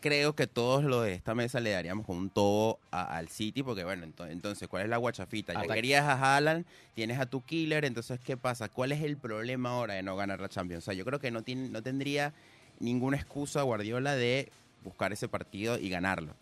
creo 0.00 0.34
que 0.34 0.46
todos 0.46 0.84
los 0.84 1.04
de 1.04 1.14
esta 1.14 1.34
mesa 1.34 1.58
le 1.60 1.70
daríamos 1.70 2.06
con 2.06 2.16
un 2.16 2.30
todo 2.30 2.78
a- 2.90 3.16
al 3.16 3.28
City, 3.28 3.62
porque 3.62 3.82
bueno, 3.84 4.06
ento- 4.06 4.30
entonces, 4.30 4.68
¿cuál 4.68 4.84
es 4.84 4.88
la 4.88 4.96
guachafita? 4.98 5.54
Ya 5.54 5.60
Ataque. 5.60 5.74
querías 5.74 6.04
a 6.04 6.36
Haaland, 6.36 6.64
tienes 6.94 7.18
a 7.18 7.26
tu 7.26 7.42
killer, 7.42 7.84
entonces, 7.84 8.20
¿qué 8.20 8.36
pasa? 8.36 8.68
¿Cuál 8.68 8.92
es 8.92 9.02
el 9.02 9.16
problema 9.16 9.70
ahora 9.70 9.94
de 9.94 10.02
no 10.02 10.16
ganar 10.16 10.40
la 10.40 10.48
Champions? 10.48 10.84
O 10.84 10.86
sea, 10.86 10.94
yo 10.94 11.04
creo 11.04 11.18
que 11.18 11.30
no, 11.30 11.42
tiene, 11.42 11.68
no 11.68 11.82
tendría 11.82 12.32
ninguna 12.78 13.16
excusa 13.16 13.62
Guardiola 13.62 14.14
de 14.14 14.50
buscar 14.84 15.12
ese 15.12 15.28
partido 15.28 15.78
y 15.78 15.88
ganarlo. 15.88 16.34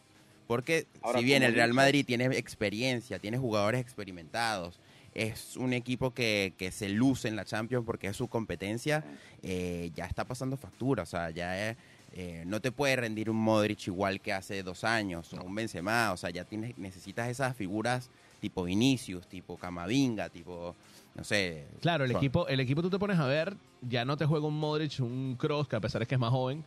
Porque 0.47 0.87
Ahora, 1.03 1.19
si 1.19 1.25
bien 1.25 1.43
el 1.43 1.55
Real 1.55 1.73
Madrid 1.73 2.05
tiene 2.07 2.27
experiencia, 2.37 3.19
tiene 3.19 3.37
jugadores 3.39 3.81
experimentados, 3.81 4.79
es 5.17 5.57
un 5.57 5.73
equipo 5.73 6.13
que, 6.13 6.53
que 6.59 6.71
se 6.71 6.89
luce 6.91 7.29
en 7.29 7.37
la 7.37 7.45
Champions 7.45 7.85
porque 7.87 8.07
es 8.09 8.17
su 8.17 8.29
competencia, 8.29 9.03
eh, 9.43 9.91
ya 9.95 10.05
está 10.07 10.25
pasando 10.25 10.57
factura, 10.57 11.05
o 11.05 11.07
sea, 11.07 11.31
ya 11.31 11.71
es- 11.71 11.77
eh, 12.13 12.45
no 12.47 12.61
te 12.61 12.71
puede 12.73 12.97
rendir 12.97 13.29
un 13.31 13.37
Modric 13.37 13.87
igual 13.89 14.21
que 14.21 14.33
hace 14.33 14.63
dos 14.63 14.85
años, 14.85 15.33
o 15.35 15.43
un 15.43 15.55
Benzema, 15.55 16.13
o 16.13 16.17
sea, 16.17 16.31
ya 16.31 16.45
tienes, 16.45 16.77
necesitas 16.79 17.29
esas 17.29 17.57
figuras 17.57 18.11
tipo 18.41 18.65
Vinicius, 18.65 19.27
tipo 19.27 19.57
Camavinga, 19.57 20.29
tipo, 20.29 20.75
no 21.15 21.25
sé. 21.25 21.67
Claro, 21.81 22.05
el 22.05 22.11
son- 22.13 22.19
equipo, 22.21 22.47
el 22.49 22.61
equipo 22.61 22.83
tú 22.83 22.91
te 22.91 22.99
pones 22.99 23.19
a 23.19 23.27
ver, 23.27 23.57
ya 23.83 24.05
no 24.05 24.17
te 24.19 24.27
juega 24.27 24.47
un 24.47 24.59
Modric, 24.59 25.01
un 25.01 25.37
Cross, 25.39 25.69
que 25.69 25.77
a 25.77 25.81
pesar 25.81 26.01
de 26.01 26.07
que 26.07 26.15
es 26.15 26.21
más 26.21 26.31
joven, 26.31 26.63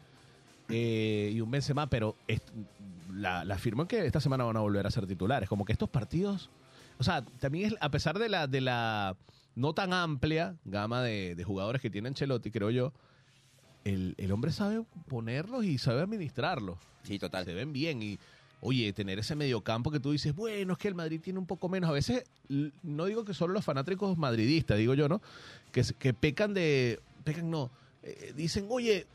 eh, 0.69 1.31
y 1.33 1.41
un 1.41 1.49
Benzema, 1.51 1.87
pero 1.87 2.15
es- 2.27 2.41
la, 3.13 3.43
la 3.43 3.55
afirman 3.55 3.87
que 3.87 4.05
esta 4.05 4.19
semana 4.21 4.43
van 4.43 4.57
a 4.57 4.61
volver 4.61 4.85
a 4.87 4.91
ser 4.91 5.05
titulares. 5.07 5.49
Como 5.49 5.65
que 5.65 5.71
estos 5.73 5.89
partidos, 5.89 6.49
o 6.99 7.03
sea, 7.03 7.23
también 7.23 7.67
es, 7.67 7.75
a 7.79 7.89
pesar 7.89 8.19
de 8.19 8.29
la, 8.29 8.45
de 8.45 8.61
la 8.61 9.15
no 9.55 9.73
tan 9.73 9.93
amplia 9.93 10.55
gama 10.65 11.01
de, 11.01 11.33
de 11.35 11.43
jugadores 11.43 11.81
que 11.81 11.89
tiene 11.89 12.09
Ancelotti, 12.09 12.51
creo 12.51 12.69
yo, 12.69 12.93
el, 13.85 14.15
el 14.17 14.31
hombre 14.31 14.51
sabe 14.51 14.83
ponerlos 15.07 15.65
y 15.65 15.77
sabe 15.77 16.01
administrarlos. 16.01 16.77
Sí, 17.03 17.17
total. 17.17 17.45
Se 17.45 17.53
ven 17.53 17.71
bien 17.71 18.03
y, 18.03 18.19
oye, 18.61 18.91
tener 18.93 19.17
ese 19.19 19.35
mediocampo 19.35 19.91
que 19.91 19.99
tú 19.99 20.11
dices, 20.11 20.35
bueno, 20.35 20.73
es 20.73 20.79
que 20.79 20.89
el 20.89 20.95
Madrid 20.95 21.21
tiene 21.21 21.39
un 21.39 21.45
poco 21.45 21.69
menos. 21.69 21.89
A 21.89 21.93
veces, 21.93 22.25
no 22.83 23.05
digo 23.05 23.23
que 23.23 23.33
solo 23.33 23.53
los 23.53 23.63
fanáticos 23.63 24.17
madridistas, 24.17 24.77
digo 24.77 24.93
yo, 24.93 25.07
¿no? 25.07 25.21
Que, 25.71 25.83
que 25.97 26.13
pecan 26.13 26.53
de, 26.53 26.99
pecan 27.23 27.49
no, 27.49 27.71
eh, 28.03 28.33
dicen, 28.35 28.67
oye, 28.69 29.07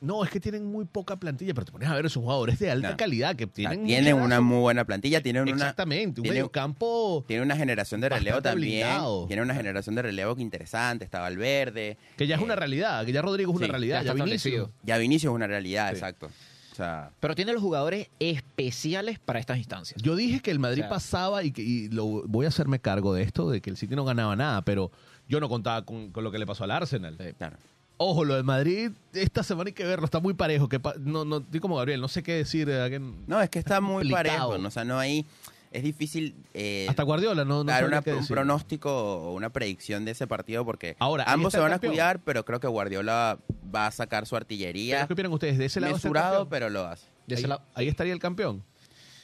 no, 0.00 0.22
es 0.24 0.30
que 0.30 0.38
tienen 0.40 0.64
muy 0.64 0.84
poca 0.84 1.16
plantilla, 1.16 1.54
pero 1.54 1.64
te 1.64 1.72
pones 1.72 1.88
a 1.88 1.94
ver 1.94 2.06
esos 2.06 2.22
jugadores 2.22 2.58
de 2.58 2.70
alta 2.70 2.90
No. 2.90 2.96
calidad 2.96 3.34
que 3.36 3.44
O 3.44 3.46
sea, 3.48 3.70
tienen... 3.70 3.86
tienen 3.86 4.14
una 4.14 4.40
muy 4.40 4.58
buena 4.60 4.84
plantilla, 4.84 5.20
tienen 5.22 5.42
una, 5.42 5.52
Exactamente, 5.52 6.20
un 6.20 6.24
tiene- 6.24 6.36
mediocampo 6.36 7.24
tiene 7.26 7.42
una 7.42 7.56
generación 7.56 8.00
de 8.00 8.08
relevo 8.08 8.40
también. 8.42 8.86
blindado. 8.86 9.26
Tiene 9.26 9.42
una 9.42 9.54
generación 9.54 9.94
de 9.94 10.02
relevo 10.02 10.36
que 10.36 10.42
interesante, 10.42 11.04
está 11.04 11.20
Valverde. 11.20 11.96
que 12.16 12.26
ya 12.26 12.36
es 12.36 12.40
eh, 12.40 12.44
una 12.44 12.54
realidad, 12.56 13.04
que 13.04 13.12
ya 13.12 13.22
Rodrigo 13.22 13.50
es 13.52 13.56
una 13.56 13.66
sí, 13.66 13.70
realidad, 13.72 14.00
ya 14.00 14.06
ya, 14.06 14.12
establecido. 14.12 14.70
Ya 14.84 14.98
Vinicius 14.98 15.32
es 15.32 15.34
una 15.34 15.46
realidad, 15.46 15.88
Sí. 15.90 15.94
exacto. 15.96 16.26
O 16.72 16.74
sea, 16.78 17.10
Pero 17.18 17.34
tiene 17.34 17.52
los 17.52 17.60
jugadores 17.60 18.08
especiales 18.20 19.18
para 19.18 19.40
estas 19.40 19.58
instancias. 19.58 20.00
Yo 20.00 20.14
dije 20.14 20.38
que 20.40 20.52
el 20.52 20.60
Madrid 20.60 20.82
O 20.82 20.84
sea- 20.84 20.88
pasaba 20.90 21.42
y, 21.42 21.50
que, 21.50 21.62
y 21.62 21.88
lo, 21.88 22.04
voy 22.28 22.46
a 22.46 22.48
hacerme 22.50 22.78
cargo 22.78 23.14
de 23.14 23.22
esto, 23.24 23.50
de 23.50 23.60
que 23.60 23.70
el 23.70 23.76
City 23.76 23.96
no 23.96 24.04
ganaba 24.04 24.36
nada, 24.36 24.62
pero 24.62 24.92
yo 25.28 25.40
no 25.40 25.48
contaba 25.48 25.84
con, 25.84 26.12
con 26.12 26.22
lo 26.24 26.30
que 26.30 26.38
le 26.38 26.46
pasó 26.46 26.64
al 26.64 26.70
Arsenal. 26.70 27.16
claro. 27.36 27.56
Ojo, 28.00 28.24
lo 28.24 28.36
de 28.36 28.42
Madrid, 28.44 28.92
esta 29.12 29.42
semana 29.42 29.68
hay 29.68 29.74
que 29.74 29.84
verlo, 29.84 30.04
está 30.04 30.20
muy 30.20 30.32
parejo. 30.34 30.68
Que 30.68 30.78
pa- 30.78 30.94
no, 30.98 31.24
no, 31.24 31.38
estoy 31.38 31.58
como 31.60 31.76
Gabriel, 31.76 32.00
no 32.00 32.08
sé 32.08 32.22
qué 32.22 32.32
decir. 32.34 32.68
eh, 32.70 32.86
que- 32.90 33.00
No, 33.00 33.40
es 33.42 33.50
que 33.50 33.58
está 33.58 33.80
muy 33.80 34.08
Complicado. 34.08 34.24
parejo, 34.48 34.58
¿no? 34.58 34.68
o 34.68 34.70
sea, 34.70 34.84
no 34.84 34.98
hay... 34.98 35.26
Es 35.70 35.82
difícil 35.82 36.34
eh, 36.54 36.86
hasta 36.88 37.02
Guardiola 37.02 37.44
no, 37.44 37.58
no 37.62 37.64
dar 37.64 37.84
una- 37.84 38.00
qué 38.00 38.12
un 38.14 38.20
decir. 38.20 38.34
pronóstico 38.34 38.90
o 38.90 39.34
una 39.34 39.50
predicción 39.50 40.06
de 40.06 40.12
ese 40.12 40.26
partido 40.26 40.64
porque 40.64 40.96
Ahora, 40.98 41.24
ahí 41.26 41.34
ambos 41.34 41.52
se 41.52 41.58
van 41.58 41.74
a 41.74 41.78
cuidar, 41.78 42.20
pero 42.20 42.42
creo 42.46 42.58
que 42.58 42.66
Guardiola 42.68 43.38
va 43.74 43.86
a 43.88 43.90
sacar 43.90 44.24
su 44.24 44.30
¿Pero 44.30 44.44
artillería 44.44 45.06
¿Qué 45.06 45.12
opinan 45.12 45.30
ustedes? 45.32 45.58
¿De 45.58 45.66
ese 45.66 45.80
lado 45.80 45.96
está 45.96 46.08
el 46.08 46.14
mesurado, 46.14 46.48
pero 46.48 46.70
lo 46.70 46.86
hace. 46.86 47.04
De 47.26 47.34
ese 47.34 47.44
ahí, 47.44 47.48
lado- 47.50 47.62
ahí 47.74 47.86
estaría 47.88 48.14
el 48.14 48.18
campeón. 48.18 48.62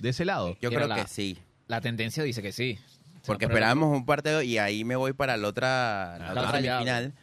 De 0.00 0.10
ese 0.10 0.26
lado. 0.26 0.54
Yo 0.60 0.68
creo 0.68 0.86
la- 0.86 0.96
que 0.96 1.06
sí, 1.08 1.38
La 1.66 1.80
tendencia 1.80 2.22
dice 2.22 2.42
que 2.42 2.52
sí. 2.52 2.78
porque 3.24 3.46
esperábamos 3.46 3.96
un 3.96 4.04
partido 4.04 4.42
y 4.42 4.58
ahí 4.58 4.84
me 4.84 4.96
voy 4.96 5.14
para 5.14 5.38
la 5.38 5.48
otra, 5.48 6.18
la 6.18 6.24
La 6.26 6.30
otra 6.32 6.42
otra 6.48 6.60
semifinal. 6.60 7.14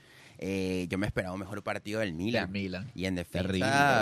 Eh, 0.43 0.87
yo 0.89 0.97
me 0.97 1.05
esperaba 1.05 1.33
un 1.35 1.39
mejor 1.39 1.61
partido 1.61 1.99
del 1.99 2.13
Milan. 2.13 2.51
Del 2.51 2.63
Milan. 2.63 2.91
Y 2.95 3.05
en 3.05 3.13
defensa, 3.13 3.47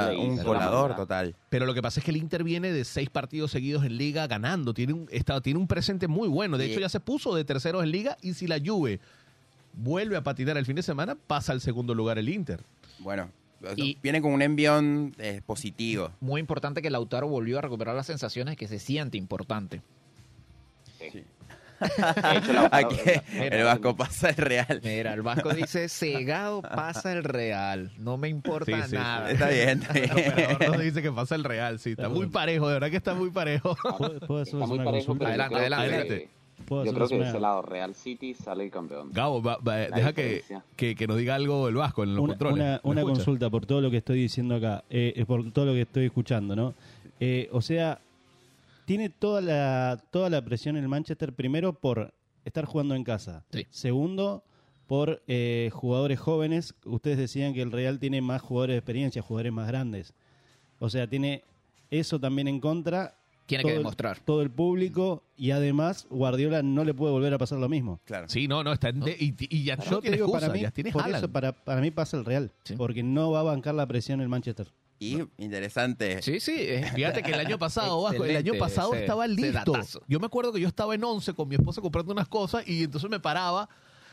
Terrible. 0.08 0.26
un 0.30 0.38
colador 0.38 0.96
total. 0.96 1.36
Pero 1.50 1.66
lo 1.66 1.74
que 1.74 1.82
pasa 1.82 2.00
es 2.00 2.06
que 2.06 2.12
el 2.12 2.18
Inter 2.18 2.46
viene 2.46 2.72
de 2.72 2.86
seis 2.86 3.10
partidos 3.10 3.52
seguidos 3.52 3.84
en 3.84 3.98
Liga 3.98 4.26
ganando. 4.26 4.74
Tiene 4.74 4.94
un, 4.94 5.08
está, 5.12 5.42
tiene 5.42 5.60
un 5.60 5.68
presente 5.68 6.08
muy 6.08 6.30
bueno. 6.30 6.58
De 6.58 6.66
hecho, 6.72 6.80
ya 6.80 6.88
se 6.88 7.02
puso 7.02 7.36
de 7.36 7.44
terceros 7.44 7.84
en 7.84 7.92
Liga. 7.92 8.18
Y 8.22 8.36
si 8.36 8.48
la 8.48 8.58
Juve 8.64 9.02
vuelve 9.74 10.16
a 10.16 10.24
patinar 10.24 10.58
el 10.58 10.66
fin 10.66 10.78
de 10.78 10.82
semana, 10.84 11.16
pasa 11.16 11.52
al 11.52 11.60
segundo 11.60 11.94
lugar 11.94 12.18
el 12.18 12.30
Inter. 12.30 12.64
Bueno, 13.00 13.30
Y- 13.76 13.98
viene 14.02 14.22
con 14.22 14.32
un 14.32 14.42
envión 14.42 15.14
eh, 15.18 15.42
positivo. 15.46 16.12
Muy 16.22 16.40
importante 16.40 16.82
que 16.82 16.90
Lautaro 16.90 17.28
volvió 17.28 17.58
a 17.60 17.62
recuperar 17.62 17.96
las 17.96 18.08
sensaciones 18.08 18.56
que 18.56 18.70
se 18.70 18.80
siente 18.80 19.18
importante. 19.18 19.82
Sí. 20.98 21.24
Aquí 22.72 22.98
el 23.40 23.64
Vasco 23.64 23.96
pasa 23.96 24.30
el 24.30 24.36
Real. 24.36 24.82
Mira, 24.84 25.14
el 25.14 25.22
Vasco 25.22 25.54
dice, 25.54 25.90
cegado 25.90 26.62
pasa 26.76 27.12
el 27.14 27.24
Real. 27.24 27.92
No 27.98 28.18
me 28.18 28.30
importa 28.30 28.84
Sí, 28.84 28.90
sí, 28.90 28.96
nada. 28.96 29.32
Está 29.32 29.50
bien, 29.50 29.82
está 29.92 29.94
bien. 29.94 30.12
Pero 30.60 30.74
nos 30.74 30.82
dice 30.82 31.02
que 31.02 31.12
pasa 31.12 31.36
el 31.36 31.44
Real, 31.44 31.80
sí. 31.80 31.92
Está 31.92 32.10
muy 32.10 32.28
parejo, 32.28 32.68
de 32.68 32.74
verdad 32.74 32.90
que 32.90 32.98
está 32.98 33.14
muy 33.14 33.30
parejo. 33.30 33.76
¿Puedo, 33.98 34.20
puedo 34.20 34.42
hacer 34.42 34.56
Está 34.56 34.68
muy 34.68 34.80
parejo, 34.84 35.16
pero 35.16 35.30
Adelante, 35.30 35.56
adelante, 35.56 35.88
que- 35.88 35.96
adelante. 35.96 36.30
¿Puedo 36.68 36.84
Yo 36.86 36.94
creo 36.94 37.08
que 37.08 37.18
de 37.20 37.30
ese 37.30 37.40
lado 37.40 37.62
Real 37.62 37.96
City 37.96 38.34
sale 38.34 38.66
el 38.66 38.70
campeón. 38.70 39.12
Gabo, 39.14 39.42
va- 39.42 39.58
va- 39.58 39.78
deja 39.78 40.14
que, 40.14 40.44
que, 40.76 40.94
que 40.94 41.08
nos 41.08 41.18
diga 41.18 41.34
algo 41.36 41.68
el 41.70 41.76
Vasco 41.76 42.04
en 42.04 42.14
los 42.14 42.24
una, 42.24 42.34
controles. 42.34 42.80
una- 42.84 43.02
consulta 43.02 43.50
por 43.50 43.66
todo 43.66 43.80
lo 43.82 43.90
que 43.90 43.98
estoy 43.98 44.20
diciendo 44.22 44.56
acá, 44.56 44.84
eh, 44.90 45.14
eh, 45.16 45.26
por 45.26 45.50
todo 45.52 45.66
lo 45.68 45.74
que 45.74 45.82
estoy 45.82 46.06
escuchando, 46.08 46.56
¿no? 46.56 46.74
Eh, 47.22 47.50
o 47.54 47.62
sea, 47.62 48.00
tiene 48.90 49.12
toda 49.12 49.40
la, 49.40 50.04
toda 50.10 50.32
la 50.32 50.44
presión 50.44 50.76
el 50.76 50.88
Manchester, 50.88 51.32
primero 51.34 51.74
por 51.74 52.12
estar 52.44 52.66
jugando 52.66 52.96
en 52.96 53.04
casa. 53.04 53.46
Sí. 53.52 53.68
Segundo, 53.70 54.44
por 54.88 55.22
eh, 55.28 55.70
jugadores 55.72 56.20
jóvenes. 56.20 56.74
Ustedes 56.86 57.20
decían 57.20 57.54
que 57.54 57.62
el 57.62 57.72
Real 57.72 58.00
tiene 58.00 58.20
más 58.22 58.42
jugadores 58.42 58.74
de 58.74 58.78
experiencia, 58.80 59.22
jugadores 59.22 59.54
más 59.54 59.68
grandes. 59.68 60.16
O 60.80 60.90
sea, 60.90 61.06
tiene 61.08 61.44
eso 61.92 62.20
también 62.20 62.48
en 62.48 62.60
contra. 62.60 63.14
Tiene 63.46 63.62
todo 63.62 63.70
que 63.70 63.76
el- 63.76 63.84
demostrar. 63.84 64.20
todo 64.22 64.42
el 64.42 64.50
público 64.50 65.22
y 65.38 65.52
además 65.52 66.08
Guardiola 66.10 66.64
no 66.64 66.84
le 66.84 66.96
puede 66.96 67.12
volver 67.14 67.32
a 67.36 67.38
pasar 67.38 67.60
lo 67.60 67.70
mismo. 67.70 68.00
Claro. 68.06 68.28
Sí, 68.28 68.48
no, 68.48 68.64
no, 68.64 68.74
está 68.74 68.90
en 68.90 69.02
de- 69.02 69.18
y, 69.20 69.36
y 69.38 69.66
ya 69.66 69.78
Yo 69.78 70.02
te 70.02 70.10
digo, 70.10 70.26
excusa, 70.26 70.48
para 70.48 70.54
mí, 70.54 70.62
ya 70.62 70.72
tienes 70.72 70.94
por 70.94 71.08
eso 71.08 71.30
para, 71.32 71.52
para 71.52 71.80
mí 71.80 71.92
pasa 71.92 72.18
el 72.18 72.26
Real, 72.26 72.52
Sí. 72.64 72.74
porque 72.76 73.04
no 73.04 73.30
va 73.30 73.42
a 73.42 73.44
bancar 73.44 73.76
la 73.76 73.86
presión 73.86 74.20
el 74.20 74.30
Manchester. 74.30 74.68
Y 75.00 75.24
interesante. 75.38 76.22
Sí, 76.22 76.40
sí. 76.40 76.56
es- 76.58 76.92
Fíjate 76.92 77.24
que 77.24 77.32
el 77.32 77.40
año 77.40 77.58
pasado, 77.60 78.02
Vasco, 78.02 78.26
el 78.26 78.36
año 78.36 78.54
pasado 78.60 78.94
ese- 78.94 79.04
estaba 79.04 79.26
listo. 79.28 79.74
Yo 80.08 80.20
me 80.20 80.26
acuerdo 80.26 80.52
que 80.52 80.60
yo 80.60 80.68
estaba 80.68 80.94
en 80.96 81.04
11 81.04 81.34
con 81.34 81.48
mi 81.48 81.56
esposa 81.56 81.82
comprando 81.82 82.12
unas 82.12 82.28
cosas 82.28 82.68
y 82.68 82.84
entonces 82.84 83.10
me 83.10 83.20
paraba 83.20 83.70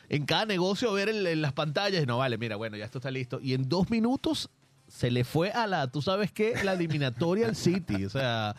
en 0.08 0.24
cada 0.24 0.46
negocio 0.46 0.88
a 0.90 0.92
ver 0.94 1.08
en, 1.08 1.26
en 1.26 1.42
las 1.42 1.52
pantallas 1.52 2.02
y 2.02 2.06
no, 2.06 2.18
vale, 2.18 2.38
mira, 2.38 2.54
bueno, 2.56 2.76
ya 2.76 2.84
esto 2.84 2.98
está 2.98 3.10
listo. 3.10 3.40
Y 3.42 3.54
en 3.54 3.68
dos 3.68 3.90
minutos 3.90 4.48
se 4.86 5.10
le 5.10 5.24
fue 5.24 5.50
a 5.50 5.66
la, 5.66 5.90
tú 5.90 6.00
sabes 6.02 6.30
qué, 6.30 6.54
la 6.62 6.74
eliminatoria 6.74 7.48
al 7.48 7.56
City. 7.56 8.04
O 8.04 8.10
sea, 8.10 8.54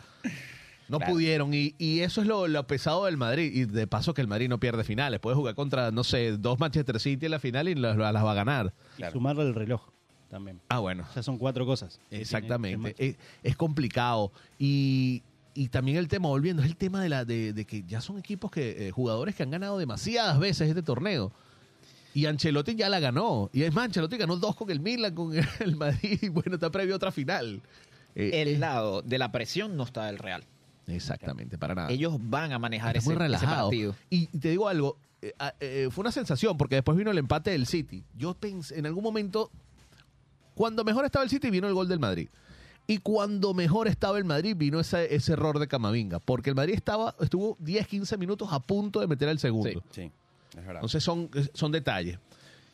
No 0.90 0.98
Claro. 0.98 1.12
pudieron. 1.14 1.54
Y, 1.54 1.74
y 1.78 2.00
eso 2.00 2.20
es 2.20 2.26
lo, 2.26 2.46
lo 2.48 2.66
pesado 2.66 3.06
del 3.06 3.16
Madrid. 3.16 3.50
Y 3.54 3.64
de 3.64 3.86
paso 3.86 4.12
que 4.12 4.20
el 4.20 4.26
Madrid 4.26 4.48
no 4.50 4.60
pierde 4.60 4.84
finales. 4.84 5.20
Puede 5.20 5.36
jugar 5.36 5.54
contra, 5.54 5.90
no 5.90 6.04
sé, 6.04 6.32
dos 6.36 6.58
Manchester 6.60 7.00
City 7.00 7.24
en 7.26 7.32
la 7.32 7.38
final 7.38 7.68
y 7.68 7.74
las, 7.74 7.96
las 7.96 8.22
va 8.24 8.30
a 8.32 8.34
ganar. 8.34 8.74
Claro. 8.96 9.12
Sumarle 9.14 9.42
el 9.44 9.54
reloj 9.54 9.82
también. 10.28 10.60
Ah, 10.68 10.78
bueno. 10.78 11.04
O 11.08 11.12
sea, 11.12 11.22
son 11.22 11.38
cuatro 11.38 11.64
cosas. 11.66 12.00
Exactamente. 12.10 12.94
Es, 12.98 13.16
es 13.42 13.56
complicado. 13.56 14.32
Y, 14.58 15.22
y 15.54 15.68
también 15.68 15.96
el 15.98 16.08
tema, 16.08 16.28
volviendo, 16.28 16.62
es 16.62 16.68
el 16.68 16.76
tema 16.76 17.02
de, 17.02 17.08
la, 17.08 17.24
de, 17.24 17.52
de 17.52 17.64
que 17.64 17.82
ya 17.84 18.00
son 18.00 18.18
equipos 18.18 18.50
que, 18.50 18.88
eh, 18.88 18.90
jugadores 18.90 19.34
que 19.34 19.42
han 19.42 19.50
ganado 19.50 19.78
demasiadas 19.78 20.38
veces 20.38 20.68
este 20.68 20.82
torneo. 20.82 21.32
Y 22.14 22.26
Ancelotti 22.26 22.74
ya 22.74 22.88
la 22.88 23.00
ganó. 23.00 23.50
Y 23.52 23.62
es 23.62 23.72
más, 23.74 23.84
Ancelotti 23.86 24.16
ganó 24.16 24.36
dos 24.36 24.56
con 24.56 24.70
el 24.70 24.80
Milan, 24.80 25.14
con 25.14 25.32
el 25.60 25.76
Madrid. 25.76 26.18
Y 26.22 26.28
bueno, 26.28 26.54
está 26.54 26.70
previo 26.70 26.94
a 26.94 26.96
otra 26.96 27.12
final. 27.12 27.60
Eh, 28.14 28.42
El 28.42 28.60
lado 28.60 29.02
de 29.02 29.18
la 29.18 29.30
presión 29.30 29.76
no 29.76 29.84
está 29.84 30.06
del 30.06 30.18
Real. 30.18 30.42
exactamente, 30.86 31.58
para 31.58 31.74
nada. 31.74 31.90
Ellos 31.90 32.16
van 32.20 32.52
a 32.52 32.58
manejar 32.58 32.96
ese, 32.96 33.06
muy 33.06 33.14
ese 33.14 33.22
relajado. 33.22 33.68
partido. 33.68 33.94
Y 34.10 34.26
te 34.26 34.50
digo 34.50 34.68
algo, 34.68 34.96
eh, 35.22 35.34
ah, 35.38 35.54
eh, 35.60 35.88
fue 35.90 36.02
una 36.02 36.10
sensación 36.12 36.56
porque 36.56 36.76
después 36.76 36.96
vino 36.96 37.10
el 37.10 37.18
empate 37.18 37.50
del 37.50 37.66
City. 37.66 38.02
Yo 38.16 38.34
pensé, 38.34 38.78
en 38.78 38.86
algún 38.86 39.04
momento, 39.04 39.50
cuando 40.58 40.82
mejor 40.82 41.04
estaba 41.04 41.22
el 41.24 41.30
City, 41.30 41.50
vino 41.50 41.68
el 41.68 41.74
gol 41.74 41.88
del 41.88 42.00
Madrid. 42.00 42.28
Y 42.88 42.98
cuando 42.98 43.54
mejor 43.54 43.86
estaba 43.86 44.18
el 44.18 44.24
Madrid, 44.24 44.56
vino 44.56 44.80
ese, 44.80 45.14
ese 45.14 45.34
error 45.34 45.58
de 45.60 45.68
Camavinga. 45.68 46.18
Porque 46.18 46.50
el 46.50 46.56
Madrid 46.56 46.74
estaba, 46.74 47.14
estuvo 47.20 47.56
10, 47.60 47.86
15 47.86 48.16
minutos 48.16 48.48
a 48.50 48.58
punto 48.60 48.98
de 48.98 49.06
meter 49.06 49.28
el 49.28 49.38
segundo. 49.38 49.82
Sí. 49.90 50.02
Sí, 50.02 50.10
es 50.50 50.56
verdad. 50.56 50.76
Entonces 50.76 51.04
son, 51.04 51.30
son 51.54 51.70
detalles. 51.70 52.18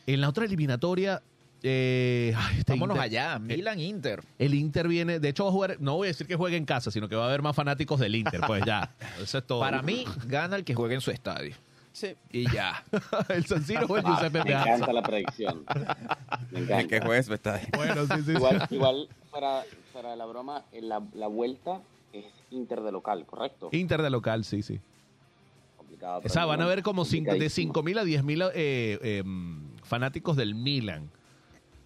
En 0.07 0.21
la 0.21 0.29
otra 0.31 0.45
eliminatoria, 0.45 1.21
eh, 1.63 2.33
ay, 2.37 2.59
este 2.61 2.73
Vámonos 2.73 2.97
Inter- 2.97 3.05
allá, 3.11 3.39
Milan 3.39 3.81
Inter. 3.81 4.23
El 4.39 4.55
Inter 4.55 4.87
viene, 4.87 5.19
de 5.19 5.29
hecho 5.29 5.45
va 5.45 5.51
a 5.51 5.53
jugar, 5.53 5.77
no 5.81 5.97
voy 5.97 6.07
a 6.07 6.11
decir 6.11 6.27
que 6.27 6.37
juegue 6.37 6.57
en 6.57 6.65
casa, 6.65 6.91
sino 6.91 7.09
que 7.09 7.17
va 7.17 7.25
a 7.25 7.29
haber 7.29 7.43
más 7.43 7.57
fanáticos 7.57 7.99
del 8.01 8.15
Inter, 8.15 8.41
pues 8.47 8.63
ya. 8.65 8.95
Eso 9.21 9.39
es 9.39 9.47
todo. 9.47 9.61
Para 9.61 9.83
mí, 9.83 10.05
gana 10.27 10.57
el 10.57 10.65
que 10.65 10.75
juegue 10.75 10.95
en 10.95 11.01
su 11.01 11.11
estadio. 11.11 11.55
Sí. 11.95 12.15
Y 12.33 12.51
ya. 12.51 12.85
el 13.29 13.47
San 13.47 13.63
Siro 13.63 13.87
o 13.87 13.97
el 13.97 14.03
Giuseppe 14.05 14.39
Me 14.41 14.45
Meazza. 14.47 14.75
encanta 14.75 14.93
la 14.93 15.03
predicción. 15.03 15.65
Me 16.51 16.59
El 16.59 16.65
encanta. 16.65 17.01
que 17.01 17.23
su 17.23 17.35
estadio. 17.35 17.69
Bueno, 17.77 18.05
sí, 18.07 18.13
sí, 18.17 18.23
sí. 18.25 18.31
Igual, 18.33 18.67
igual 18.69 19.09
para, 19.31 19.63
para 19.93 20.17
la 20.17 20.27
broma, 20.27 20.65
la, 20.73 21.01
la 21.15 21.29
vuelta 21.29 21.81
es 22.13 22.25
Inter 22.51 22.81
de 22.83 22.91
local, 22.91 23.25
¿correcto? 23.27 23.69
Inter 23.71 24.03
de 24.03 24.11
local, 24.11 24.45
sí, 24.45 24.63
sí. 24.63 24.81
Complicado. 25.77 26.21
O 26.25 26.29
sea, 26.29 26.45
van 26.47 26.61
a 26.63 26.67
ver 26.67 26.83
como 26.83 27.05
cinco, 27.05 27.33
de 27.33 27.39
complicadísimo. 27.39 27.73
5.000 27.75 27.99
a 28.01 28.05
10.000 28.05 28.51
eh, 28.57 28.99
eh, 29.01 29.23
fanáticos 29.85 30.37
del 30.37 30.57
Milan. 30.57 31.09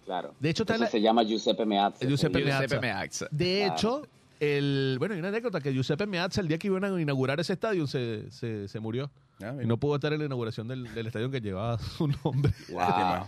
Claro. 0.05 0.33
De 0.39 0.49
hecho, 0.49 0.63
está 0.63 0.87
se 0.87 1.01
llama 1.01 1.21
Giuseppe 1.21 1.67
Meazza. 1.67 2.03
Giuseppe. 2.03 2.41
Giuseppe 2.41 2.79
Meazza. 2.79 3.27
De 3.29 3.59
Claro. 3.59 3.73
hecho, 3.75 4.07
el, 4.39 4.95
bueno, 4.97 5.13
hay 5.13 5.19
una 5.19 5.27
anécdota 5.29 5.61
que 5.61 5.71
Giuseppe 5.71 6.07
Meazza, 6.07 6.41
el 6.41 6.47
día 6.47 6.57
que 6.57 6.65
iban 6.65 6.83
a 6.83 6.99
inaugurar 6.99 7.39
ese 7.39 7.53
estadio, 7.53 7.85
se, 7.85 8.31
se, 8.31 8.67
se 8.67 8.79
murió. 8.79 9.11
Ah, 9.41 9.55
Y 9.61 9.65
no 9.65 9.77
pudo 9.77 9.95
estar 9.95 10.11
en 10.13 10.19
la 10.19 10.25
inauguración 10.25 10.67
del, 10.67 10.93
del 10.93 11.07
estadio 11.07 11.29
que 11.31 11.41
llevaba 11.41 11.77
su 11.97 12.07
nombre. 12.07 12.51
Wow. 12.69 13.25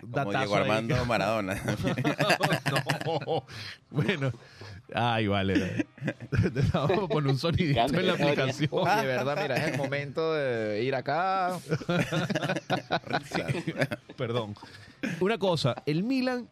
Como 0.00 0.30
Diego 0.32 0.54
ahí. 0.56 0.62
Armando 0.62 1.04
Maradona. 1.04 1.54
no. 3.04 3.44
Bueno. 3.90 4.32
Ay, 4.94 5.26
vale. 5.26 5.86
Vamos 6.72 7.04
a 7.04 7.06
poner 7.06 7.30
un 7.30 7.38
sonidito 7.38 7.80
en 7.80 8.06
la 8.06 8.14
aplicación. 8.14 8.70
Oye, 8.72 8.96
de 8.96 9.06
verdad, 9.06 9.38
mira, 9.42 9.56
es 9.56 9.72
el 9.72 9.76
momento 9.78 10.32
de 10.32 10.82
ir 10.82 10.94
acá. 10.94 11.58
Perdón. 14.16 14.54
Una 15.20 15.36
cosa, 15.36 15.74
el 15.84 16.02
Milan 16.02 16.48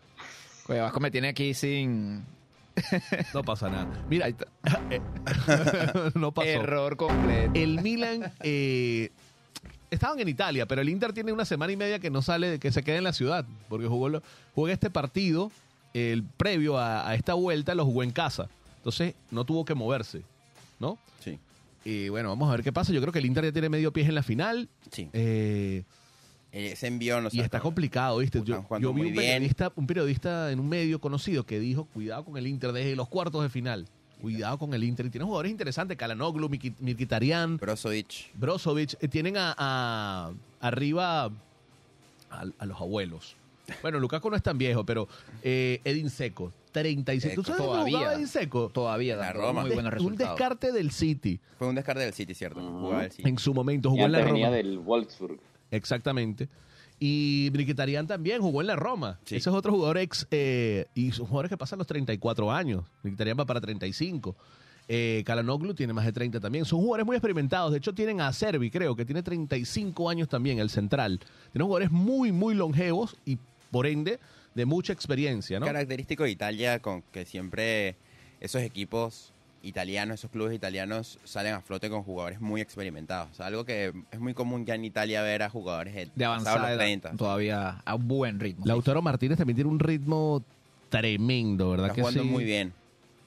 Oye, 0.68 0.80
Vasco 0.80 1.00
me 1.00 1.10
tiene 1.10 1.28
aquí 1.28 1.54
sin 1.54 2.26
no 3.34 3.42
pasa 3.42 3.68
nada. 3.68 3.88
Mira, 4.08 4.28
no 6.14 6.32
pasó. 6.32 6.48
error 6.48 6.96
completo. 6.96 7.52
El 7.54 7.80
Milan 7.82 8.32
eh, 8.40 9.10
estaban 9.90 10.18
en 10.20 10.28
Italia, 10.28 10.66
pero 10.66 10.80
el 10.80 10.88
Inter 10.88 11.12
tiene 11.12 11.32
una 11.32 11.44
semana 11.44 11.72
y 11.72 11.76
media 11.76 11.98
que 11.98 12.10
no 12.10 12.22
sale, 12.22 12.58
que 12.58 12.72
se 12.72 12.82
queda 12.82 12.96
en 12.98 13.04
la 13.04 13.12
ciudad, 13.12 13.44
porque 13.68 13.86
jugó 13.86 14.22
juega 14.54 14.74
este 14.74 14.90
partido 14.90 15.50
el 15.94 16.22
previo 16.22 16.78
a, 16.78 17.08
a 17.08 17.14
esta 17.14 17.34
vuelta 17.34 17.74
lo 17.74 17.84
jugó 17.84 18.02
en 18.02 18.10
casa. 18.10 18.48
Entonces 18.76 19.14
no 19.30 19.44
tuvo 19.44 19.64
que 19.64 19.74
moverse, 19.74 20.22
¿no? 20.78 20.98
Sí. 21.20 21.38
Y 21.84 22.08
bueno, 22.08 22.28
vamos 22.28 22.48
a 22.48 22.52
ver 22.52 22.62
qué 22.62 22.72
pasa. 22.72 22.92
Yo 22.92 23.00
creo 23.00 23.12
que 23.12 23.18
el 23.18 23.26
Inter 23.26 23.44
ya 23.44 23.52
tiene 23.52 23.68
medio 23.68 23.92
pie 23.92 24.04
en 24.04 24.14
la 24.14 24.22
final. 24.22 24.68
Sí. 24.92 25.08
eh, 25.12 25.82
Ese 26.50 26.86
envío 26.86 27.20
no 27.20 27.28
y 27.30 27.40
está 27.40 27.60
complicado, 27.60 28.18
¿viste? 28.18 28.42
Yo, 28.42 28.64
vi 28.80 28.86
un 28.86 29.14
periodista, 29.14 29.70
un 29.76 29.86
periodista 29.86 30.50
en 30.50 30.60
un 30.60 30.68
medio 30.68 30.98
conocido 31.00 31.44
que 31.44 31.60
dijo, 31.60 31.84
cuidado 31.86 32.24
con 32.24 32.36
el 32.38 32.46
Inter 32.46 32.72
desde 32.72 32.96
los 32.96 33.08
cuartos 33.08 33.42
de 33.42 33.48
final. 33.50 33.86
Cuidado 34.20 34.58
con 34.58 34.72
el 34.74 34.82
Inter. 34.82 35.06
Y 35.06 35.10
tiene 35.10 35.24
jugadores 35.26 35.50
interesantes, 35.52 35.96
Kalanoglu, 35.96 36.48
Mkhitaryan, 36.48 37.58
Brozovic. 37.58 38.30
Brozovic. 38.34 38.96
Eh, 39.00 39.08
tienen 39.08 39.36
a, 39.36 39.54
a- 39.58 40.32
arriba 40.60 41.26
a, 41.26 41.30
a 42.58 42.66
los 42.66 42.80
abuelos. 42.80 43.36
Bueno, 43.82 43.98
Lukaku 44.00 44.30
no 44.30 44.36
es 44.36 44.42
tan 44.42 44.56
viejo, 44.56 44.84
pero 44.86 45.06
eh, 45.42 45.82
Edin 45.84 46.08
Seco, 46.08 46.50
36. 46.72 47.34
¿Tú 47.34 47.44
sabes 47.44 47.60
Todavía. 47.62 47.98
jugaba 47.98 48.14
Edin 48.14 48.26
Seco? 48.26 48.70
Todavía 48.70 49.14
La 49.16 49.32
Roma. 49.34 49.60
muy 49.60 49.72
buenos 49.72 49.92
un 49.92 49.98
resultados. 49.98 50.38
descarte 50.38 50.72
del 50.72 50.90
City 50.90 51.38
Fue 51.58 51.68
un 51.68 51.74
descarte 51.74 52.02
del 52.02 52.14
City, 52.14 52.32
¿cierto? 52.32 52.62
Jugaba 52.62 53.04
el 53.04 53.12
City. 53.12 53.28
en 53.28 53.38
su 53.38 53.52
momento. 53.52 53.90
Y 53.90 53.92
Jugó 53.92 54.06
en 54.06 54.12
la 54.12 54.24
venía 54.24 54.50
del 54.50 54.78
Wolfsburg. 54.78 55.38
Exactamente. 55.70 56.48
Y 57.00 57.50
Mkhitaryan 57.52 58.06
también 58.06 58.40
jugó 58.42 58.60
en 58.60 58.66
la 58.66 58.76
Roma. 58.76 59.20
Sí. 59.24 59.36
Ese 59.36 59.50
es 59.50 59.54
otro 59.54 59.72
jugador 59.72 59.98
ex. 59.98 60.26
eh, 60.30 60.86
y 60.94 61.12
son 61.12 61.26
jugadores 61.26 61.48
que 61.50 61.56
pasan 61.56 61.78
los 61.78 61.86
34 61.86 62.50
años. 62.50 62.84
Mkhitaryan 63.02 63.38
va 63.38 63.44
para 63.46 63.60
35. 63.60 64.34
Eh, 64.90 65.22
Kalanoglu 65.26 65.74
tiene 65.74 65.92
más 65.92 66.06
de 66.06 66.12
30 66.12 66.40
también. 66.40 66.64
Son 66.64 66.80
jugadores 66.80 67.06
muy 67.06 67.16
experimentados. 67.16 67.70
De 67.72 67.78
hecho, 67.78 67.94
tienen 67.94 68.20
a 68.20 68.32
Servi, 68.32 68.70
creo, 68.70 68.96
que 68.96 69.04
tiene 69.04 69.22
35 69.22 70.08
años 70.08 70.28
también, 70.28 70.58
el 70.58 70.70
central. 70.70 71.20
Tienen 71.52 71.66
jugadores 71.66 71.90
muy, 71.90 72.32
muy 72.32 72.54
longevos 72.54 73.16
y, 73.26 73.38
por 73.70 73.86
ende, 73.86 74.18
de 74.54 74.64
mucha 74.64 74.92
experiencia, 74.92 75.60
¿no? 75.60 75.66
Característico 75.66 76.24
de 76.24 76.30
Italia 76.30 76.80
con 76.80 77.02
que 77.12 77.26
siempre 77.26 77.96
esos 78.40 78.62
equipos 78.62 79.32
italianos, 79.62 80.20
esos 80.20 80.30
clubes 80.30 80.54
italianos 80.54 81.18
salen 81.24 81.54
a 81.54 81.60
flote 81.60 81.90
con 81.90 82.02
jugadores 82.02 82.40
muy 82.40 82.60
experimentados. 82.60 83.30
O 83.32 83.34
sea, 83.34 83.46
algo 83.46 83.64
que 83.64 83.92
es 84.10 84.20
muy 84.20 84.34
común 84.34 84.64
ya 84.64 84.74
en 84.74 84.84
Italia 84.84 85.22
ver 85.22 85.42
a 85.42 85.50
jugadores 85.50 85.94
de, 85.94 86.10
De 86.14 86.24
avanzada 86.24 86.58
los 86.58 86.68
edad, 86.70 86.78
30. 86.78 87.10
todavía 87.16 87.82
a 87.84 87.94
un 87.94 88.08
buen 88.08 88.40
ritmo. 88.40 88.64
Lautaro 88.66 89.02
Martínez 89.02 89.38
también 89.38 89.56
tiene 89.56 89.70
un 89.70 89.78
ritmo 89.78 90.42
tremendo, 90.88 91.70
¿verdad? 91.70 91.86
Está 91.86 91.94
que 91.94 92.00
jugando 92.02 92.22
sí? 92.22 92.28
muy 92.28 92.44
bien. 92.44 92.72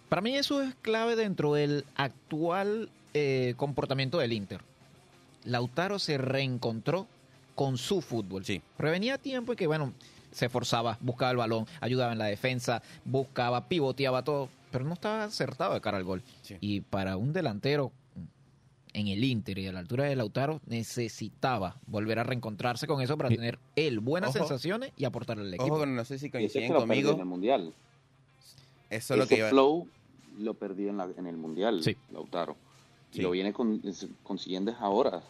Para 0.09 0.21
mí 0.21 0.35
eso 0.35 0.61
es 0.61 0.75
clave 0.81 1.15
dentro 1.15 1.53
del 1.53 1.85
actual 1.95 2.89
eh, 3.13 3.53
comportamiento 3.57 4.17
del 4.19 4.33
Inter. 4.33 4.61
Lautaro 5.45 5.99
se 5.99 6.17
reencontró 6.17 7.07
con 7.55 7.77
su 7.77 8.01
fútbol. 8.01 8.45
Sí. 8.45 8.61
Prevenía 8.77 9.17
tiempo 9.17 9.53
y 9.53 9.55
que, 9.55 9.67
bueno, 9.67 9.93
se 10.31 10.45
esforzaba, 10.45 10.97
buscaba 11.01 11.31
el 11.31 11.37
balón, 11.37 11.65
ayudaba 11.79 12.11
en 12.11 12.19
la 12.19 12.25
defensa, 12.25 12.81
buscaba, 13.05 13.67
pivoteaba 13.67 14.23
todo, 14.23 14.49
pero 14.71 14.85
no 14.85 14.93
estaba 14.93 15.23
acertado 15.25 15.73
de 15.73 15.81
cara 15.81 15.97
al 15.97 16.03
gol. 16.03 16.23
Sí. 16.41 16.57
Y 16.61 16.81
para 16.81 17.17
un 17.17 17.33
delantero 17.33 17.91
en 18.93 19.07
el 19.07 19.23
Inter 19.23 19.57
y 19.59 19.67
a 19.67 19.71
la 19.71 19.79
altura 19.79 20.03
de 20.05 20.15
Lautaro, 20.15 20.59
necesitaba 20.65 21.77
volver 21.87 22.19
a 22.19 22.23
reencontrarse 22.23 22.87
con 22.87 23.01
eso 23.01 23.17
para 23.17 23.29
tener 23.29 23.57
él 23.75 23.99
buenas 23.99 24.31
Ojo. 24.31 24.39
sensaciones 24.39 24.91
y 24.97 25.05
aportarle 25.05 25.43
al 25.43 25.53
Ojo, 25.55 25.63
equipo. 25.63 25.77
con- 25.79 25.95
no 25.95 26.03
sé 26.05 26.19
si 26.19 26.29
coinciden 26.29 26.73
conmigo. 26.73 27.11
en 27.13 27.19
el 27.19 27.25
Mundial. 27.25 27.73
Eso 28.89 29.13
es 29.13 29.19
lo 29.19 29.27
que 29.27 29.37
iba 29.37 29.49
flow 29.49 29.87
lo 30.39 30.53
perdió 30.55 30.89
en, 30.89 30.97
la- 30.97 31.09
en 31.17 31.27
el 31.27 31.37
Mundial, 31.37 31.83
Sí. 31.83 31.95
Lautaro. 32.11 32.55
Y 33.13 33.17
Sí. 33.17 33.21
lo 33.21 33.31
viene 33.31 33.53
con, 33.53 33.81
es- 33.85 34.07
consiguiendo 34.23 34.73
ahora. 34.79 35.21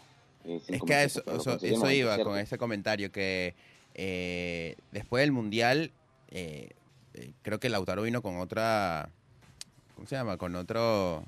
eh, 0.44 0.60
Es 0.68 0.82
que 0.82 0.94
a 0.96 1.04
eso, 1.04 1.22
eso, 1.28 1.52
eso 1.58 1.66
iba 1.68 1.78
97. 2.18 2.24
con 2.24 2.38
ese 2.40 2.58
comentario 2.58 3.12
que 3.12 3.54
eh, 3.94 4.76
después 4.92 5.22
del 5.22 5.32
mundial 5.32 5.92
eh, 6.30 6.70
eh, 7.14 7.32
creo 7.44 7.60
que 7.60 7.70
Lautaro 7.70 8.02
vino 8.04 8.22
con 8.24 8.38
otra 8.40 9.10
¿cómo 10.02 10.10
se 10.10 10.16
llama? 10.16 10.36
con 10.38 10.56
otro 10.56 11.24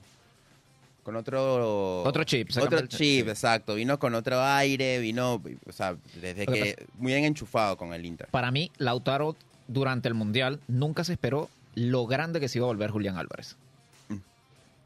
con 1.04 1.16
otro 1.18 2.02
Otro 2.04 2.24
chip, 2.24 2.50
otro 2.60 2.80
el 2.80 2.88
chip, 2.88 2.98
sí. 2.98 3.30
exacto 3.30 3.76
vino 3.76 4.00
con 4.00 4.16
otro 4.16 4.42
aire 4.42 5.00
vino 5.00 5.42
o 5.68 5.72
sea 5.72 5.96
desde 6.20 6.46
Lo 6.46 6.54
que 6.54 6.62
que 6.76 6.86
muy 6.98 7.12
bien 7.12 7.26
enchufado 7.26 7.78
con 7.78 7.94
el 7.94 8.04
Inter 8.06 8.28
Para 8.32 8.50
mí, 8.52 8.72
Lautaro 8.80 9.36
durante 9.68 10.08
el 10.08 10.14
Mundial 10.16 10.60
nunca 10.68 11.04
se 11.04 11.14
esperó 11.14 11.50
lo 11.76 12.08
grande 12.08 12.40
que 12.40 12.48
se 12.48 12.58
iba 12.58 12.66
a 12.66 12.70
volver 12.70 12.90
Julián 12.90 13.18
Álvarez. 13.18 13.58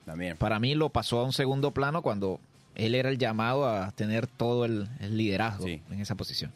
también 0.06 0.36
Para 0.38 0.60
mí 0.60 0.76
lo 0.76 0.90
pasó 0.90 1.20
a 1.20 1.24
un 1.24 1.34
segundo 1.34 1.72
plano 1.72 2.02
cuando 2.02 2.40
él 2.76 2.94
era 2.96 3.10
el 3.10 3.18
llamado 3.18 3.68
a 3.68 3.92
tener 3.92 4.28
todo 4.28 4.66
el, 4.66 4.88
el 5.00 5.18
liderazgo 5.18 5.66
Sí. 5.66 5.82
en 5.92 6.00
esa 6.02 6.16
posición. 6.16 6.52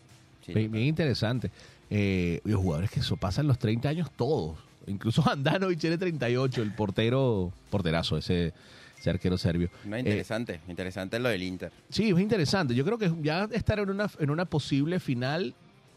Sí, 0.45 0.53
Bien, 0.53 0.71
bien 0.71 0.85
interesante. 0.85 1.49
Eh, 1.89 2.41
y 2.45 2.49
los 2.49 2.61
jugadores 2.61 2.89
que 2.91 2.99
eso 3.01 3.15
pasan 3.17 3.47
los 3.47 3.57
30 3.59 3.89
años 3.89 4.09
todos. 4.15 4.57
Incluso 4.87 5.23
Andanovic 5.29 5.79
tiene 5.79 5.97
38, 5.97 6.61
el 6.61 6.73
portero, 6.73 7.51
porterazo, 7.69 8.17
ese, 8.17 8.53
ese 8.99 9.09
arquero 9.09 9.37
serbio. 9.37 9.69
no, 9.85 9.95
Eh, 9.95 9.99
interesante 9.99 10.61
interesante 10.67 11.19
lo 11.19 11.29
del 11.29 11.43
Inter 11.43 11.71
sí, 11.89 12.09
es 12.09 12.19
interesante. 12.19 12.73
Yo 12.75 12.83
creo 12.85 12.97
que 12.97 13.11
ya 13.21 13.47
estar 13.51 13.79
en 13.79 13.89
una, 13.89 14.09
en 14.19 14.29
una 14.29 14.45
posible 14.45 14.99
final 14.99 15.53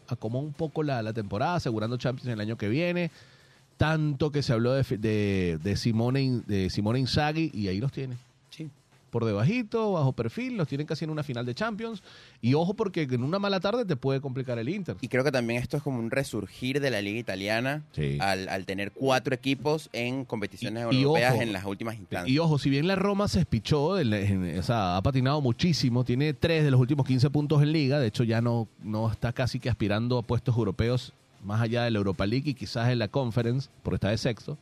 acomó 0.07 0.39
un 0.39 0.53
poco 0.53 0.83
la, 0.83 1.01
la 1.01 1.13
temporada, 1.13 1.55
asegurando 1.55 1.97
Champions 1.97 2.27
el 2.31 2.39
año 2.39 2.57
que 2.57 2.69
viene. 2.69 3.11
Tanto 3.77 4.31
que 4.31 4.41
se 4.41 4.53
habló 4.53 4.71
de, 4.73 4.83
de, 4.97 5.59
de 5.61 5.75
Simone, 5.75 6.41
de 6.47 6.69
Simone 6.69 6.99
Inzaghi 6.99 7.51
y 7.53 7.67
ahí 7.67 7.79
los 7.79 7.91
tiene. 7.91 8.15
Por 9.15 9.23
debajito, 9.23 9.93
bajo 9.93 10.11
perfil, 10.11 10.57
los 10.57 10.67
tienen 10.67 10.85
casi 10.85 11.05
en 11.05 11.09
una 11.09 11.23
final 11.23 11.45
de 11.45 11.55
Champions. 11.55 12.03
Y 12.41 12.53
ojo 12.53 12.73
porque 12.73 13.03
en 13.03 13.23
una 13.23 13.39
mala 13.39 13.61
tarde 13.61 13.85
te 13.85 13.95
puede 13.95 14.19
complicar 14.19 14.59
el 14.59 14.67
Inter. 14.67 14.97
Y 14.99 15.07
creo 15.07 15.23
que 15.23 15.31
también 15.31 15.61
esto 15.61 15.77
es 15.77 15.83
como 15.83 15.99
un 15.99 16.11
resurgir 16.11 16.81
de 16.81 16.91
la 16.91 17.01
liga 17.01 17.17
italiana 17.17 17.83
Sí. 17.93 18.17
al, 18.19 18.49
al 18.49 18.65
tener 18.65 18.91
cuatro 18.91 19.33
equipos 19.33 19.89
en 19.93 20.25
competiciones 20.25 20.85
Y- 20.91 20.97
y 20.97 21.01
europeas 21.03 21.31
ojo, 21.35 21.41
en 21.43 21.53
las 21.53 21.63
últimas 21.63 21.95
instancias. 21.95 22.29
Y 22.29 22.39
ojo, 22.39 22.57
si 22.59 22.69
bien 22.69 22.87
la 22.89 22.97
Roma 22.97 23.29
se 23.29 23.39
espichó, 23.39 23.97
en 23.97 24.09
la- 24.09 24.19
en- 24.19 24.59
o 24.59 24.63
sea, 24.63 24.97
ha 24.97 25.01
patinado 25.01 25.39
muchísimo, 25.39 26.03
tiene 26.03 26.33
tres 26.33 26.65
de 26.65 26.71
los 26.71 26.81
últimos 26.81 27.07
15 27.07 27.29
puntos 27.29 27.61
en 27.63 27.71
liga, 27.71 28.01
de 28.01 28.07
hecho 28.07 28.25
ya 28.25 28.41
no, 28.41 28.67
no 28.83 29.09
está 29.09 29.31
casi 29.31 29.61
que 29.61 29.69
aspirando 29.69 30.17
a 30.17 30.23
puestos 30.23 30.57
europeos 30.57 31.13
más 31.41 31.61
allá 31.61 31.83
de 31.85 31.91
la 31.91 31.99
Europa 31.99 32.25
League 32.25 32.49
y 32.49 32.53
quizás 32.53 32.89
en 32.89 32.99
la 32.99 33.07
Conference, 33.07 33.69
porque 33.81 33.95
está 33.95 34.09
de 34.09 34.17
sexto. 34.17 34.57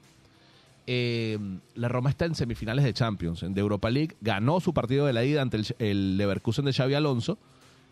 Eh, 0.86 1.38
la 1.76 1.88
Roma 1.88 2.10
está 2.10 2.26
en 2.26 2.36
semifinales 2.36 2.84
de 2.84 2.94
Champions, 2.94 3.46
de 3.48 3.62
Europa 3.62 3.90
League, 3.90 4.16
ganó 4.22 4.60
su 4.60 4.74
partido 4.74 5.06
de 5.06 5.14
la 5.14 5.24
ida 5.24 5.42
ante 5.42 5.58
el, 5.58 5.76
el 5.80 6.18
Leverkusen 6.18 6.66
de 6.66 6.74
Xavi 6.74 6.94
Alonso. 6.94 7.38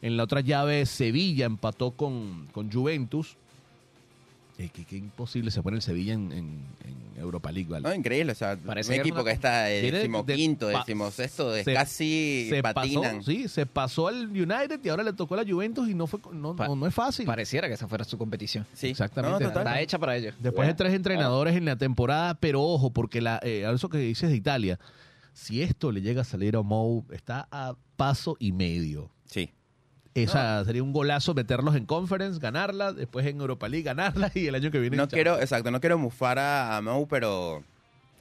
En 0.01 0.17
la 0.17 0.23
otra 0.23 0.41
llave, 0.41 0.85
Sevilla 0.85 1.45
empató 1.45 1.91
con, 1.91 2.47
con 2.51 2.71
Juventus. 2.71 3.37
Eh, 4.63 4.69
qué, 4.73 4.85
qué 4.85 4.97
imposible 4.97 5.49
se 5.49 5.61
pone 5.63 5.77
el 5.77 5.81
Sevilla 5.81 6.13
en, 6.13 6.31
en- 6.31 6.65
en 6.85 7.19
Europa 7.21 7.51
League, 7.51 7.69
¿vale? 7.69 7.87
No, 7.87 7.93
increíble, 7.95 8.31
o 8.31 8.35
sea, 8.35 8.57
Parece 8.57 8.89
un 8.91 8.95
que 8.95 9.01
equipo 9.01 9.15
una- 9.21 9.23
que 9.25 9.31
está 9.31 9.65
Tiene 9.67 9.97
decimoquinto, 9.97 10.67
de- 10.67 10.77
decimosexto, 10.77 11.55
es 11.55 11.65
se- 11.65 11.73
casi 11.73 12.47
se 12.49 12.61
patinan. 12.61 13.17
pasó, 13.19 13.31
sí, 13.31 13.47
se 13.47 13.65
pasó 13.65 14.07
al 14.07 14.27
United 14.29 14.79
y 14.83 14.89
ahora 14.89 15.03
le 15.03 15.13
tocó 15.13 15.33
a 15.35 15.43
la 15.43 15.51
Juventus 15.51 15.87
y 15.89 15.93
no 15.95 16.05
fue 16.07 16.19
no, 16.33 16.55
Pa- 16.55 16.67
no, 16.67 16.75
no 16.75 16.85
es 16.87 16.93
fácil. 16.93 17.25
Pareciera 17.25 17.67
que 17.67 17.73
esa 17.75 17.87
fuera 17.87 18.03
su 18.03 18.17
competición. 18.17 18.65
Sí. 18.73 18.87
Exactamente. 18.89 19.43
No. 19.43 19.49
Está 19.49 19.79
hecha 19.81 19.97
para 19.99 20.15
ellos. 20.17 20.35
Después 20.39 20.67
de 20.67 20.73
tres 20.73 20.93
entrenadores 20.93 21.55
en 21.55 21.65
la 21.65 21.75
temporada, 21.75 22.35
pero 22.35 22.61
ojo, 22.61 22.91
porque 22.91 23.21
la, 23.21 23.39
eh, 23.43 23.69
eso 23.73 23.89
que 23.89 23.97
dices 23.99 24.29
de 24.29 24.35
Italia, 24.35 24.79
si 25.33 25.61
esto 25.61 25.91
le 25.91 26.01
llega 26.01 26.21
a 26.21 26.25
salir 26.25 26.55
a 26.55 26.61
Mou, 26.61 27.05
está 27.11 27.47
a 27.51 27.75
paso 27.95 28.35
y 28.39 28.51
medio. 28.51 29.09
Sí. 29.25 29.49
Esa 30.13 30.63
sería 30.65 30.83
un 30.83 30.91
golazo 30.93 31.33
meterlos 31.33 31.75
en 31.75 31.85
Conference, 31.85 32.39
ganarla, 32.39 32.91
después 32.93 33.25
en 33.25 33.39
Europa 33.39 33.67
League 33.69 33.83
ganarla 33.83 34.31
y 34.35 34.47
el 34.47 34.55
año 34.55 34.71
que 34.71 34.79
viene. 34.79 34.97
No 34.97 35.07
quiero, 35.07 35.39
exacto, 35.39 35.71
no 35.71 35.79
quiero 35.79 35.97
mufar 35.97 36.37
a, 36.39 36.81
pero 37.09 37.63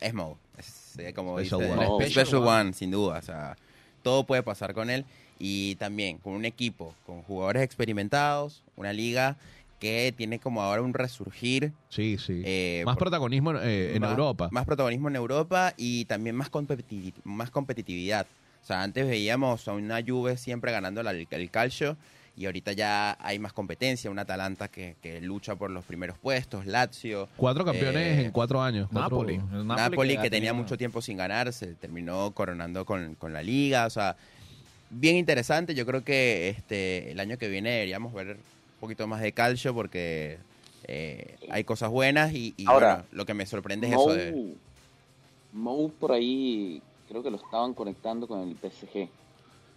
es 0.01 0.14
Mou. 0.14 0.36
Es, 0.57 0.99
eh, 0.99 1.12
como 1.14 1.38
Special 1.38 1.61
dice, 1.61 1.72
one. 1.72 2.11
special 2.11 2.43
one. 2.43 2.61
one, 2.61 2.72
sin 2.74 2.91
duda. 2.91 3.18
O 3.18 3.22
sea, 3.22 3.57
todo 4.03 4.24
puede 4.24 4.43
pasar 4.43 4.74
con 4.74 4.91
él. 4.91 5.05
Y 5.43 5.76
también 5.76 6.18
con 6.18 6.34
un 6.34 6.45
equipo, 6.45 6.95
con 7.07 7.22
jugadores 7.22 7.62
experimentados, 7.62 8.62
una 8.76 8.93
liga 8.93 9.36
que 9.78 10.12
tiene 10.14 10.38
como 10.38 10.61
ahora 10.62 10.82
un 10.82 10.93
resurgir. 10.93 11.72
Sí, 11.88 12.18
sí. 12.18 12.43
eh, 12.45 12.82
Más 12.84 12.97
por- 12.97 13.05
protagonismo 13.05 13.55
eh, 13.55 13.93
en 13.95 14.03
más- 14.03 14.11
Europa. 14.11 14.49
Más 14.53 14.66
protagonismo 14.66 15.09
en 15.09 15.16
Europa 15.16 15.72
y 15.78 16.05
también 16.05 16.36
más, 16.36 16.51
competi- 16.53 17.14
más 17.24 17.51
competitividad. 17.51 18.26
O 18.63 18.67
sea, 18.67 18.83
antes 18.83 19.07
veíamos 19.07 19.67
a 19.69 19.73
una 19.73 20.01
Juve 20.07 20.37
siempre 20.37 20.71
ganando 20.73 21.03
la- 21.03 21.13
el 21.13 21.51
calcio 21.51 21.97
y 22.37 22.47
ahorita 22.47 22.73
ya 22.73 23.17
hay 23.21 23.39
más 23.39 23.53
competencia. 23.53 24.11
Una 24.11 24.23
Atalanta 24.23 24.69
que, 24.69 24.97
que 25.03 25.21
lucha 25.21 25.57
por 25.57 25.71
los 25.71 25.85
primeros 25.85 26.17
puestos, 26.19 26.67
Lazio. 26.67 27.29
Cuatro 27.37 27.65
campeones 27.65 28.19
eh, 28.19 28.25
en 28.27 28.31
cuatro 28.31 28.63
años. 28.63 28.89
cuatro- 28.93 29.19
Napoli. 29.19 29.41
Napoli, 29.65 30.17
que, 30.19 30.31
tenía 30.31 30.53
mucho 30.53 30.77
tiempo 30.79 31.03
sin 31.03 31.17
ganar, 31.17 31.53
se 31.53 31.75
terminó 31.75 32.31
coronando 32.33 32.85
con, 32.85 33.15
con 33.17 33.33
la 33.33 33.43
liga. 33.43 33.87
O 33.87 33.91
sea, 33.91 34.17
bien 34.91 35.17
interesante. 35.17 35.75
Yo 35.75 35.85
creo 35.85 36.05
que 36.05 36.49
este 36.51 37.11
el 37.11 37.21
año 37.21 37.37
que 37.39 37.49
viene 37.49 37.71
deberíamos 37.71 38.13
ver 38.15 38.29
un 38.37 38.81
poquito 38.81 39.07
más 39.07 39.21
de 39.21 39.33
calcio 39.33 39.75
porque 39.75 40.39
eh, 40.85 41.37
hay 41.51 41.65
cosas 41.65 41.91
buenas 41.91 42.33
y, 42.33 42.55
y 42.57 42.67
Ahora, 42.67 42.95
bueno, 42.95 43.09
lo 43.13 43.27
que 43.27 43.35
me 43.35 43.45
sorprende 43.47 43.89
es 43.89 43.95
Mou, 43.95 44.09
eso 44.11 44.15
de... 44.19 44.55
Mou 45.53 45.91
por 45.93 46.13
ahí 46.13 46.81
creo 47.11 47.23
que 47.25 47.31
lo 47.31 47.37
estaban 47.39 47.75
conectando 47.75 48.29
con 48.29 48.41
el 48.41 48.57
PSG. 48.57 49.09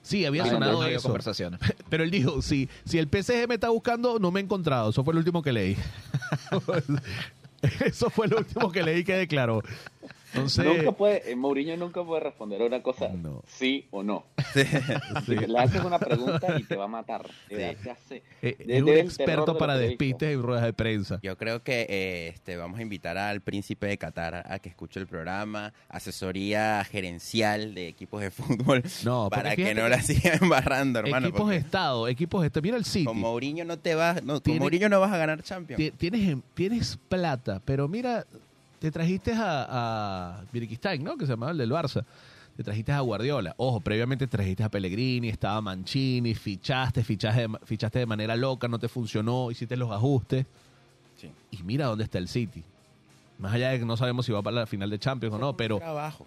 Sí, 0.04 0.24
había 0.26 0.44
Ah, 0.44 0.50
sonado 0.50 0.74
no, 0.82 0.86
eso. 0.86 1.08
conversaciones. 1.10 1.60
Pero 1.90 2.04
él 2.04 2.12
dijo, 2.12 2.42
si, 2.44 2.70
si 2.86 3.00
el 3.00 3.08
PSG 3.08 3.48
me 3.48 3.56
está 3.56 3.70
buscando, 3.70 4.20
no 4.20 4.30
me 4.32 4.40
he 4.40 4.44
encontrado. 4.44 4.92
Eso 4.92 5.04
fue 5.04 5.14
lo 5.16 5.20
último 5.20 5.42
que 5.42 5.52
leí. 5.52 5.78
Eso 7.86 8.10
fue 8.10 8.28
lo 8.28 8.38
último 8.38 8.72
que 8.72 8.84
leí 8.84 9.04
que 9.04 9.16
declaró. 9.16 9.62
Entonces, 10.34 10.66
Nunca 10.66 10.92
puede, 10.94 11.32
eh, 11.32 11.36
Mourinho 11.36 11.78
nunca 11.78 12.04
puede 12.04 12.22
responder 12.22 12.62
a 12.62 12.66
una 12.66 12.82
cosa 12.82 13.10
No. 13.10 13.44
sí 13.46 13.88
o 13.92 14.02
no. 14.04 14.26
sí, 14.54 14.64
Le 15.48 15.60
haces 15.60 15.84
una 15.84 16.00
pregunta 16.00 16.60
y 16.60 16.64
te 16.64 16.76
va 16.76 16.86
a 16.86 16.88
matar. 16.88 17.24
Te- 17.48 17.72
Sí. 17.74 17.78
te 17.84 17.92
hace- 17.92 18.24
eh, 18.42 18.56
de- 18.66 18.76
es 18.78 18.82
un 18.82 18.90
experto 18.90 19.58
para 19.58 19.78
despistes 19.78 20.34
y 20.34 20.36
ruedas 20.36 20.64
de 20.66 20.74
prensa. 20.74 21.20
Yo 21.22 21.38
creo 21.38 21.62
que 21.64 21.86
eh, 21.90 22.28
este, 22.34 22.58
vamos 22.58 22.80
a 22.80 22.82
invitar 22.82 23.18
al 23.18 23.42
príncipe 23.42 23.88
de 23.88 23.98
Qatar 23.98 24.44
a, 24.50 24.60
que 24.60 24.70
escuche 24.70 25.00
el 25.00 25.08
programa, 25.08 25.72
asesoría 25.90 26.84
gerencial 26.84 27.74
de 27.76 27.88
equipos 27.88 28.22
de 28.22 28.32
fútbol, 28.32 28.84
No, 29.04 29.30
para 29.30 29.56
que 29.56 29.74
no 29.76 29.88
la 29.88 30.02
sigan 30.02 30.40
embarrando, 30.42 31.00
hermano. 31.00 31.28
equipos 31.28 31.50
de 31.50 31.58
Estado, 31.58 32.08
equipos 32.08 32.42
de 32.42 32.48
Estado. 32.48 32.62
Mira 32.64 32.78
el 32.78 32.86
City. 32.86 33.06
con 33.06 33.20
Mourinho 33.20 33.66
no 33.66 33.78
te 33.78 33.96
vas, 33.96 34.24
no, 34.24 34.34
con 34.34 34.42
Tiene- 34.42 34.60
Mourinho 34.60 34.90
no 34.90 35.00
vas 35.00 35.12
a 35.12 35.18
ganar 35.18 35.42
Champions. 35.44 35.78
Ti- 35.78 35.92
Tienes, 35.92 36.38
tienes 36.54 36.98
plata, 37.10 37.62
pero 37.66 37.88
mira, 37.88 38.26
te 38.84 38.92
trajiste 38.92 39.32
a, 39.32 40.42
a 40.42 40.44
¿no? 41.00 41.16
Que 41.18 41.26
se 41.26 41.32
llamaba 41.32 41.54
el 41.54 41.58
del 41.58 41.72
Barça. 41.72 42.04
Te 42.58 42.66
trajiste 42.66 42.92
a 42.92 43.00
Guardiola. 43.00 43.54
Ojo, 43.56 43.80
previamente 43.80 44.28
trajiste 44.28 44.62
a 44.62 44.68
Pellegrini, 44.70 45.30
estaba 45.30 45.62
Mancini, 45.62 46.36
fichaste, 46.36 47.02
fichaste, 47.02 47.48
de- 47.48 47.58
fichaste 47.64 48.00
de 48.00 48.06
manera 48.06 48.36
loca, 48.36 48.68
no 48.68 48.78
te 48.80 48.90
funcionó, 48.90 49.50
hiciste 49.52 49.78
los 49.78 49.90
ajustes. 49.90 50.46
Sí. 51.16 51.32
Y 51.52 51.64
mira 51.64 51.86
dónde 51.86 52.04
está 52.04 52.18
el 52.18 52.28
City. 52.28 52.62
Más 53.40 53.54
allá 53.54 53.70
de 53.70 53.80
que 53.80 53.86
no 53.86 53.96
sabemos 53.96 54.26
si 54.26 54.34
va 54.34 54.42
para 54.42 54.58
la 54.58 54.66
final 54.68 54.90
de 54.90 55.00
Champions 55.00 55.34
o 55.36 55.38
no, 55.40 55.56
pero, 55.56 55.80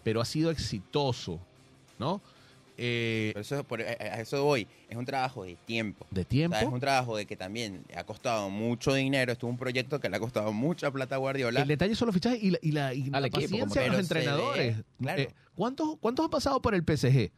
pero 0.02 0.22
ha 0.22 0.24
sido 0.24 0.50
exitoso, 0.50 1.38
¿no? 1.98 2.22
Eh, 2.78 3.30
Por 3.32 3.40
eso, 3.40 3.64
por- 3.64 3.80
a 3.80 4.20
eso 4.20 4.44
voy. 4.44 4.66
Es 4.88 4.96
un 4.96 5.04
trabajo 5.06 5.44
de 5.44 5.56
tiempo. 5.64 6.06
de 6.10 6.22
O 6.22 6.24
tiempo. 6.26 6.56
sea, 6.56 6.66
es 6.66 6.72
un 6.72 6.80
trabajo 6.80 7.16
de 7.16 7.24
que 7.26 7.36
también 7.36 7.84
le 7.88 7.96
ha 7.96 8.04
costado 8.04 8.50
mucho 8.50 8.92
dinero. 8.92 9.32
Esto 9.32 9.46
es 9.46 9.50
un 9.50 9.56
proyecto 9.58 9.98
que 10.00 10.08
le 10.10 10.16
ha 10.16 10.20
costado 10.20 10.52
mucha 10.52 10.90
plata 10.90 11.14
a 11.14 11.18
Guardiola. 11.18 11.62
El 11.62 11.68
detalle 11.68 11.94
son 11.94 12.06
los 12.06 12.14
fichajes 12.14 12.42
y 12.42 12.50
la, 12.50 12.58
y 12.62 12.72
la, 12.72 12.92
y 12.94 13.04
la 13.10 13.18
equipo, 13.20 13.40
paciencia 13.40 13.82
de 13.82 13.88
los 13.88 13.98
entrenadores. 14.00 14.76
ve, 14.76 14.84
claro. 15.00 15.22
Eh, 15.22 15.28
¿cuántos, 15.54 15.96
¿Cuántos 16.00 16.24
han 16.24 16.30
pasado 16.30 16.60
por 16.60 16.74
el 16.74 16.82
PSG? 16.84 17.30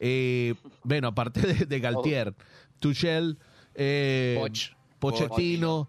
Eh, 0.00 0.54
bueno, 0.82 1.08
aparte 1.08 1.40
de, 1.42 1.64
de 1.66 1.78
Galtier, 1.80 2.34
Tuchel, 2.80 3.38
eh, 3.76 4.36
Poch. 4.40 4.72
Pochettino, 4.98 5.88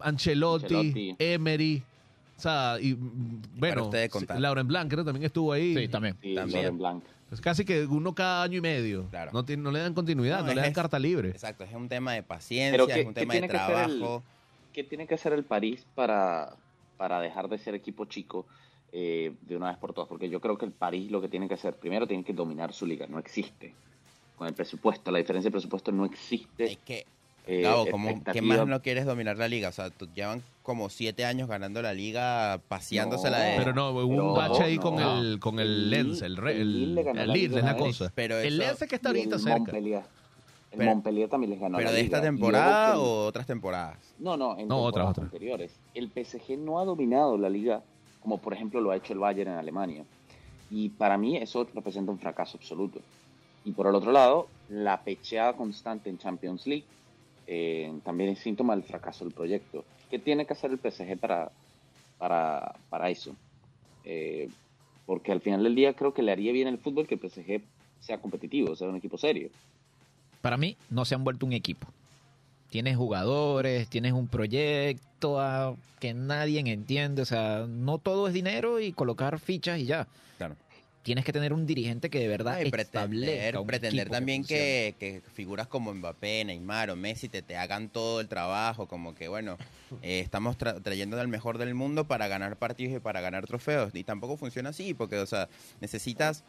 Ancelotti, 0.00 0.74
Ancelotti. 0.74 1.16
Emery. 1.18 1.82
O 2.36 2.40
sea, 2.40 2.76
y 2.80 2.92
bueno. 2.94 3.90
Lauren 4.38 4.68
Blanc 4.68 4.90
creo 4.90 5.02
que 5.04 5.08
también 5.08 5.24
estuvo 5.26 5.52
ahí. 5.52 5.74
Sí, 5.76 5.88
también. 5.88 6.16
Sí, 6.22 6.34
También. 6.34 6.62
Laurent 6.62 6.78
Blanc. 6.78 7.04
Es 7.30 7.40
casi 7.40 7.64
que 7.64 7.84
uno 7.84 8.14
cada 8.14 8.42
año 8.42 8.58
y 8.58 8.60
medio. 8.60 9.06
Claro. 9.10 9.30
No, 9.32 9.44
tiene- 9.44 9.62
no 9.62 9.70
le 9.70 9.80
dan 9.80 9.92
continuidad, 9.94 10.38
no, 10.40 10.46
No, 10.46 10.54
le 10.54 10.60
dan 10.62 10.70
es- 10.70 10.74
carta 10.74 10.98
libre. 10.98 11.28
Exacto, 11.30 11.64
es 11.64 11.72
un 11.74 11.88
tema 11.88 12.12
de 12.14 12.22
paciencia, 12.22 12.72
Pero 12.72 12.86
¿qué- 12.86 13.00
es 13.00 13.06
un 13.06 13.14
tema 13.14 13.34
de 13.34 13.40
el- 13.40 13.48
trabajo. 13.48 14.22
¿Qué 14.72 14.84
tiene 14.84 15.06
que 15.06 15.14
hacer 15.14 15.32
el 15.32 15.44
París 15.44 15.84
para, 15.94 16.54
para 16.96 17.20
dejar 17.20 17.48
de 17.48 17.58
ser 17.58 17.74
equipo 17.74 18.04
chico 18.06 18.46
eh, 18.92 19.34
de 19.42 19.56
una 19.56 19.68
vez 19.68 19.76
por 19.76 19.92
todas? 19.92 20.08
Porque 20.08 20.30
yo 20.30 20.40
creo 20.40 20.56
que 20.56 20.64
el 20.64 20.72
París 20.72 21.10
lo 21.10 21.20
que 21.20 21.28
tiene 21.28 21.46
que 21.48 21.54
hacer, 21.54 21.74
primero 21.74 22.06
tiene 22.06 22.24
que 22.24 22.32
dominar 22.32 22.72
su 22.72 22.86
liga, 22.86 23.06
no 23.06 23.18
existe. 23.18 23.74
Con 24.36 24.46
el 24.48 24.54
presupuesto, 24.54 25.10
la 25.10 25.18
diferencia 25.18 25.48
de 25.48 25.52
presupuesto 25.52 25.92
no 25.92 26.06
existe. 26.06 26.64
Es 26.64 26.78
que, 26.78 27.04
eh, 27.48 27.62
Gabo, 27.62 27.86
¿cómo- 27.90 28.22
¿qué 28.32 28.42
más 28.42 28.66
no 28.66 28.82
quieres 28.82 29.06
dominar 29.06 29.36
la 29.38 29.48
liga? 29.48 29.68
O 29.70 29.72
sea, 29.72 29.90
tú- 29.90 30.08
llevan 30.14 30.42
como 30.62 30.90
siete 30.90 31.24
años 31.24 31.48
ganando 31.48 31.80
la 31.80 31.94
liga, 31.94 32.60
paseándosela 32.68 33.38
de... 33.38 33.56
Pero 33.56 33.72
no, 33.72 33.90
hubo 33.90 34.04
un 34.04 34.34
bache 34.36 34.62
ahí 34.64 34.76
no. 34.76 34.82
con 34.82 35.00
el 35.00 35.40
con 35.40 35.58
el 35.58 35.66
El 35.66 35.90
Lens, 35.90 36.22
el, 36.22 36.38
el 36.38 36.46
el, 36.48 36.94
le 36.94 37.02
ganó 37.02 37.20
el 37.22 37.26
la 37.28 37.32
Lille, 37.34 37.48
liga 37.48 37.58
es 37.60 37.64
la 37.64 37.76
cosa. 37.76 38.12
Pero 38.14 38.38
el 38.38 38.58
Lens 38.58 38.82
es 38.82 38.88
que 38.88 38.94
está 38.96 39.08
ahorita 39.08 39.36
el 39.36 39.40
cerca. 39.40 39.56
Montpellier, 39.58 40.02
el 40.72 40.78
Pero- 40.78 40.90
Montpellier 40.90 41.28
también 41.30 41.50
les 41.52 41.60
ganó 41.60 41.78
¿Pero 41.78 41.88
la 41.90 41.96
de 41.96 42.02
liga. 42.02 42.16
esta 42.18 42.26
temporada 42.28 42.92
que 42.92 42.98
o 42.98 43.24
otras 43.26 43.46
temporadas? 43.46 43.96
No, 44.18 44.36
no, 44.36 44.58
en 44.58 44.68
No, 44.68 44.78
otras. 44.82 45.16
anteriores. 45.18 45.72
El 45.94 46.10
PSG 46.10 46.58
no 46.58 46.78
ha 46.80 46.84
dominado 46.84 47.38
la 47.38 47.48
liga 47.48 47.82
como 48.20 48.36
por 48.38 48.52
ejemplo 48.52 48.80
lo 48.82 48.90
ha 48.90 48.96
hecho 48.96 49.14
el 49.14 49.20
Bayern 49.20 49.52
en 49.52 49.56
Alemania. 49.58 50.04
Y 50.70 50.90
para 50.90 51.16
mí 51.16 51.38
eso 51.38 51.66
representa 51.74 52.12
un 52.12 52.18
fracaso 52.18 52.58
absoluto. 52.58 53.00
Y 53.64 53.72
por 53.72 53.86
el 53.86 53.94
otro 53.94 54.12
lado, 54.12 54.48
la 54.68 55.00
pecheada 55.00 55.54
constante 55.54 56.10
en 56.10 56.18
Champions 56.18 56.66
League 56.66 56.84
eh, 57.50 57.90
también 58.04 58.28
es 58.28 58.40
síntoma 58.40 58.76
del 58.76 58.84
fracaso 58.84 59.24
del 59.24 59.32
proyecto. 59.32 59.84
¿Qué 60.10 60.18
tiene 60.18 60.44
que 60.44 60.52
hacer 60.52 60.70
el 60.70 60.78
PSG 60.78 61.18
para, 61.18 61.50
para, 62.18 62.74
para 62.90 63.08
eso? 63.08 63.34
Eh, 64.04 64.50
porque 65.06 65.32
al 65.32 65.40
final 65.40 65.64
del 65.64 65.74
día 65.74 65.94
creo 65.94 66.12
que 66.12 66.22
le 66.22 66.30
haría 66.30 66.52
bien 66.52 66.68
el 66.68 66.76
fútbol 66.76 67.06
que 67.06 67.14
el 67.14 67.20
PSG 67.20 67.62
sea 68.00 68.20
competitivo, 68.20 68.76
sea 68.76 68.88
un 68.88 68.96
equipo 68.96 69.16
serio. 69.16 69.48
Para 70.42 70.58
mí, 70.58 70.76
no 70.90 71.06
se 71.06 71.14
han 71.14 71.24
vuelto 71.24 71.46
un 71.46 71.54
equipo. 71.54 71.88
Tienes 72.68 72.98
jugadores, 72.98 73.88
tienes 73.88 74.12
un 74.12 74.28
proyecto 74.28 75.78
que 76.00 76.12
nadie 76.12 76.60
entiende. 76.60 77.22
O 77.22 77.24
sea, 77.24 77.66
no 77.66 77.96
todo 77.96 78.28
es 78.28 78.34
dinero 78.34 78.78
y 78.78 78.92
colocar 78.92 79.38
fichas 79.38 79.78
y 79.78 79.86
ya. 79.86 80.06
Claro. 80.36 80.54
Tienes 81.08 81.24
que 81.24 81.32
tener 81.32 81.52
un 81.54 81.66
dirigente 81.66 82.10
que 82.10 82.18
de 82.20 82.28
verdad 82.28 82.58
No, 82.60 82.66
y 82.66 82.70
establezca 82.82 83.62
pretender, 83.64 84.10
también 84.10 84.44
que, 84.44 84.94
que 85.00 85.22
figuras 85.32 85.66
como 85.66 85.92
Mbappé, 85.94 86.44
Neymar 86.44 86.90
o 86.90 86.96
Messi 86.96 87.28
te, 87.28 87.40
te 87.42 87.56
hagan 87.56 87.88
todo 87.88 88.20
el 88.20 88.28
trabajo, 88.28 88.86
como 88.86 89.14
que 89.14 89.28
bueno, 89.28 89.56
eh, 90.02 90.20
estamos 90.20 90.58
tra- 90.58 90.82
trayendo 90.82 91.18
al 91.18 91.28
mejor 91.28 91.56
del 91.56 91.74
mundo 91.74 92.04
para 92.06 92.28
ganar 92.28 92.56
partidos 92.56 92.96
y 92.96 93.00
para 93.00 93.20
ganar 93.22 93.46
trofeos. 93.46 93.94
Y 93.94 94.04
tampoco 94.04 94.36
funciona 94.36 94.68
así, 94.68 94.92
porque 94.92 95.18
o 95.18 95.26
sea, 95.26 95.48
necesitas 95.80 96.44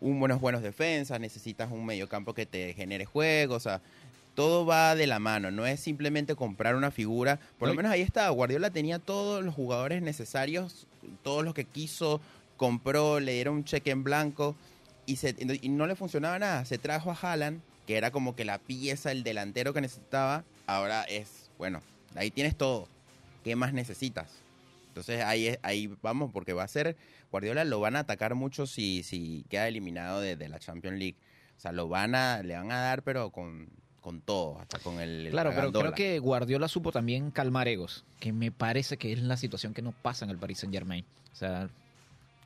un 0.00 0.18
buenos 0.18 0.40
buenos 0.40 0.62
defensas, 0.62 1.20
necesitas 1.20 1.70
un 1.70 1.86
mediocampo 1.86 2.34
que 2.34 2.46
te 2.46 2.74
genere 2.74 3.04
juego, 3.04 3.54
o 3.54 3.60
sea, 3.60 3.80
todo 4.34 4.64
va 4.66 4.94
de 4.94 5.06
la 5.06 5.18
mano, 5.18 5.50
no 5.50 5.66
es 5.66 5.78
simplemente 5.80 6.34
comprar 6.34 6.74
una 6.74 6.90
figura, 6.90 7.38
por 7.58 7.68
lo 7.68 7.74
menos 7.74 7.92
ahí 7.92 8.00
está, 8.00 8.28
Guardiola 8.30 8.70
tenía 8.70 8.98
todos 8.98 9.44
los 9.44 9.54
jugadores 9.54 10.02
necesarios, 10.02 10.86
todos 11.22 11.44
los 11.44 11.52
que 11.52 11.64
quiso, 11.64 12.20
compró, 12.60 13.20
le 13.20 13.32
dieron 13.32 13.54
un 13.54 13.64
cheque 13.64 13.90
en 13.90 14.04
blanco 14.04 14.54
y, 15.06 15.16
se, 15.16 15.34
y 15.62 15.70
no 15.70 15.86
le 15.86 15.96
funcionaba 15.96 16.38
nada, 16.38 16.66
se 16.66 16.76
trajo 16.76 17.10
a 17.10 17.14
Haaland, 17.14 17.62
que 17.86 17.96
era 17.96 18.10
como 18.10 18.36
que 18.36 18.44
la 18.44 18.58
pieza, 18.58 19.12
el 19.12 19.22
delantero 19.22 19.72
que 19.72 19.80
necesitaba, 19.80 20.44
ahora 20.66 21.04
es, 21.04 21.50
bueno, 21.56 21.80
ahí 22.16 22.30
tienes 22.30 22.54
todo, 22.54 22.86
¿qué 23.44 23.56
más 23.56 23.72
necesitas? 23.72 24.28
Entonces 24.88 25.24
ahí, 25.24 25.56
ahí 25.62 25.90
vamos, 26.02 26.32
porque 26.34 26.52
va 26.52 26.64
a 26.64 26.68
ser, 26.68 26.98
Guardiola 27.32 27.64
lo 27.64 27.80
van 27.80 27.96
a 27.96 28.00
atacar 28.00 28.34
mucho 28.34 28.66
si, 28.66 29.04
si 29.04 29.46
queda 29.48 29.66
eliminado 29.66 30.20
de, 30.20 30.36
de 30.36 30.50
la 30.50 30.58
Champions 30.58 30.98
League. 30.98 31.16
O 31.56 31.60
sea, 31.60 31.72
lo 31.72 31.88
van 31.88 32.14
a, 32.14 32.42
le 32.42 32.56
van 32.56 32.70
a 32.72 32.80
dar, 32.80 33.02
pero 33.02 33.30
con, 33.30 33.70
con 34.02 34.20
todo, 34.20 34.58
hasta 34.58 34.78
con 34.80 35.00
el. 35.00 35.28
Claro, 35.30 35.52
pero 35.54 35.72
creo 35.72 35.94
que 35.94 36.18
Guardiola 36.18 36.68
supo 36.68 36.92
también 36.92 37.30
calmar 37.30 37.68
egos, 37.68 38.04
que 38.18 38.34
me 38.34 38.52
parece 38.52 38.98
que 38.98 39.14
es 39.14 39.22
la 39.22 39.38
situación 39.38 39.72
que 39.72 39.80
no 39.80 39.92
pasa 39.92 40.26
en 40.26 40.30
el 40.30 40.36
Paris 40.36 40.58
Saint 40.58 40.74
Germain. 40.74 41.06
O 41.32 41.36
sea, 41.36 41.70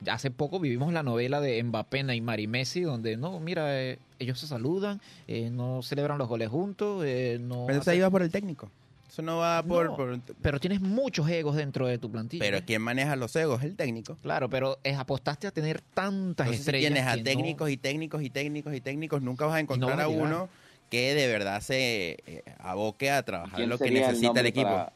hace 0.09 0.31
poco 0.31 0.59
vivimos 0.59 0.91
la 0.93 1.03
novela 1.03 1.41
de 1.41 1.61
Mbappé, 1.63 2.03
Neymar 2.03 2.39
y 2.39 2.47
Messi, 2.47 2.81
donde 2.81 3.17
no, 3.17 3.39
mira, 3.39 3.81
eh, 3.81 3.99
ellos 4.19 4.39
se 4.39 4.47
saludan, 4.47 5.01
eh, 5.27 5.49
no 5.51 5.81
celebran 5.81 6.17
los 6.17 6.27
goles 6.27 6.49
juntos, 6.49 7.03
eh, 7.05 7.37
no. 7.41 7.65
Pero 7.67 7.81
eso 7.81 7.91
ahí 7.91 7.99
va 7.99 8.09
por 8.09 8.21
el 8.21 8.29
técnico. 8.31 8.69
Eso 9.09 9.21
no 9.21 9.37
va 9.37 9.63
por. 9.63 9.85
No, 9.85 9.95
por- 9.95 10.19
Pero 10.41 10.59
tienes 10.59 10.81
muchos 10.81 11.29
egos 11.29 11.55
dentro 11.55 11.87
de 11.87 11.97
tu 11.97 12.11
plantilla. 12.11 12.43
pero 12.43 12.65
¿quién 12.65 12.81
maneja 12.81 13.15
los 13.15 13.33
egos? 13.37 13.63
El 13.63 13.75
técnico. 13.77 14.17
Claro, 14.21 14.49
pero 14.49 14.77
es, 14.83 14.97
apostaste 14.97 15.47
a 15.47 15.51
tener 15.51 15.79
tantas 15.79 16.47
Entonces, 16.47 16.55
si 16.55 16.61
estrellas. 16.61 16.91
tienes 16.91 17.07
a 17.07 17.13
que 17.13 17.19
no- 17.19 17.23
técnicos 17.23 17.69
y 17.69 17.77
técnicos 17.77 18.21
y 18.23 18.29
técnicos 18.29 18.73
y 18.75 18.81
técnicos, 18.81 19.21
nunca 19.21 19.45
vas 19.45 19.55
a 19.55 19.59
encontrar 19.61 20.01
a 20.01 20.09
uno 20.09 20.49
que 20.89 21.13
de 21.15 21.27
verdad 21.27 21.61
se 21.61 22.17
eh, 22.27 22.43
aboque 22.59 23.09
a 23.09 23.23
trabajar 23.23 23.55
¿Quién 23.55 23.69
lo 23.69 23.77
que 23.77 23.89
necesita 23.89 24.41
el 24.41 24.45
equipo. 24.47 24.65
para- 24.67 24.91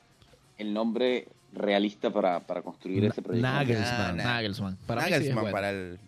el 0.58 0.74
nombre 0.74 1.30
realista 1.54 2.10
para, 2.12 2.40
para 2.40 2.62
construir 2.62 3.06
ese 3.06 3.22
proyecto. 3.22 3.48
Nagelsmann. 3.48 3.92
Ah, 3.92 4.14
nah. 4.14 4.24
Nagelsmann. 4.24 4.78
Para 4.86 5.04
sí 5.06 5.32
bueno. 5.34 5.58
el. 5.68 6.00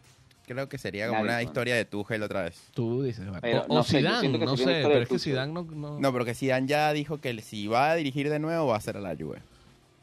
Creo 0.47 0.67
que 0.67 0.77
sería 0.77 1.07
como 1.07 1.21
una 1.21 1.41
historia 1.41 1.75
de 1.75 1.85
Tuchel 1.85 2.21
otra 2.23 2.43
vez. 2.43 2.61
Tú 2.73 3.03
dices, 3.03 3.23
bueno. 3.25 3.39
Pero 3.41 3.61
o 3.69 3.75
no 3.75 3.83
Zidane, 3.83 4.27
no 4.37 4.57
sé, 4.57 4.65
pero 4.65 4.97
es 4.97 5.07
que. 5.07 5.19
Zidane 5.19 5.53
no, 5.53 5.63
no- 5.63 5.99
No, 5.99 6.11
pero 6.11 6.25
que 6.25 6.33
Zidane 6.33 6.67
ya 6.67 6.91
dijo 6.91 7.19
que 7.21 7.39
si 7.41 7.67
va 7.67 7.91
a 7.91 7.95
dirigir 7.95 8.29
de 8.29 8.39
nuevo 8.39 8.67
va 8.67 8.75
a 8.75 8.81
ser 8.81 8.97
a 8.97 8.99
la 8.99 9.15
Juve. 9.15 9.39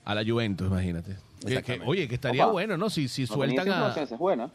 a 0.04 0.14
la 0.14 0.24
Juventus, 0.24 0.66
imagínate. 0.68 1.12
Que- 1.40 1.46
que- 1.46 1.48
Exactamente. 1.52 1.86
oye, 1.86 2.08
que 2.08 2.14
estaría 2.14 2.44
Opa. 2.44 2.52
bueno, 2.52 2.76
¿no? 2.78 2.88
Si, 2.88 3.08
si 3.08 3.26
sueltan 3.26 3.68
esa 3.68 3.94
a... 3.94 4.02
es 4.02 4.10
buena. 4.18 4.48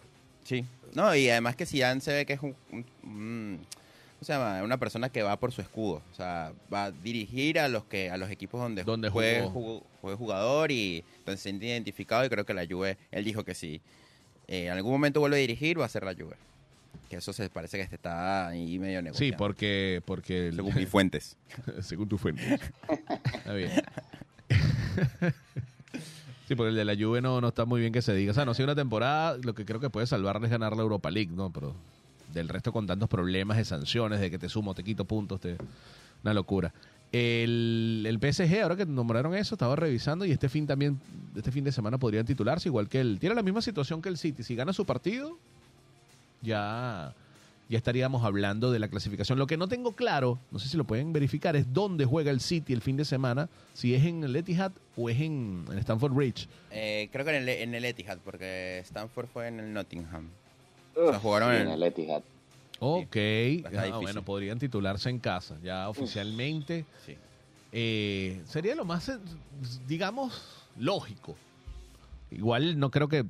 Sí. 0.43 0.65
No, 0.95 1.15
y 1.15 1.29
además 1.29 1.55
que 1.55 1.65
Zidane 1.65 2.01
se 2.01 2.11
ve 2.13 2.25
que 2.25 2.33
es 2.33 2.41
un, 2.41 2.55
un- 2.71 2.85
un- 3.03 3.59
¿cómo 4.23 4.25
se 4.25 4.33
llama? 4.33 4.63
Una 4.63 4.77
persona 4.77 5.09
que 5.09 5.21
va 5.23 5.37
por 5.39 5.51
su 5.51 5.61
escudo. 5.61 6.01
O 6.11 6.15
sea, 6.15 6.53
va 6.73 6.85
a 6.85 6.91
dirigir 6.91 7.59
a 7.59 7.67
los 7.67 7.83
que 7.85 8.09
a 8.09 8.17
los 8.17 8.29
equipos 8.31 8.61
donde, 8.61 8.83
Donde 8.83 9.09
juegue, 9.09 9.41
jugó. 9.49 9.83
juegue 10.01 10.17
jugador 10.17 10.71
y 10.71 11.03
donde 11.25 11.37
se 11.37 11.43
siente 11.43 11.65
identificado 11.67 12.23
y 12.25 12.29
creo 12.29 12.45
que 12.45 12.53
la 12.53 12.65
Juve, 12.65 12.97
él 13.11 13.25
dijo 13.25 13.43
que 13.43 13.53
si 13.55 13.81
eh, 14.47 14.65
en 14.67 14.71
algún 14.71 14.91
momento 14.91 15.19
vuelve 15.19 15.37
a 15.37 15.39
dirigir 15.39 15.79
va 15.79 15.85
a 15.85 15.89
ser 15.89 16.03
la 16.03 16.13
Juve. 16.13 16.35
Que 17.09 17.17
eso 17.17 17.33
se 17.33 17.49
parece 17.49 17.77
que 17.77 17.83
este 17.83 17.95
está 17.95 18.47
ahí 18.47 18.79
medio 18.79 18.99
Sí, 18.99 19.03
negociando. 19.03 19.37
porque... 19.37 20.01
porque 20.05 20.47
el- 20.47 20.55
según 20.55 20.75
mis 20.75 20.89
fuentes. 20.89 21.37
según 21.81 22.07
tu 22.09 22.17
fuente. 22.17 22.59
Está 23.35 23.53
bien. 23.53 23.71
Sí, 26.47 26.55
porque 26.55 26.71
el 26.71 26.75
de 26.75 26.83
la 26.83 26.93
Juve 26.95 27.21
no, 27.21 27.39
no 27.39 27.47
está 27.47 27.63
muy 27.63 27.79
bien 27.79 27.93
que 27.93 28.01
se 28.01 28.13
diga. 28.13 28.31
O 28.31 28.33
sea, 28.35 28.43
no 28.43 28.53
sé, 28.53 28.65
una 28.65 28.75
temporada, 28.75 29.37
lo 29.41 29.55
que 29.55 29.63
creo 29.63 29.79
que 29.79 29.89
puede 29.89 30.07
salvarle 30.07 30.47
es 30.47 30.51
ganar 30.51 30.75
la 30.75 30.81
Europa 30.83 31.09
League, 31.09 31.31
¿no? 31.33 31.51
Pero 31.53 31.73
del 32.33 32.49
resto 32.49 32.73
con 32.73 32.87
tantos 32.87 33.07
problemas 33.07 33.57
de 33.57 33.65
sanciones, 33.65 34.19
de 34.19 34.31
que 34.31 34.39
te 34.39 34.49
sumo, 34.49 34.73
te 34.73 34.83
quito 34.83 35.05
puntos, 35.05 35.39
te... 35.39 35.55
una 36.23 36.33
locura. 36.33 36.73
El, 37.11 38.03
el 38.07 38.17
PSG, 38.17 38.61
ahora 38.63 38.75
que 38.75 38.87
nombraron 38.87 39.35
eso, 39.35 39.53
estaba 39.53 39.75
revisando 39.75 40.25
y 40.25 40.31
este 40.31 40.49
fin 40.49 40.65
también, 40.65 40.99
este 41.35 41.51
fin 41.51 41.63
de 41.63 41.71
semana 41.71 41.99
podrían 41.99 42.25
titularse, 42.25 42.69
igual 42.69 42.89
que 42.89 42.99
él. 42.99 43.19
Tiene 43.19 43.35
la 43.35 43.43
misma 43.43 43.61
situación 43.61 44.01
que 44.01 44.09
el 44.09 44.17
City. 44.17 44.41
Si 44.41 44.55
gana 44.55 44.73
su 44.73 44.83
partido, 44.83 45.37
ya, 46.41 47.13
ya 47.69 47.77
estaríamos 47.77 48.23
hablando 48.23 48.71
de 48.71 48.79
la 48.79 48.87
clasificación. 48.87 49.37
Lo 49.37 49.45
que 49.45 49.57
no 49.57 49.67
tengo 49.67 49.91
claro, 49.91 50.39
no 50.49 50.57
sé 50.57 50.69
si 50.69 50.75
lo 50.75 50.85
pueden 50.85 51.13
verificar, 51.13 51.55
es 51.55 51.71
dónde 51.71 52.05
juega 52.05 52.31
el 52.31 52.39
City 52.39 52.73
el 52.73 52.81
fin 52.81 52.97
de 52.97 53.05
semana, 53.05 53.47
si 53.73 53.93
es 53.93 54.03
en 54.03 54.23
el 54.23 54.35
Etihad 54.35 54.71
o 54.97 55.07
es 55.07 55.19
en, 55.19 55.65
en 55.71 55.77
Stamford 55.77 56.13
Bridge. 56.13 56.47
Eh, 56.71 57.09
creo 57.11 57.25
que 57.25 57.37
en 57.37 57.43
el, 57.43 57.49
en 57.49 57.75
el 57.75 57.85
Etihad, 57.85 58.17
porque 58.25 58.79
Stanford 58.79 59.27
fue 59.27 59.49
en 59.49 59.59
el 59.59 59.71
Nottingham. 59.71 60.29
Uf, 60.95 61.09
sea, 61.09 61.19
jugaron 61.19 61.53
en- 61.53 61.61
en 61.63 61.69
el 61.69 61.83
Etihad. 61.83 62.21
Ok, 62.79 63.15
está 63.15 63.85
Ah, 63.93 63.97
bueno, 63.99 64.23
podrían 64.23 64.59
titularse 64.59 65.09
en 65.09 65.19
casa, 65.19 65.57
ya 65.63 65.87
oficialmente. 65.89 66.85
Sí. 67.05 67.15
Eh, 67.71 68.41
sería 68.45 68.75
lo 68.75 68.83
más, 68.85 69.11
digamos, 69.87 70.41
lógico. 70.77 71.35
Igual 72.31 72.77
no 72.79 72.91
creo 72.91 73.07
que... 73.07 73.25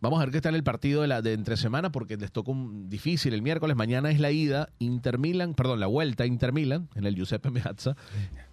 Vamos 0.00 0.20
a 0.20 0.24
ver 0.26 0.32
qué 0.32 0.40
tal 0.42 0.54
el 0.54 0.62
partido 0.62 1.00
de, 1.00 1.08
la, 1.08 1.22
de 1.22 1.32
entre 1.32 1.56
semana 1.56 1.90
porque 1.90 2.18
les 2.18 2.30
toca 2.30 2.50
un 2.50 2.90
difícil 2.90 3.32
el 3.32 3.40
miércoles. 3.40 3.74
Mañana 3.74 4.10
es 4.10 4.20
la 4.20 4.30
ida, 4.30 4.68
Inter 4.78 5.18
Milan, 5.18 5.54
perdón, 5.54 5.80
la 5.80 5.86
vuelta 5.86 6.26
Inter 6.26 6.52
Milan 6.52 6.88
en 6.94 7.06
el 7.06 7.14
Giuseppe 7.14 7.50
Meazza. 7.50 7.96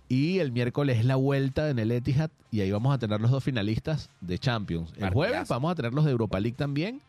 Y 0.07 0.39
el 0.39 0.53
miércoles 0.53 0.99
es 0.99 1.05
la 1.05 1.17
vuelta 1.17 1.69
en 1.69 1.77
el 1.79 1.91
Etihad 1.91 2.29
y 2.51 2.61
ahí 2.61 2.71
vamos 2.71 2.93
a 2.93 2.97
tener 2.99 3.19
los 3.19 3.31
dos 3.31 3.43
finalistas 3.43 4.09
de 4.21 4.39
Champions. 4.39 4.93
El 4.97 5.09
jueves 5.09 5.47
vamos 5.49 5.71
a 5.73 5.75
tener 5.75 5.93
los 5.93 6.05
de 6.05 6.11
Europa 6.11 6.39
League 6.39 6.55
también 6.57 7.01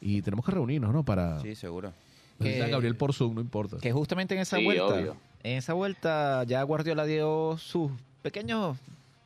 y 0.00 0.22
tenemos 0.22 0.44
que 0.44 0.52
reunirnos, 0.52 0.92
¿no? 0.92 1.04
Para... 1.04 1.40
Sí, 1.40 1.54
seguro. 1.54 1.92
Sea 2.40 2.64
Que- 2.66 2.70
Gabriel 2.72 2.96
por 2.96 3.12
Zoom, 3.12 3.34
no 3.34 3.40
importa. 3.40 3.76
Que 3.78 3.92
justamente 3.92 4.34
en 4.34 4.40
esa 4.40 4.56
Sí, 4.56 4.64
vuelta, 4.64 4.84
obvio. 4.86 5.16
en 5.42 5.58
esa 5.58 5.74
vuelta 5.74 6.44
ya 6.44 6.62
Guardiola 6.62 7.04
dio 7.04 7.56
sus 7.58 7.90
pequeños 8.22 8.76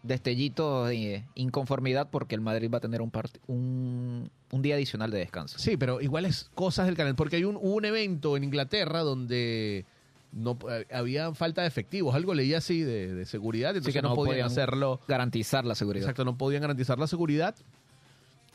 destellitos 0.03 0.89
de 0.89 1.25
inconformidad 1.35 2.09
porque 2.11 2.35
el 2.35 2.41
Madrid 2.41 2.71
va 2.73 2.79
a 2.79 2.81
tener 2.81 3.01
un, 3.01 3.11
part- 3.11 3.39
un, 3.47 4.31
un 4.51 4.63
día 4.63 4.75
adicional 4.75 5.11
de 5.11 5.19
descanso. 5.19 5.59
Sí, 5.59 5.77
pero 5.77 6.01
igual 6.01 6.25
es 6.27 6.51
cosas 6.55 6.87
del 6.87 6.97
canal, 6.97 7.15
porque 7.15 7.37
hay 7.37 7.45
un, 7.45 7.57
hubo 7.57 7.75
un 7.77 7.85
evento 7.85 8.37
en 8.37 8.45
Inglaterra 8.45 9.01
donde 9.01 9.87
no 10.33 10.59
eh, 10.69 10.85
había 10.93 11.33
falta 11.35 11.63
de 11.63 11.69
efectivos, 11.69 12.15
algo 12.15 12.35
leía 12.35 12.59
así 12.59 12.81
de, 12.83 13.15
de 13.15 13.25
seguridad, 13.25 13.71
entonces 13.71 13.95
que 13.95 14.03
no, 14.03 14.11
no 14.11 14.15
podían 14.17 14.33
podían 14.33 14.47
hacerlo. 14.49 15.01
Garantizar 15.09 15.65
la 15.65 15.75
seguridad. 15.75 16.03
Exacto, 16.05 16.25
no 16.25 16.37
podían 16.37 16.61
garantizar 16.63 16.99
la 16.99 17.07
seguridad 17.07 17.55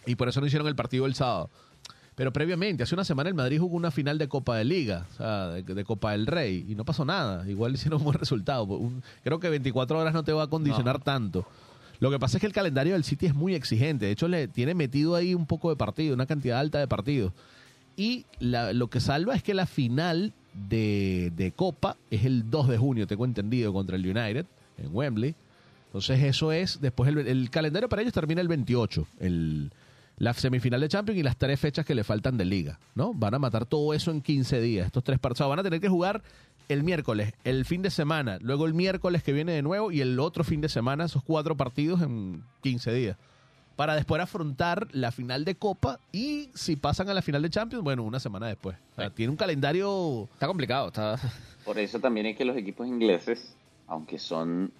y 0.06 0.16
por 0.16 0.30
eso 0.30 0.42
no 0.42 0.48
hicieron 0.48 0.68
el 0.68 0.76
partido 0.76 1.06
el 1.08 1.16
sábado. 1.16 1.50
Pero 2.20 2.34
previamente, 2.34 2.84
hace 2.84 2.96
una 2.96 3.06
semana 3.06 3.30
el 3.30 3.34
Madrid 3.34 3.60
jugó 3.62 3.78
una 3.78 3.92
final 3.92 4.18
de 4.18 4.28
Copa 4.28 4.58
de 4.58 4.66
Liga, 4.66 5.08
o 5.10 5.16
sea, 5.16 5.48
de, 5.52 5.64
de 5.64 5.86
Copa 5.86 6.12
del 6.12 6.28
Rey, 6.28 6.66
y 6.68 6.76
no 6.76 6.84
pasó 6.84 7.06
nada. 7.06 7.50
Igual 7.50 7.74
hicieron 7.76 8.00
un 8.00 8.04
buen 8.04 8.18
resultado. 8.20 8.66
Un- 8.66 9.02
creo 9.24 9.40
que 9.40 9.48
24 9.48 9.98
horas 9.98 10.14
no 10.14 10.22
te 10.26 10.34
va 10.34 10.44
a 10.44 10.48
condicionar 10.48 11.02
tanto. 11.02 11.46
Lo 12.02 12.12
que 12.12 12.20
pasa 12.20 12.36
es 12.36 12.42
que 12.42 12.48
el 12.48 12.52
calendario 12.52 12.92
del 12.92 13.06
City 13.06 13.28
es 13.28 13.34
muy 13.36 13.56
exigente. 13.56 14.06
De 14.08 14.12
hecho, 14.12 14.28
le 14.28 14.50
tiene 14.50 14.74
metido 14.74 15.16
ahí 15.16 15.34
un 15.34 15.46
poco 15.46 15.70
de 15.70 15.78
partido, 15.78 16.14
una 16.14 16.26
cantidad 16.26 16.60
alta 16.60 16.78
de 16.80 16.90
partidos. 16.90 17.32
Y 17.96 18.26
la- 18.40 18.74
lo 18.74 18.90
que 18.90 19.00
salva 19.00 19.34
es 19.34 19.42
que 19.42 19.54
la 19.54 19.66
final 19.66 20.34
de, 20.70 21.32
de 21.38 21.54
Copa 21.54 21.96
es 22.12 22.26
el 22.26 22.50
2 22.50 22.68
de 22.68 22.78
junio, 22.78 23.08
tengo 23.08 23.24
entendido, 23.24 23.72
contra 23.72 23.96
el 23.96 24.06
United 24.06 24.46
en 24.78 24.90
Wembley. 24.94 25.36
Entonces 25.86 26.22
eso 26.24 26.52
es, 26.52 26.82
después 26.82 27.08
el, 27.10 27.20
el 27.20 27.50
calendario 27.50 27.88
para 27.88 28.02
ellos 28.02 28.14
termina 28.14 28.42
el 28.42 28.50
28, 28.50 29.08
el, 29.22 29.72
la 30.20 30.34
semifinal 30.34 30.82
de 30.82 30.90
Champions 30.90 31.20
y 31.20 31.24
las 31.24 31.38
tres 31.38 31.60
fechas 31.60 31.86
que 31.86 31.96
le 31.96 32.04
faltan 32.04 32.38
de 32.38 32.46
liga, 32.46 32.80
¿no? 32.94 33.14
Van 33.14 33.34
a 33.34 33.40
matar 33.40 33.66
todo 33.66 33.94
eso 33.94 34.12
en 34.12 34.22
15 34.22 34.62
días, 34.62 34.86
estos 34.86 35.04
tres 35.04 35.18
partidos. 35.18 35.50
Van 35.50 35.60
a 35.60 35.64
tener 35.64 35.80
que 35.80 35.90
jugar 35.90 36.22
el 36.68 36.84
miércoles, 36.84 37.34
el 37.46 37.66
fin 37.66 37.82
de 37.82 37.90
semana, 37.90 38.38
luego 38.42 38.66
el 38.66 38.74
miércoles 38.74 39.24
que 39.24 39.34
viene 39.34 39.54
de 39.54 39.62
nuevo 39.62 39.92
y 39.92 40.02
el 40.02 40.20
otro 40.20 40.44
fin 40.44 40.62
de 40.62 40.70
semana, 40.70 41.06
esos 41.06 41.24
cuatro 41.24 41.58
partidos 41.58 42.02
en 42.02 42.44
15 42.62 42.94
días. 42.94 43.18
Para 43.78 43.96
después 43.96 44.22
afrontar 44.22 44.90
la 44.92 45.12
final 45.12 45.46
de 45.46 45.56
Copa 45.56 46.00
y 46.12 46.50
si 46.54 46.76
pasan 46.76 47.10
a 47.10 47.14
la 47.14 47.22
final 47.22 47.42
de 47.42 47.50
Champions, 47.50 47.84
bueno, 47.84 48.04
una 48.04 48.20
semana 48.20 48.48
después. 48.48 48.76
O 48.92 48.96
sea, 48.96 49.10
tiene 49.10 49.32
un 49.32 49.38
calendario... 49.38 50.28
Está 50.34 50.48
complicado, 50.48 50.88
está... 50.90 51.18
Por 51.64 51.80
eso 51.80 52.00
también 52.00 52.26
es 52.26 52.38
que 52.38 52.44
los 52.44 52.58
equipos 52.58 52.88
ingleses, 52.88 53.56
aunque 53.88 54.20
son 54.20 54.72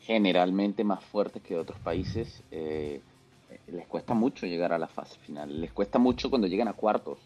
generalmente 0.00 0.84
más 0.84 1.04
fuertes 1.04 1.42
que 1.42 1.56
otros 1.56 1.78
países, 1.80 2.42
eh, 2.50 3.02
les 3.68 3.86
cuesta 3.86 4.14
mucho 4.14 4.46
llegar 4.46 4.72
a 4.72 4.78
la 4.78 4.86
fase 4.88 5.18
final. 5.18 5.60
Les 5.60 5.72
cuesta 5.72 5.98
mucho 5.98 6.30
cuando 6.30 6.46
llegan 6.46 6.68
a 6.68 6.72
cuartos, 6.72 7.18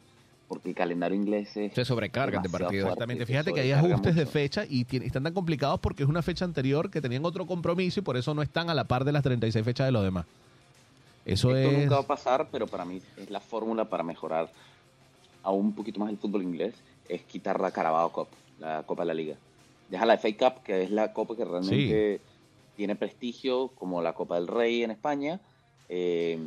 porque 0.49 0.69
el 0.71 0.75
calendario 0.75 1.17
inglés 1.17 1.57
es 1.57 1.73
Se 1.75 1.85
sobrecargan 1.85 2.43
de 2.43 2.49
partidos. 2.49 2.85
Exactamente. 2.85 3.27
Fíjate 3.27 3.53
que 3.53 3.61
hay 3.61 3.73
ajustes 3.73 4.15
de 4.15 4.27
fecha 4.27 4.65
y 4.69 4.85
tiene- 4.85 5.07
están 5.07 5.23
tan 5.23 5.33
complicados 5.35 5.81
porque 5.81 6.03
es 6.03 6.09
una 6.09 6.23
fecha 6.23 6.45
anterior 6.45 6.91
que 6.91 7.01
tenían 7.01 7.25
otro 7.25 7.47
compromiso 7.47 8.01
y 8.01 8.03
por 8.03 8.17
eso 8.17 8.35
no 8.35 8.43
están 8.43 8.69
a 8.71 8.75
la 8.75 8.85
par 8.85 9.05
de 9.05 9.13
las 9.13 9.23
36 9.23 9.65
fechas 9.65 9.87
de 9.87 9.93
los 9.93 10.03
demás. 10.03 10.27
Eso 11.25 11.55
Esto 11.55 11.71
es... 11.71 11.79
nunca 11.83 11.95
va 11.97 12.01
a 12.01 12.07
pasar, 12.07 12.49
pero 12.51 12.67
para 12.67 12.85
mí 12.85 13.01
es 13.19 13.31
la 13.31 13.41
fórmula 13.41 13.85
para 13.85 14.03
mejorar 14.03 14.51
aún 15.43 15.67
un 15.67 15.73
poquito 15.75 16.01
más 16.01 16.11
el 16.11 16.17
fútbol 16.19 16.43
inglés, 16.43 16.75
es 17.09 17.23
quitar 17.23 17.61
la 17.61 17.71
Carabao 17.71 18.11
Cup, 18.13 18.29
la 18.59 18.83
Copa 18.85 19.03
de 19.03 19.07
la 19.09 19.15
Liga. 19.15 19.37
Deja 19.89 20.07
la 20.07 20.15
FA 20.19 20.29
Cup, 20.37 20.63
que 20.63 20.83
es 20.83 20.91
la 20.91 21.13
copa 21.13 21.35
que 21.37 21.45
realmente 21.45 22.21
tiene 22.77 22.95
prestigio, 22.97 23.69
como 23.75 24.01
la 24.03 24.13
Copa 24.15 24.37
del 24.37 24.47
Rey 24.47 24.83
en 24.83 24.91
España, 24.93 25.41
eh, 25.91 26.39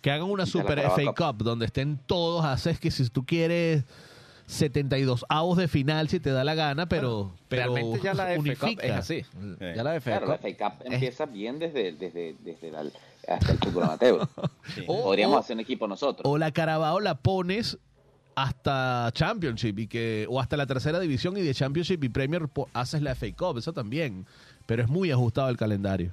Que 0.00 0.10
hagan 0.12 0.30
una 0.30 0.44
la 0.44 0.46
Super 0.46 0.78
FA 0.80 1.12
Cup. 1.14 1.42
Donde 1.42 1.66
estén 1.66 1.98
todos, 2.06 2.44
haces 2.44 2.78
que 2.80 2.90
si 2.90 3.08
tú 3.10 3.26
quieres 3.26 3.84
72 4.46 5.26
avos 5.28 5.58
de 5.58 5.68
final 5.68 6.08
si 6.08 6.20
te 6.20 6.30
da 6.30 6.42
la 6.44 6.54
gana, 6.54 6.88
pero, 6.88 7.32
pero 7.48 7.74
Realmente 7.74 8.00
ya 8.02 8.14
la 8.14 8.24
FA 8.34 8.54
Cup 8.68 8.80
es 8.82 8.90
así. 8.92 9.24
Ya 9.60 9.82
la 9.82 10.00
FA 10.00 10.10
Claro, 10.18 10.26
la 10.28 10.38
Cup 10.38 10.48
FA 10.56 10.70
Cup 10.70 10.86
empieza 10.92 11.26
bien 11.26 11.58
desde, 11.58 11.92
desde, 11.92 12.34
desde 12.42 12.70
la- 12.70 12.84
hasta 13.28 13.52
el 13.52 13.58
fútbol 13.58 13.82
amateur. 13.84 14.26
O- 14.86 15.02
Podríamos 15.02 15.36
o- 15.36 15.40
hacer 15.40 15.54
un 15.56 15.60
equipo 15.60 15.86
nosotros. 15.86 16.22
O 16.24 16.38
la 16.38 16.50
Carabao 16.52 16.98
la 17.00 17.16
pones 17.18 17.76
hasta 18.36 19.10
Championship 19.12 19.78
y 19.80 19.86
que 19.88 20.26
o 20.30 20.40
hasta 20.40 20.56
la 20.56 20.64
tercera 20.66 21.00
división 21.00 21.36
y 21.36 21.42
de 21.42 21.52
Championship 21.52 22.02
y 22.04 22.08
Premier 22.08 22.48
haces 22.72 23.02
la 23.02 23.14
FA 23.16 23.26
Cup, 23.36 23.58
eso 23.58 23.72
también, 23.72 24.24
pero 24.64 24.82
es 24.82 24.88
muy 24.88 25.10
ajustado 25.10 25.48
el 25.50 25.56
calendario. 25.56 26.12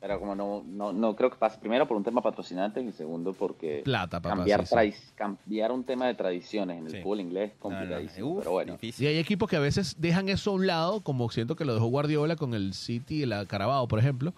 Pero 0.00 0.20
como 0.20 0.36
no, 0.36 0.62
no, 0.64 0.92
no 0.92 1.16
creo 1.16 1.28
que 1.28 1.36
pase, 1.36 1.58
primero 1.58 1.88
por 1.88 1.96
un 1.96 2.04
tema 2.04 2.22
patrocinante 2.22 2.80
y 2.80 2.92
segundo 2.92 3.32
porque 3.32 3.82
Plata, 3.84 4.20
papá. 4.20 4.36
cambiar, 4.36 4.60
sí, 4.60 4.66
sí. 4.68 4.74
tradi- 4.76 4.94
cambiar 5.16 5.72
un 5.72 5.82
tema 5.82 6.06
de 6.06 6.14
tradiciones 6.14 6.78
en 6.78 6.86
el 6.86 6.92
Sí. 6.92 7.02
fútbol 7.02 7.20
inglés 7.20 7.50
es 7.50 7.58
No, 7.64 7.70
no, 7.70 7.76
complicadísimo. 7.76 8.28
uf, 8.28 8.38
pero 8.38 8.50
bueno, 8.52 8.72
difícil. 8.74 9.04
Y 9.04 9.08
hay 9.08 9.18
equipos 9.18 9.50
que 9.50 9.56
a 9.56 9.60
veces 9.60 9.96
dejan 9.98 10.28
eso 10.28 10.52
a 10.52 10.54
un 10.54 10.68
lado, 10.68 11.00
como 11.00 11.28
siento 11.30 11.56
que 11.56 11.64
lo 11.64 11.74
dejó 11.74 11.86
Guardiola 11.86 12.36
con 12.36 12.54
el 12.54 12.74
City 12.74 13.24
y 13.24 13.26
la 13.26 13.44
Carabao, 13.46 13.88
por 13.88 13.98
ejemplo, 13.98 14.32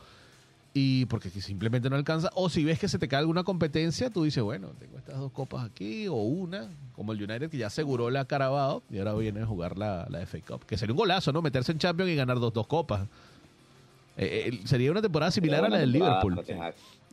y 0.72 1.04
porque 1.06 1.28
simplemente 1.28 1.90
no 1.90 1.96
alcanza. 1.96 2.30
O 2.36 2.48
si 2.48 2.64
ves 2.64 2.78
que 2.78 2.88
se 2.88 2.98
te 2.98 3.06
cae 3.06 3.18
alguna 3.20 3.44
competencia, 3.44 4.08
tú 4.08 4.24
dices, 4.24 4.42
bueno, 4.42 4.68
tengo 4.78 4.96
estas 4.96 5.18
dos 5.18 5.30
copas 5.30 5.66
aquí 5.66 6.08
o 6.08 6.14
una, 6.14 6.70
como 6.94 7.12
el 7.12 7.22
United 7.22 7.50
que 7.50 7.58
ya 7.58 7.66
aseguró 7.66 8.08
la 8.08 8.24
Carabao 8.24 8.82
y 8.90 8.96
ahora 8.98 9.12
viene 9.12 9.42
a 9.42 9.46
jugar 9.46 9.76
la, 9.76 10.06
la 10.08 10.20
FA 10.24 10.38
Cup. 10.40 10.64
Que 10.64 10.78
sería 10.78 10.94
un 10.94 10.98
golazo, 10.98 11.32
¿no? 11.34 11.42
Meterse 11.42 11.72
en 11.72 11.78
Champions 11.78 12.10
y 12.12 12.14
ganar 12.14 12.38
dos, 12.40 12.54
dos 12.54 12.66
copas. 12.66 13.06
Eh, 14.22 14.50
eh, 14.52 14.60
sería 14.66 14.90
una 14.90 15.00
temporada 15.00 15.30
similar 15.30 15.64
a 15.64 15.68
la 15.70 15.78
del 15.78 15.92
Liverpool. 15.92 16.38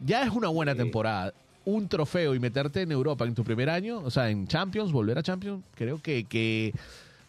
Ya 0.04 0.24
es 0.24 0.30
una 0.30 0.50
buena 0.50 0.74
Sí. 0.74 0.80
temporada. 0.80 1.34
Un 1.64 1.88
trofeo 1.88 2.36
y 2.36 2.40
meterte 2.40 2.82
en 2.82 2.92
Europa 2.92 3.24
en 3.26 3.34
tu 3.34 3.44
primer 3.46 3.70
año, 3.70 4.00
o 4.00 4.12
sea, 4.12 4.30
en 4.30 4.46
Champions, 4.48 4.92
volver 4.92 5.18
a 5.18 5.24
Champions, 5.24 5.64
creo 5.76 6.02
que, 6.02 6.26
que 6.26 6.74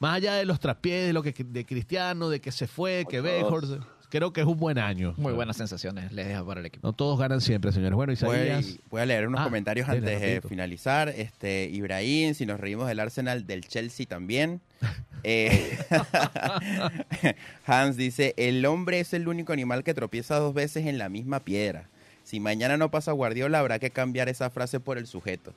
más 0.00 0.16
allá 0.16 0.34
de 0.34 0.44
los 0.44 0.58
traspiés, 0.58 1.06
de 1.06 1.12
lo 1.12 1.22
que 1.22 1.32
de 1.32 1.64
Cristiano, 1.64 2.28
de 2.28 2.40
que 2.40 2.50
se 2.50 2.66
fue, 2.66 3.04
que 3.08 3.20
Weghorst, 3.20 3.74
creo 4.08 4.32
que 4.32 4.40
es 4.40 4.46
un 4.46 4.58
buen 4.58 4.78
año. 4.78 5.14
muy 5.16 5.32
buenas 5.32 5.56
sensaciones 5.56 6.12
les 6.12 6.26
deja 6.28 6.44
para 6.44 6.60
el 6.60 6.66
equipo. 6.66 6.86
No 6.86 6.92
todos 6.92 7.18
ganan 7.18 7.40
siempre, 7.40 7.72
señores. 7.72 7.94
Bueno, 7.94 8.12
Isaías. 8.12 8.66
Voy, 8.66 8.80
voy 8.90 9.00
a 9.02 9.06
leer 9.06 9.28
unos 9.28 9.40
Ah, 9.40 9.44
comentarios 9.44 9.88
antes 9.88 10.20
de 10.20 10.40
finalizar. 10.48 11.08
Este, 11.10 11.68
Ibrahim, 11.72 12.34
si 12.34 12.46
nos 12.46 12.58
reímos 12.60 12.88
del 12.88 13.00
Arsenal, 13.00 13.46
del 13.46 13.66
Chelsea 13.66 14.06
también. 14.06 14.60
Eh, 15.24 15.76
Hans 17.66 17.96
dice, 17.96 18.34
el 18.36 18.64
hombre 18.66 19.00
es 19.00 19.12
el 19.12 19.26
único 19.26 19.52
animal 19.52 19.82
que 19.82 19.92
tropieza 19.92 20.38
dos 20.38 20.54
veces 20.54 20.86
en 20.86 20.96
la 20.96 21.08
misma 21.08 21.40
piedra. 21.40 21.88
Si 22.22 22.38
mañana 22.38 22.76
no 22.76 22.90
pasa 22.90 23.10
Guardiola, 23.10 23.58
habrá 23.58 23.80
que 23.80 23.90
cambiar 23.90 24.28
esa 24.28 24.48
frase 24.50 24.78
por 24.78 24.96
el 24.96 25.08
sujeto. 25.08 25.52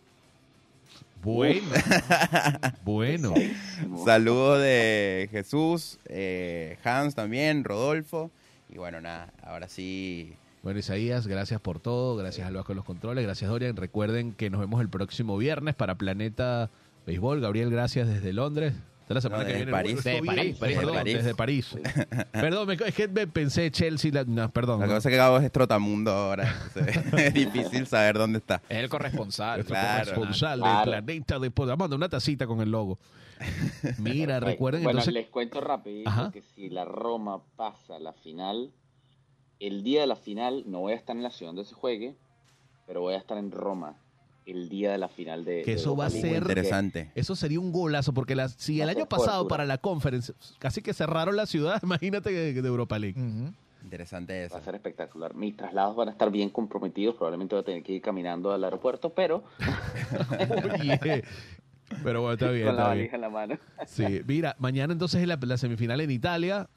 Bueno. 1.24 1.62
bueno. 2.84 3.34
Saludos 4.04 4.62
de 4.62 5.30
Jesús, 5.32 6.00
eh, 6.06 6.78
Hans 6.84 7.14
también, 7.14 7.64
Rodolfo. 7.64 8.32
Y 8.72 8.78
bueno, 8.78 9.02
nada, 9.02 9.34
ahora 9.44 9.68
sí. 9.68 10.34
Bueno, 10.64 10.80
Isaías, 10.80 11.28
gracias 11.28 11.60
por 11.60 11.80
todo. 11.80 12.16
Gracias 12.16 12.48
al 12.48 12.54
Vasco 12.54 12.72
de 12.74 12.76
los 12.78 12.86
Controles. 12.86 13.24
Gracias, 13.24 13.50
Dorian. 13.50 13.76
Recuerden 13.76 14.34
que 14.34 14.50
nos 14.50 14.60
vemos 14.62 14.80
el 14.82 14.90
próximo 14.90 15.38
viernes 15.38 15.76
para 15.76 15.96
Planeta 15.96 16.70
Béisbol. 17.06 17.42
Gabriel, 17.42 17.70
gracias 17.72 18.08
desde 18.08 18.32
Londres. 18.32 18.74
Hasta 19.02 19.14
la 19.16 19.22
semana 19.22 19.44
No, 19.44 19.48
que 19.48 19.54
desde 19.54 19.66
viene. 19.66 19.72
París. 19.78 19.98
Estoy 20.06 20.26
París. 20.26 20.58
París, 20.58 20.78
Perdón, 20.78 20.96
París. 20.96 21.16
desde 21.18 21.36
París. 21.36 21.76
Perdón, 22.32 22.68
me- 22.68 22.74
es 22.76 22.96
que 22.96 23.08
me 23.10 23.28
pensé 23.28 23.70
Chelsea. 23.72 24.12
la- 24.14 24.24
no, 24.24 24.50
perdón. 24.52 24.80
Lo 24.80 24.88
que 24.88 24.94
pasa 24.94 25.10
es 25.10 25.14
que 25.14 25.18
Gabo 25.18 25.38
es 25.40 25.52
trotamundo 25.52 26.12
ahora. 26.12 26.56
es 27.18 27.34
difícil 27.34 27.88
saber 27.88 28.18
dónde 28.18 28.38
está. 28.38 28.62
Es 28.70 28.78
el 28.78 28.88
corresponsal. 28.88 29.66
Claro, 29.66 30.12
corresponsal 30.12 30.60
claro. 30.60 30.92
del 30.92 31.04
planeta 31.04 31.40
de 31.40 31.52
Manda 31.76 31.96
una 31.96 32.08
tacita 32.08 32.48
con 32.48 32.62
el 32.62 32.70
logo. 32.72 33.00
Mira, 34.00 34.40
recuerden 34.40 34.84
Bueno, 34.84 35.00
entonces. 35.00 35.14
les 35.14 35.28
cuento 35.30 35.62
rápido 35.62 36.04
Ajá. 36.08 36.32
que 36.32 36.42
si 36.42 36.70
la 36.70 36.86
Roma 36.86 37.42
pasa 37.56 37.96
a 37.96 38.00
la 38.00 38.14
final, 38.14 38.72
el 39.60 39.84
día 39.84 40.02
de 40.02 40.08
la 40.08 40.16
final 40.16 40.64
no 40.68 40.80
voy 40.82 40.94
a 40.94 40.96
estar 40.96 41.16
en 41.16 41.24
la 41.24 41.32
ciudad 41.32 41.50
donde 41.54 41.66
se 41.68 41.76
juegue, 41.76 42.16
pero 42.88 43.02
voy 43.02 43.14
a 43.14 43.18
estar 43.18 43.38
en 43.38 43.52
Roma 43.52 43.96
el 44.46 44.70
día 44.70 44.92
de 44.92 44.98
la 44.98 45.08
final 45.08 45.46
de. 45.46 45.62
Que 45.62 45.72
de 45.72 45.78
eso 45.78 45.96
va 45.96 46.08
a 46.08 46.10
ser- 46.10 46.38
Interesante. 46.42 47.12
Eso 47.16 47.36
sería 47.36 47.60
un 47.60 47.72
golazo, 47.72 48.14
porque 48.14 48.36
la- 48.36 48.50
si 48.50 48.80
Va 48.80 48.84
el 48.86 48.90
año 48.90 49.06
pasado 49.08 49.48
para 49.48 49.66
la 49.66 49.78
conference 49.78 50.34
casi 50.60 50.82
que 50.82 50.94
cerraron 50.94 51.36
la 51.36 51.46
ciudad, 51.46 51.80
imagínate 51.84 52.32
de, 52.32 52.60
de 52.62 52.68
Europa 52.68 52.98
League. 52.98 53.20
Interesante 53.84 54.44
eso. 54.46 54.54
Va 54.54 54.60
a 54.62 54.64
ser 54.64 54.76
espectacular. 54.76 55.34
Mis 55.36 55.58
traslados 55.58 55.96
van 55.96 56.10
a 56.10 56.12
estar 56.12 56.30
bien 56.32 56.50
comprometidos. 56.50 57.16
Probablemente 57.16 57.56
voy 57.56 57.62
a 57.62 57.66
tener 57.66 57.82
que 57.84 57.94
ir 57.94 58.02
caminando 58.02 58.52
al 58.52 58.64
aeropuerto, 58.64 59.10
pero 59.12 59.44
Oye. 60.80 61.24
Pero 62.04 62.22
bueno, 62.22 62.34
está 62.34 62.52
bien, 62.52 62.68
con 62.68 62.76
la 62.76 62.84
bien. 62.84 62.98
valija 62.98 63.16
en 63.16 63.22
la 63.22 63.30
mano. 63.30 63.58
Sí, 63.88 64.22
mira, 64.28 64.56
mañana 64.60 64.94
entonces 64.94 65.22
es 65.22 65.28
la, 65.28 65.38
la 65.42 65.58
semifinal 65.58 66.02
en 66.02 66.12
Italia. 66.12 66.68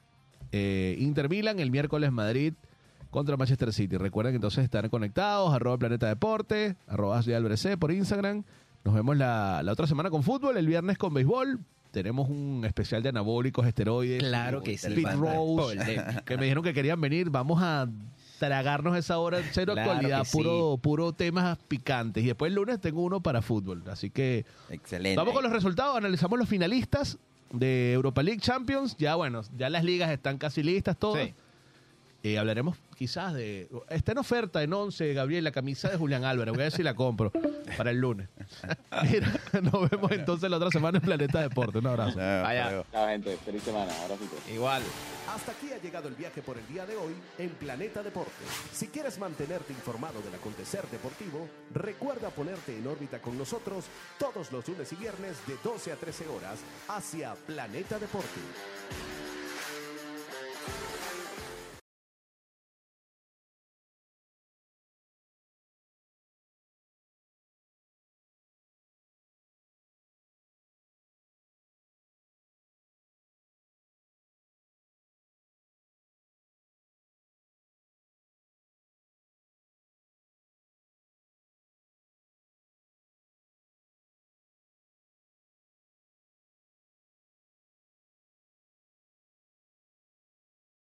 eh, 0.51 0.95
Inter 0.99 1.29
Milan, 1.29 1.59
el 1.59 1.71
miércoles 1.71 2.11
Madrid 2.11 2.53
contra 3.09 3.37
Manchester 3.37 3.71
City. 3.73 3.97
Recuerden 3.97 4.33
que 4.33 4.37
entonces 4.37 4.63
estar 4.63 4.89
conectados, 4.89 5.53
arroba 5.53 5.77
Planeta 5.77 6.07
Deporte, 6.07 6.75
arroba 6.87 7.21
C 7.23 7.77
por 7.77 7.91
Instagram. 7.91 8.43
Nos 8.83 8.93
vemos 8.93 9.17
la, 9.17 9.61
la 9.63 9.71
otra 9.71 9.87
semana 9.87 10.09
con 10.09 10.21
fútbol, 10.21 10.57
el 10.57 10.67
viernes 10.67 10.97
con 10.97 11.13
béisbol. 11.13 11.59
Tenemos 11.91 12.27
un 12.29 12.63
especial 12.65 13.01
de 13.01 13.09
anabólicos, 13.09 13.65
esteroides. 13.65 14.19
Claro 14.21 14.61
que 14.61 14.77
sí. 14.77 14.93
Pit 14.93 15.05
banda. 15.05 15.33
Rose, 15.33 16.03
que 16.25 16.35
me 16.37 16.43
dijeron 16.43 16.61
que 16.63 16.73
querían 16.73 16.99
venir. 16.99 17.29
Vamos 17.29 17.61
a 17.63 17.87
tragarnos 18.39 18.97
esa 18.97 19.17
hora, 19.17 19.39
cero 19.51 19.73
Claro 19.73 19.91
actualidad, 19.91 20.23
sí. 20.23 20.37
puro, 20.37 20.77
puro 20.81 21.13
temas 21.13 21.57
picantes. 21.67 22.23
Y 22.23 22.27
después 22.27 22.49
el 22.49 22.55
lunes 22.55 22.79
tengo 22.79 23.01
uno 23.03 23.21
para 23.21 23.41
fútbol. 23.41 23.83
Así 23.89 24.09
que 24.09 24.45
Excelente. 24.69 25.17
Vamos 25.17 25.33
con 25.33 25.43
los 25.43 25.51
resultados, 25.51 25.95
analizamos 25.97 26.37
los 26.37 26.49
finalistas 26.49 27.17
de 27.51 27.93
Europa 27.93 28.23
League 28.23 28.41
Champions. 28.41 28.95
Ya 28.97 29.15
bueno, 29.15 29.41
ya 29.57 29.69
las 29.69 29.83
ligas 29.83 30.11
están 30.11 30.37
casi 30.37 30.63
listas 30.63 30.97
todas. 30.97 31.25
Sí. 31.25 31.33
Eh, 32.25 32.39
hablaremos 32.39 32.75
quizás 32.97 33.35
de... 33.35 33.69
Está 33.87 34.13
en 34.13 34.17
oferta 34.17 34.63
en 34.63 34.73
11, 34.73 35.13
Gabriel, 35.13 35.43
la 35.43 35.51
camisa 35.51 35.89
de 35.89 35.97
Julián 35.97 36.23
Álvarez. 36.23 36.55
Voy 36.55 36.61
a 36.61 36.63
ver 36.63 36.71
si 36.71 36.81
la 36.81 36.95
compro 36.95 37.31
para 37.77 37.91
el 37.91 37.99
lunes. 37.99 38.29
Mira, 39.11 39.31
nos 39.61 39.91
vemos 39.91 40.11
entonces 40.11 40.49
la 40.49 40.57
otra 40.57 40.71
semana 40.71 40.97
en 40.97 41.03
Planeta 41.03 41.39
Deporte. 41.41 41.77
Un 41.77 41.85
abrazo. 41.85 42.17
No, 42.17 42.41
Vaya. 42.41 42.83
Chao, 42.91 43.07
gente. 43.09 43.37
Feliz 43.45 43.61
semana. 43.61 43.93
Ahora 44.01 44.15
sí. 44.17 44.27
pues. 44.27 44.55
Igual. 44.55 44.81
Hasta 45.35 45.51
aquí 45.51 45.71
ha 45.71 45.79
llegado 45.79 46.07
el 46.07 46.15
viaje 46.15 46.41
por 46.41 46.57
el 46.57 46.67
día 46.67 46.87
de 46.87 46.95
hoy 46.95 47.13
en 47.37 47.51
Planeta 47.51 48.01
Deporte. 48.01 48.31
Si 48.73 48.87
quieres 48.87 49.19
mantenerte 49.19 49.71
informado 49.73 50.19
del 50.23 50.33
acontecer 50.33 50.87
deportivo, 50.87 51.47
recuerda 51.75 52.31
ponerte 52.31 52.75
en 52.75 52.87
órbita 52.87 53.21
con 53.21 53.37
nosotros 53.37 53.85
todos 54.17 54.51
los 54.51 54.67
lunes 54.67 54.91
y 54.91 54.95
viernes 54.95 55.37
de 55.45 55.57
12 55.63 55.91
a 55.91 55.95
13 55.95 56.27
horas 56.29 56.57
hacia 56.87 57.35
Planeta 57.45 57.99
Deporte. 57.99 58.41